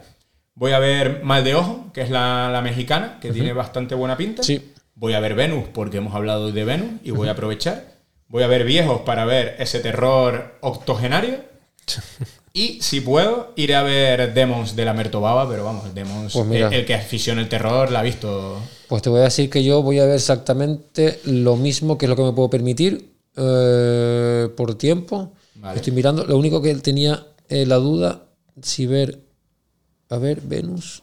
Voy 0.56 0.72
a 0.72 0.80
ver 0.80 1.24
Mal 1.24 1.44
de 1.44 1.56
Ojo, 1.56 1.92
que 1.94 2.02
es 2.02 2.10
la, 2.10 2.50
la 2.52 2.62
mexicana, 2.62 3.18
que 3.20 3.32
tiene 3.32 3.54
bastante 3.54 3.96
buena 3.96 4.16
pinta. 4.16 4.44
Sí. 4.44 4.72
Voy 4.96 5.14
a 5.14 5.20
ver 5.20 5.36
Venus, 5.36 5.66
porque 5.74 5.98
hemos 5.98 6.16
hablado 6.16 6.52
de 6.52 6.64
Venus 6.64 6.92
y 7.04 7.12
voy 7.12 7.28
a 7.28 7.32
aprovechar. 7.32 7.86
Voy 8.28 8.44
a 8.44 8.48
ver 8.48 8.64
Viejos 8.64 9.02
para 9.02 9.26
ver 9.26 9.56
ese 9.60 9.80
terror 9.80 10.58
octogenario. 10.62 11.38
Y 12.56 12.80
si 12.84 13.02
puedo, 13.02 13.52
iré 13.56 13.74
a 13.74 13.82
ver 13.82 14.36
Demons 14.36 14.76
de 14.76 14.86
la 14.86 14.94
Mertobaba, 14.94 15.50
pero 15.50 15.66
vamos, 15.66 15.92
Demons, 15.96 16.34
Pues 16.34 16.52
el, 16.52 16.72
el 16.72 16.86
que 16.86 16.94
aficiona 16.94 17.42
el 17.42 17.50
terror, 17.50 17.90
la 17.90 18.02
ha 18.02 18.04
visto. 18.04 18.62
Pues 18.94 19.02
te 19.02 19.10
voy 19.10 19.22
a 19.22 19.24
decir 19.24 19.50
que 19.50 19.64
yo 19.64 19.82
voy 19.82 19.98
a 19.98 20.06
ver 20.06 20.14
exactamente 20.14 21.20
lo 21.24 21.56
mismo 21.56 21.98
que 21.98 22.06
es 22.06 22.10
lo 22.12 22.16
que 22.16 22.22
me 22.22 22.32
puedo 22.32 22.52
permitir 22.52 23.16
eh, 23.36 24.48
por 24.56 24.76
tiempo. 24.76 25.32
Vale. 25.56 25.78
Estoy 25.78 25.94
mirando. 25.94 26.26
Lo 26.28 26.38
único 26.38 26.62
que 26.62 26.76
tenía 26.76 27.26
eh, 27.50 27.66
la 27.66 27.78
duda 27.78 28.26
si 28.62 28.86
ver. 28.86 29.18
A 30.12 30.20
ver, 30.20 30.42
Venus. 30.42 31.02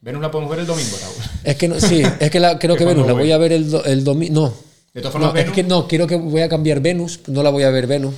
Venus 0.00 0.20
la 0.20 0.32
podemos 0.32 0.50
ver 0.50 0.58
el 0.58 0.66
domingo, 0.66 0.96
Raúl. 1.00 1.14
Es 1.44 1.54
que 1.54 1.68
no, 1.68 1.78
sí, 1.78 2.02
es 2.18 2.28
que 2.28 2.40
la, 2.40 2.58
creo 2.58 2.74
¿Que 2.74 2.84
Venus 2.86 3.06
la 3.06 3.12
voy 3.12 3.30
a 3.30 3.38
ver 3.38 3.52
el, 3.52 3.72
el 3.84 4.02
domingo. 4.02 4.34
No. 4.48 4.54
De 4.92 5.00
todas 5.00 5.12
formas, 5.12 5.32
no, 5.32 5.38
es 5.38 5.44
Venus- 5.46 5.54
que 5.54 5.62
no, 5.62 5.86
quiero 5.86 6.08
que 6.08 6.16
voy 6.16 6.40
a 6.40 6.48
cambiar 6.48 6.80
Venus. 6.80 7.20
No 7.28 7.44
la 7.44 7.50
voy 7.50 7.62
a 7.62 7.70
ver 7.70 7.86
Venus. 7.86 8.14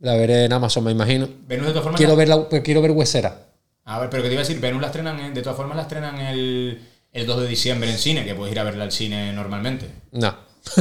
La 0.00 0.16
veré 0.16 0.46
en 0.46 0.52
Amazon, 0.52 0.82
me 0.82 0.90
imagino. 0.90 1.28
Venus 1.46 1.66
de 1.66 1.72
todas 1.74 1.84
formas. 1.84 1.96
Quiero 2.00 2.14
la- 2.14 2.18
ver, 2.18 2.26
la, 2.28 2.48
pues 2.48 2.62
quiero 2.62 2.82
ver 2.82 2.90
Huesera. 2.90 3.46
A 3.84 4.00
ver, 4.00 4.10
pero 4.10 4.24
que 4.24 4.30
te 4.30 4.34
iba 4.34 4.42
a 4.42 4.44
decir, 4.44 4.60
Venus 4.60 4.80
la 4.80 4.88
estrenan, 4.88 5.20
en- 5.20 5.32
de 5.32 5.42
todas 5.42 5.56
formas 5.56 5.76
la 5.76 5.82
estrenan 5.82 6.18
el, 6.20 6.80
el 7.12 7.26
2 7.26 7.42
de 7.42 7.48
diciembre 7.48 7.90
en 7.90 7.98
cine, 7.98 8.24
que 8.24 8.34
puedes 8.34 8.52
ir 8.52 8.58
a 8.60 8.64
verla 8.64 8.84
al 8.84 8.92
cine 8.92 9.32
normalmente. 9.32 9.86
No. 10.12 10.34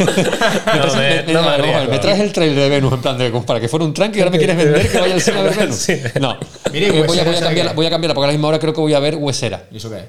No 0.00 0.94
me- 0.96 1.22
me, 1.22 1.32
no 1.32 1.42
me 1.42 1.48
me- 1.48 1.54
arriesgo. 1.54 1.90
me 1.90 1.98
traes 1.98 2.20
el 2.20 2.32
trailer 2.32 2.58
de 2.64 2.68
Venus 2.68 2.92
en 2.94 3.00
plan 3.00 3.18
de 3.18 3.30
para 3.30 3.60
que 3.60 3.68
fuera 3.68 3.84
un 3.84 3.94
tranqui 3.94 4.18
y 4.18 4.20
ahora 4.22 4.30
me 4.32 4.38
quieres 4.38 4.56
vender 4.56 4.90
que 4.90 4.98
vaya 4.98 5.14
al 5.14 5.20
cine 5.20 5.38
a 5.38 5.42
ver 5.42 5.56
Venus. 5.56 5.86
No. 6.20 6.38
Mire, 6.72 6.86
Eh, 6.88 7.02
voy, 7.06 7.18
a, 7.18 7.24
voy 7.24 7.34
cambiarla, 7.40 7.72
voy 7.74 7.86
a 7.86 7.90
cambiarla 7.90 8.14
porque 8.14 8.24
a 8.24 8.28
la 8.28 8.32
misma 8.32 8.48
hora 8.48 8.58
creo 8.58 8.72
que 8.74 8.80
voy 8.80 8.94
a 8.94 8.98
ver 8.98 9.16
Huesera. 9.16 9.66
¿Y 9.70 9.76
eso 9.76 9.88
qué 9.90 9.96
es? 9.98 10.04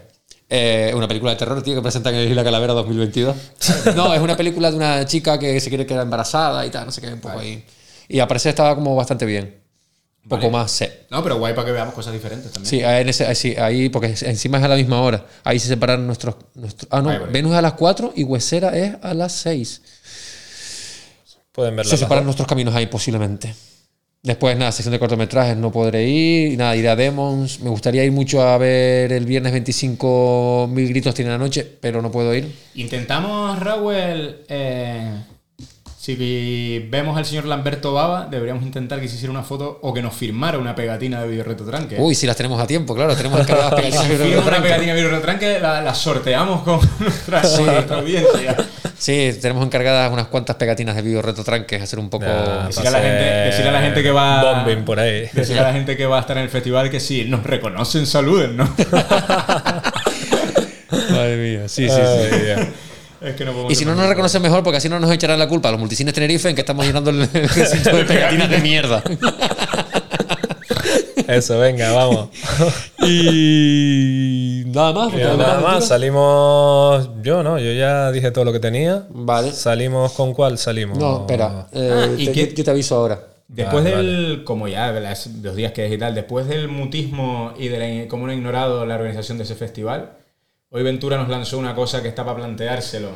Eh, 0.49 0.91
una 0.95 1.07
película 1.07 1.31
de 1.31 1.37
terror, 1.37 1.61
tío, 1.63 1.75
que 1.75 1.81
presentan 1.81 2.13
en 2.15 2.27
Isla 2.29 2.43
Calavera 2.43 2.73
2022. 2.73 3.35
no, 3.95 4.13
es 4.13 4.19
una 4.19 4.35
película 4.35 4.69
de 4.71 4.77
una 4.77 5.05
chica 5.05 5.37
que 5.39 5.59
se 5.59 5.69
quiere 5.69 5.85
quedar 5.85 6.03
embarazada 6.03 6.65
y 6.65 6.69
tal, 6.69 6.85
no 6.87 6.91
sé 6.91 6.99
qué, 7.01 7.07
un 7.13 7.21
poco 7.21 7.39
ahí. 7.39 7.63
Y 8.09 8.19
al 8.19 8.27
parecer 8.27 8.49
estaba 8.49 8.75
como 8.75 8.95
bastante 8.95 9.25
bien. 9.25 9.60
Un 10.23 10.29
poco 10.29 10.41
Vale. 10.43 10.51
más 10.51 10.71
set. 10.71 11.07
No, 11.09 11.23
pero 11.23 11.37
guay 11.39 11.53
para 11.55 11.65
que 11.65 11.71
veamos 11.71 11.93
cosas 11.95 12.13
diferentes 12.13 12.51
también. 12.51 12.69
Sí, 12.69 12.83
ahí, 12.83 13.01
en 13.01 13.09
ese- 13.09 13.33
sí, 13.35 13.55
ahí, 13.57 13.89
porque 13.89 14.07
encima 14.21 14.59
es 14.59 14.63
a 14.63 14.67
la 14.67 14.75
misma 14.75 15.01
hora. 15.01 15.25
Ahí 15.43 15.57
se 15.59 15.67
separan 15.67 16.05
nuestros. 16.05 16.35
nuestros 16.53 16.87
ah, 16.91 17.01
no. 17.01 17.09
Venus 17.31 17.53
es 17.53 17.57
a 17.57 17.61
las 17.61 17.73
4 17.73 18.13
y 18.15 18.23
Huesera 18.23 18.77
es 18.77 18.95
a 19.01 19.13
las 19.15 19.31
6. 19.33 19.81
Pueden 21.51 21.75
verla. 21.75 21.89
Se 21.89 21.97
separan 21.97 22.19
dos. 22.23 22.27
nuestros 22.27 22.47
caminos 22.47 22.75
ahí 22.75 22.85
posiblemente. 22.85 23.53
Después, 24.23 24.55
nada, 24.55 24.71
sección 24.71 24.91
de 24.91 24.99
cortometrajes 24.99 25.57
no 25.57 25.71
podré 25.71 26.07
ir. 26.07 26.55
Nada, 26.57 26.75
iré 26.75 26.89
a 26.89 26.95
Demons. 26.95 27.59
Me 27.61 27.71
gustaría 27.71 28.03
ir 28.03 28.11
mucho 28.11 28.43
a 28.43 28.55
ver 28.59 29.11
el 29.11 29.25
viernes 29.25 29.51
25 29.51 30.69
Mil 30.71 30.87
Gritos 30.89 31.15
Tiene 31.15 31.31
la 31.31 31.39
Noche, 31.39 31.65
pero 31.81 32.03
no 32.03 32.11
puedo 32.11 32.33
ir. 32.35 32.55
Intentamos, 32.75 33.57
Raúl, 33.59 34.43
eh, 34.47 35.23
si 36.01 36.79
vemos 36.89 37.15
al 37.15 37.25
señor 37.27 37.45
Lamberto 37.45 37.93
Baba, 37.93 38.25
deberíamos 38.25 38.63
intentar 38.63 38.99
que 38.99 39.07
se 39.07 39.17
hiciera 39.17 39.29
una 39.31 39.43
foto 39.43 39.77
o 39.83 39.93
que 39.93 40.01
nos 40.01 40.15
firmara 40.15 40.57
una 40.57 40.73
pegatina 40.73 41.21
de 41.21 41.27
Videorretotranque. 41.27 41.97
Uy, 41.99 42.15
si 42.15 42.25
las 42.25 42.35
tenemos 42.35 42.59
a 42.59 42.65
tiempo, 42.65 42.95
claro, 42.95 43.15
tenemos 43.15 43.39
encargadas 43.39 43.73
pegatinas. 43.75 44.07
Si 44.07 44.15
firma 44.15 44.41
una 44.47 44.63
pegatina 44.63 44.93
de 44.93 44.95
Videorretotranque, 44.95 45.59
la, 45.59 45.79
la 45.83 45.93
sorteamos 45.93 46.63
con 46.63 46.79
nuestra, 46.99 47.43
Sí. 47.43 47.61
nuestra 47.61 47.97
audiencia. 47.99 48.57
Sí, 48.97 49.29
tenemos 49.39 49.63
encargadas 49.63 50.11
unas 50.11 50.25
cuantas 50.25 50.55
pegatinas 50.55 50.95
de 50.95 51.03
video 51.03 51.21
retotranques, 51.21 51.79
hacer 51.79 51.99
un 51.99 52.09
poco. 52.09 52.25
Decirle 52.25 52.89
a, 52.89 52.91
la 52.93 52.99
gente, 52.99 53.23
decirle 53.23 53.69
a 53.69 53.73
la 53.73 53.81
gente 53.81 54.01
que 54.01 54.11
va. 54.11 54.55
Bombing 54.55 54.83
por 54.83 54.99
ahí. 54.99 55.29
Decirle 55.31 55.59
a 55.59 55.65
la 55.65 55.73
gente 55.73 55.95
que 55.95 56.07
va 56.07 56.17
a 56.17 56.21
estar 56.21 56.35
en 56.35 56.43
el 56.45 56.49
festival 56.49 56.89
que 56.89 56.99
si 56.99 57.25
nos 57.25 57.43
reconocen, 57.43 58.07
saluden, 58.07 58.57
¿no? 58.57 58.63
Madre 61.11 61.37
mía, 61.37 61.67
sí, 61.69 61.87
sí, 61.87 61.95
Ay, 61.95 62.29
sí. 62.31 62.71
Ya. 63.21 63.27
Es 63.29 63.35
que 63.35 63.45
no 63.45 63.51
podemos 63.51 63.71
Y 63.71 63.75
si 63.75 63.85
no 63.85 63.95
nos 63.95 64.07
reconocen 64.07 64.41
mejor, 64.41 64.63
porque 64.63 64.77
así 64.77 64.89
no 64.89 64.99
nos 64.99 65.11
echarán 65.11 65.39
la 65.39 65.47
culpa 65.47 65.69
a 65.69 65.71
los 65.71 65.79
multicines 65.79 66.13
Tenerife 66.13 66.49
en 66.49 66.55
que 66.55 66.61
estamos 66.61 66.85
llenando 66.85 67.09
el 67.11 67.27
recinto 67.33 67.95
de 67.95 68.03
pegatinas 68.05 68.49
de 68.49 68.57
mierda. 68.59 69.03
Eso, 71.27 71.59
venga, 71.59 71.91
vamos. 71.93 72.29
Y 73.07 74.63
nada 74.67 74.91
más. 74.93 75.13
Ya, 75.13 75.35
nada 75.35 75.59
más, 75.61 75.87
salimos. 75.87 77.09
Yo 77.21 77.43
no, 77.43 77.57
yo 77.59 77.71
ya 77.73 78.11
dije 78.11 78.31
todo 78.31 78.45
lo 78.45 78.53
que 78.53 78.59
tenía. 78.59 79.05
Vale. 79.09 79.51
¿Salimos 79.51 80.11
con 80.13 80.33
cuál 80.33 80.57
salimos? 80.57 80.97
No, 80.97 81.21
espera. 81.21 81.67
eh, 81.73 81.91
Ah, 81.93 82.07
¿y 82.17 82.25
te- 82.25 82.31
qué? 82.31 82.53
yo 82.53 82.63
te 82.63 82.71
aviso 82.71 82.95
ahora. 82.95 83.19
Después 83.47 83.83
Vale, 83.83 83.95
del, 83.97 84.43
como 84.45 84.67
ya 84.67 84.91
las- 84.91 85.27
los 85.41 85.55
días 85.55 85.71
que 85.73 85.85
es 85.85 85.91
y 85.91 85.97
tal, 85.97 86.15
después 86.15 86.47
del 86.47 86.67
mutismo 86.69 87.53
y 87.59 87.67
de 87.67 87.77
la, 88.03 88.07
cómo 88.07 88.25
no 88.25 88.31
ha 88.31 88.35
ignorado 88.35 88.85
la 88.85 88.95
organización 88.95 89.37
de 89.37 89.43
ese 89.43 89.55
festival, 89.55 90.11
hoy 90.71 90.83
Ventura 90.83 91.17
nos 91.17 91.29
lanzó 91.29 91.57
una 91.57 91.75
cosa 91.75 92.01
que 92.01 92.07
está 92.07 92.23
para 92.25 92.37
planteárselo. 92.37 93.11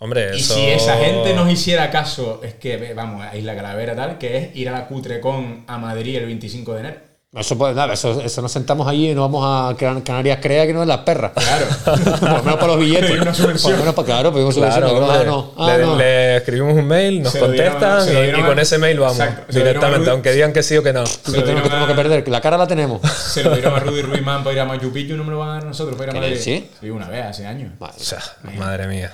Hombre, 0.00 0.30
Y 0.34 0.40
eso. 0.40 0.54
si 0.54 0.66
esa 0.66 0.96
gente 0.96 1.34
nos 1.34 1.50
hiciera 1.50 1.90
caso, 1.90 2.40
es 2.42 2.54
que 2.54 2.94
vamos 2.94 3.22
a 3.22 3.36
Isla 3.36 3.54
Calavera 3.54 3.94
tal, 3.94 4.18
que 4.18 4.36
es 4.38 4.56
ir 4.56 4.68
a 4.68 4.72
la 4.72 4.86
Cutrecon 4.88 5.64
a 5.66 5.78
Madrid 5.78 6.16
el 6.16 6.26
25 6.26 6.74
de 6.74 6.80
enero. 6.80 6.96
Eso, 7.36 7.58
puede- 7.58 7.74
nada, 7.74 7.94
eso, 7.94 8.20
eso 8.20 8.42
nos 8.42 8.52
sentamos 8.52 8.86
allí 8.86 9.10
y 9.10 9.14
nos 9.14 9.24
vamos 9.30 9.44
a 9.44 9.76
Can- 9.76 10.02
Canarias 10.02 10.38
Crea, 10.40 10.66
que 10.68 10.72
no 10.72 10.82
es 10.82 10.88
las 10.88 10.98
perras. 10.98 11.32
Claro. 11.34 11.66
Por 11.84 12.30
lo 12.30 12.42
menos 12.44 12.54
para 12.54 12.66
los 12.68 12.78
billetes. 12.78 13.10
Pedimos 13.10 13.40
una. 13.40 13.52
Por 13.54 13.70
lo 13.72 13.76
menos 13.78 13.94
para, 13.94 14.06
claro, 14.06 14.32
pedimos 14.32 14.54
Claro, 14.54 14.88
subvención. 14.88 15.10
Ah, 15.10 15.22
no. 15.26 15.52
Ah, 15.58 15.76
le, 15.76 15.82
no. 15.84 15.96
le 15.96 16.36
escribimos 16.36 16.74
un 16.74 16.86
mail, 16.86 17.22
nos 17.24 17.32
Se 17.32 17.40
lo 17.40 17.50
dieron- 17.50 17.72
contestan 17.72 18.08
y- 18.08 18.10
dieron 18.12 18.40
y, 18.40 18.42
a- 18.42 18.46
con 18.46 18.58
ese 18.60 18.78
mail 18.78 19.00
vamos 19.00 19.18
Exacto, 19.18 19.52
directamente, 19.52 20.10
aunque 20.10 20.30
digan 20.32 20.52
que 20.52 20.62
sí 20.62 20.76
o 20.76 20.82
que 20.84 20.92
no. 20.92 21.02
¿Qué 21.02 21.10
Se 21.10 21.16
lo 21.16 21.22
tenemos, 21.24 21.44
dieron 21.44 21.62
que 21.64 21.68
tenemos 21.70 21.88
a- 21.88 21.92
que 21.92 21.96
perder? 21.96 22.24
Que 22.24 22.30
la 22.30 22.40
cara 22.40 22.56
la 22.56 22.66
tenemos. 22.68 23.00
Se 23.10 23.42
lo 23.42 23.50
dieron 23.52 23.74
a 23.74 23.80
Rudy 23.80 24.02
Ruimán 24.02 24.44
para 24.44 24.54
ir 24.54 24.60
a 24.60 24.64
Machu 24.64 24.92
Picchu 24.92 25.14
y 25.14 25.16
no 25.16 25.24
me 25.24 25.32
lo 25.32 25.40
van 25.40 25.48
a 25.48 25.52
dar 25.54 25.64
nosotros 25.64 25.96
para 25.96 26.12
ir 26.12 26.16
a 26.16 26.20
¿Que 26.20 26.26
Madrid. 26.28 26.40
sí? 26.40 26.70
Sí, 26.80 26.88
una 26.90 27.08
vez, 27.08 27.24
hace 27.24 27.46
años. 27.46 27.72
O 27.80 27.88
sea, 27.96 28.20
madre 28.56 28.86
mía. 28.86 29.12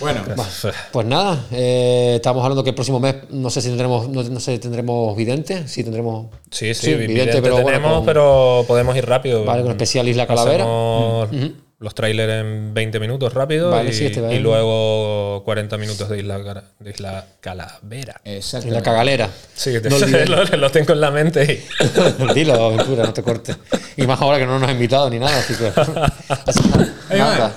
Bueno, 0.00 0.22
Pues 0.92 1.06
nada, 1.06 1.44
eh, 1.52 2.14
estamos 2.16 2.42
hablando 2.42 2.62
que 2.64 2.70
el 2.70 2.74
próximo 2.74 2.98
mes 3.00 3.14
no 3.30 3.48
sé 3.50 3.60
si 3.62 3.68
tendremos, 3.68 4.08
no, 4.08 4.22
no 4.22 4.40
sé, 4.40 4.58
tendremos 4.58 5.16
vidente, 5.16 5.68
sí 5.68 5.84
tendremos. 5.84 6.26
Sí, 6.50 6.74
sí, 6.74 6.86
Sí, 6.86 6.94
vidente, 6.94 7.12
vidente, 7.14 7.42
pero 7.42 7.54
bueno, 7.54 7.66
tenemos, 7.68 7.94
con- 7.98 8.06
pero 8.06 8.64
podemos 8.66 8.96
ir 8.96 9.06
rápido. 9.06 9.44
Vale, 9.44 9.62
con 9.62 9.70
especial 9.72 10.08
Isla 10.08 10.26
Calavera. 10.26 10.64
Hacemos 10.64 11.32
Mm. 11.32 11.63
Los 11.84 11.94
trailers 11.94 12.32
en 12.32 12.72
20 12.74 12.98
minutos 12.98 13.34
rápido 13.34 13.70
Vale, 13.70 13.90
y, 13.90 13.92
sí, 13.92 14.06
este 14.06 14.34
y 14.34 14.38
luego 14.38 15.42
40 15.44 15.76
minutos 15.76 16.08
de 16.08 16.18
Isla, 16.18 16.38
de 16.80 16.90
Isla 16.90 17.26
Calavera. 17.40 18.20
exacto. 18.24 18.66
En 18.68 18.74
la 18.74 18.82
cagalera. 18.82 19.28
Sí, 19.54 19.70
que 19.70 19.80
te- 19.80 19.90
No 19.90 19.98
lo, 20.26 20.44
lo 20.56 20.70
tengo 20.70 20.94
en 20.94 21.00
la 21.00 21.10
mente. 21.10 21.62
y- 21.78 22.32
Dilo, 22.34 22.54
aventura, 22.54 23.04
no 23.04 23.12
te 23.12 23.22
cortes. 23.22 23.56
Y 23.96 24.06
más 24.06 24.20
ahora 24.20 24.38
que 24.38 24.46
no 24.46 24.58
nos 24.58 24.68
ha 24.68 24.72
invitado 24.72 25.08
ni 25.10 25.18
nada, 25.18 25.38
así 25.38 25.54
que. 25.54 25.70
nada. 27.16 27.54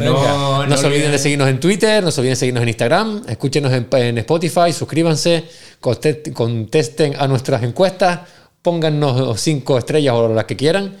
No, 0.00 0.66
No, 0.66 0.76
se 0.76 0.86
olviden 0.86 1.12
de 1.12 1.18
seguirnos 1.18 1.48
en 1.48 1.60
Twitter, 1.60 2.02
no 2.02 2.10
se 2.10 2.20
olviden 2.20 2.32
de 2.32 2.36
seguirnos 2.36 2.62
en 2.62 2.68
Instagram, 2.68 3.22
escúchenos 3.28 3.72
en, 3.72 3.86
en 3.92 4.18
Spotify, 4.18 4.72
suscríbanse, 4.72 5.44
conte- 5.80 6.32
contesten 6.32 7.14
a 7.18 7.26
nuestras 7.28 7.62
encuestas, 7.62 8.20
póngannos 8.60 9.40
cinco 9.40 9.78
estrellas 9.78 10.14
o 10.14 10.28
las 10.34 10.44
que 10.44 10.56
quieran. 10.56 10.96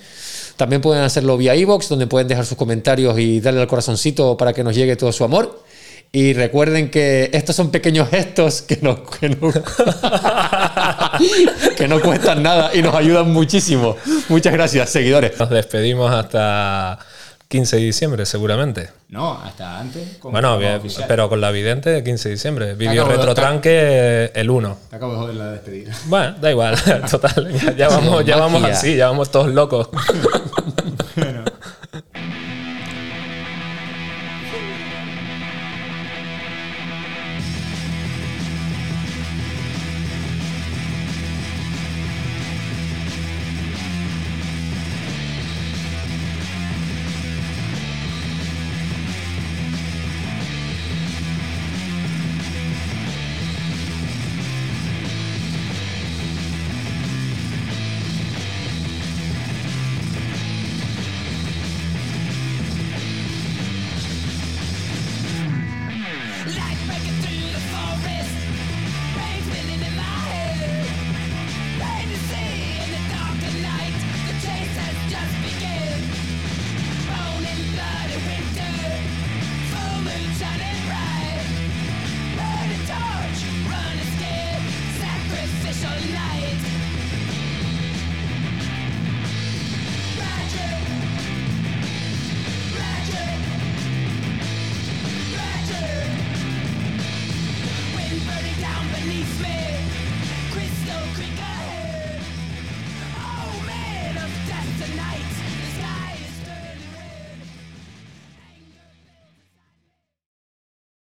También 0.62 0.80
pueden 0.80 1.02
hacerlo 1.02 1.36
vía 1.36 1.56
iVoox, 1.56 1.88
donde 1.88 2.06
pueden 2.06 2.28
dejar 2.28 2.46
sus 2.46 2.56
comentarios 2.56 3.18
y 3.18 3.40
darle 3.40 3.62
al 3.62 3.66
corazoncito 3.66 4.36
para 4.36 4.52
que 4.52 4.62
nos 4.62 4.76
llegue 4.76 4.94
todo 4.94 5.10
su 5.10 5.24
amor. 5.24 5.60
Y 6.12 6.34
recuerden 6.34 6.88
que 6.88 7.30
estos 7.32 7.56
son 7.56 7.72
pequeños 7.72 8.08
gestos 8.08 8.62
que 8.62 8.78
no, 8.80 9.04
que 9.04 9.30
no, 9.30 9.50
que 11.76 11.88
no 11.88 12.00
cuestan 12.00 12.44
nada 12.44 12.70
y 12.72 12.80
nos 12.80 12.94
ayudan 12.94 13.32
muchísimo. 13.32 13.96
Muchas 14.28 14.52
gracias, 14.52 14.90
seguidores. 14.90 15.36
Nos 15.36 15.50
despedimos 15.50 16.12
hasta 16.12 16.96
15 17.52 17.76
de 17.76 17.82
diciembre, 17.82 18.24
seguramente. 18.24 18.88
No, 19.10 19.34
hasta 19.34 19.78
antes. 19.78 20.16
con 20.16 20.32
Bueno, 20.32 20.56
bien, 20.56 20.80
pero 21.06 21.28
con 21.28 21.38
la 21.42 21.50
vidente 21.50 22.02
15 22.02 22.30
de 22.30 22.34
diciembre. 22.34 22.74
Vídeo 22.74 23.02
acabo 23.02 23.10
de- 23.10 23.16
retrotranque 23.18 24.32
el 24.34 24.48
1. 24.48 24.78
Te 24.88 24.96
acabo 24.96 25.12
de 25.12 25.18
joder 25.18 25.34
la 25.36 25.52
despedida. 25.52 25.92
Bueno, 26.06 26.34
da 26.40 26.50
igual, 26.50 26.76
total. 27.10 27.52
Ya, 27.52 27.72
ya 27.76 27.88
vamos, 27.88 28.24
ya 28.24 28.36
vamos 28.38 28.64
así, 28.64 28.96
ya 28.96 29.08
vamos 29.08 29.30
todos 29.30 29.48
locos. 29.52 29.90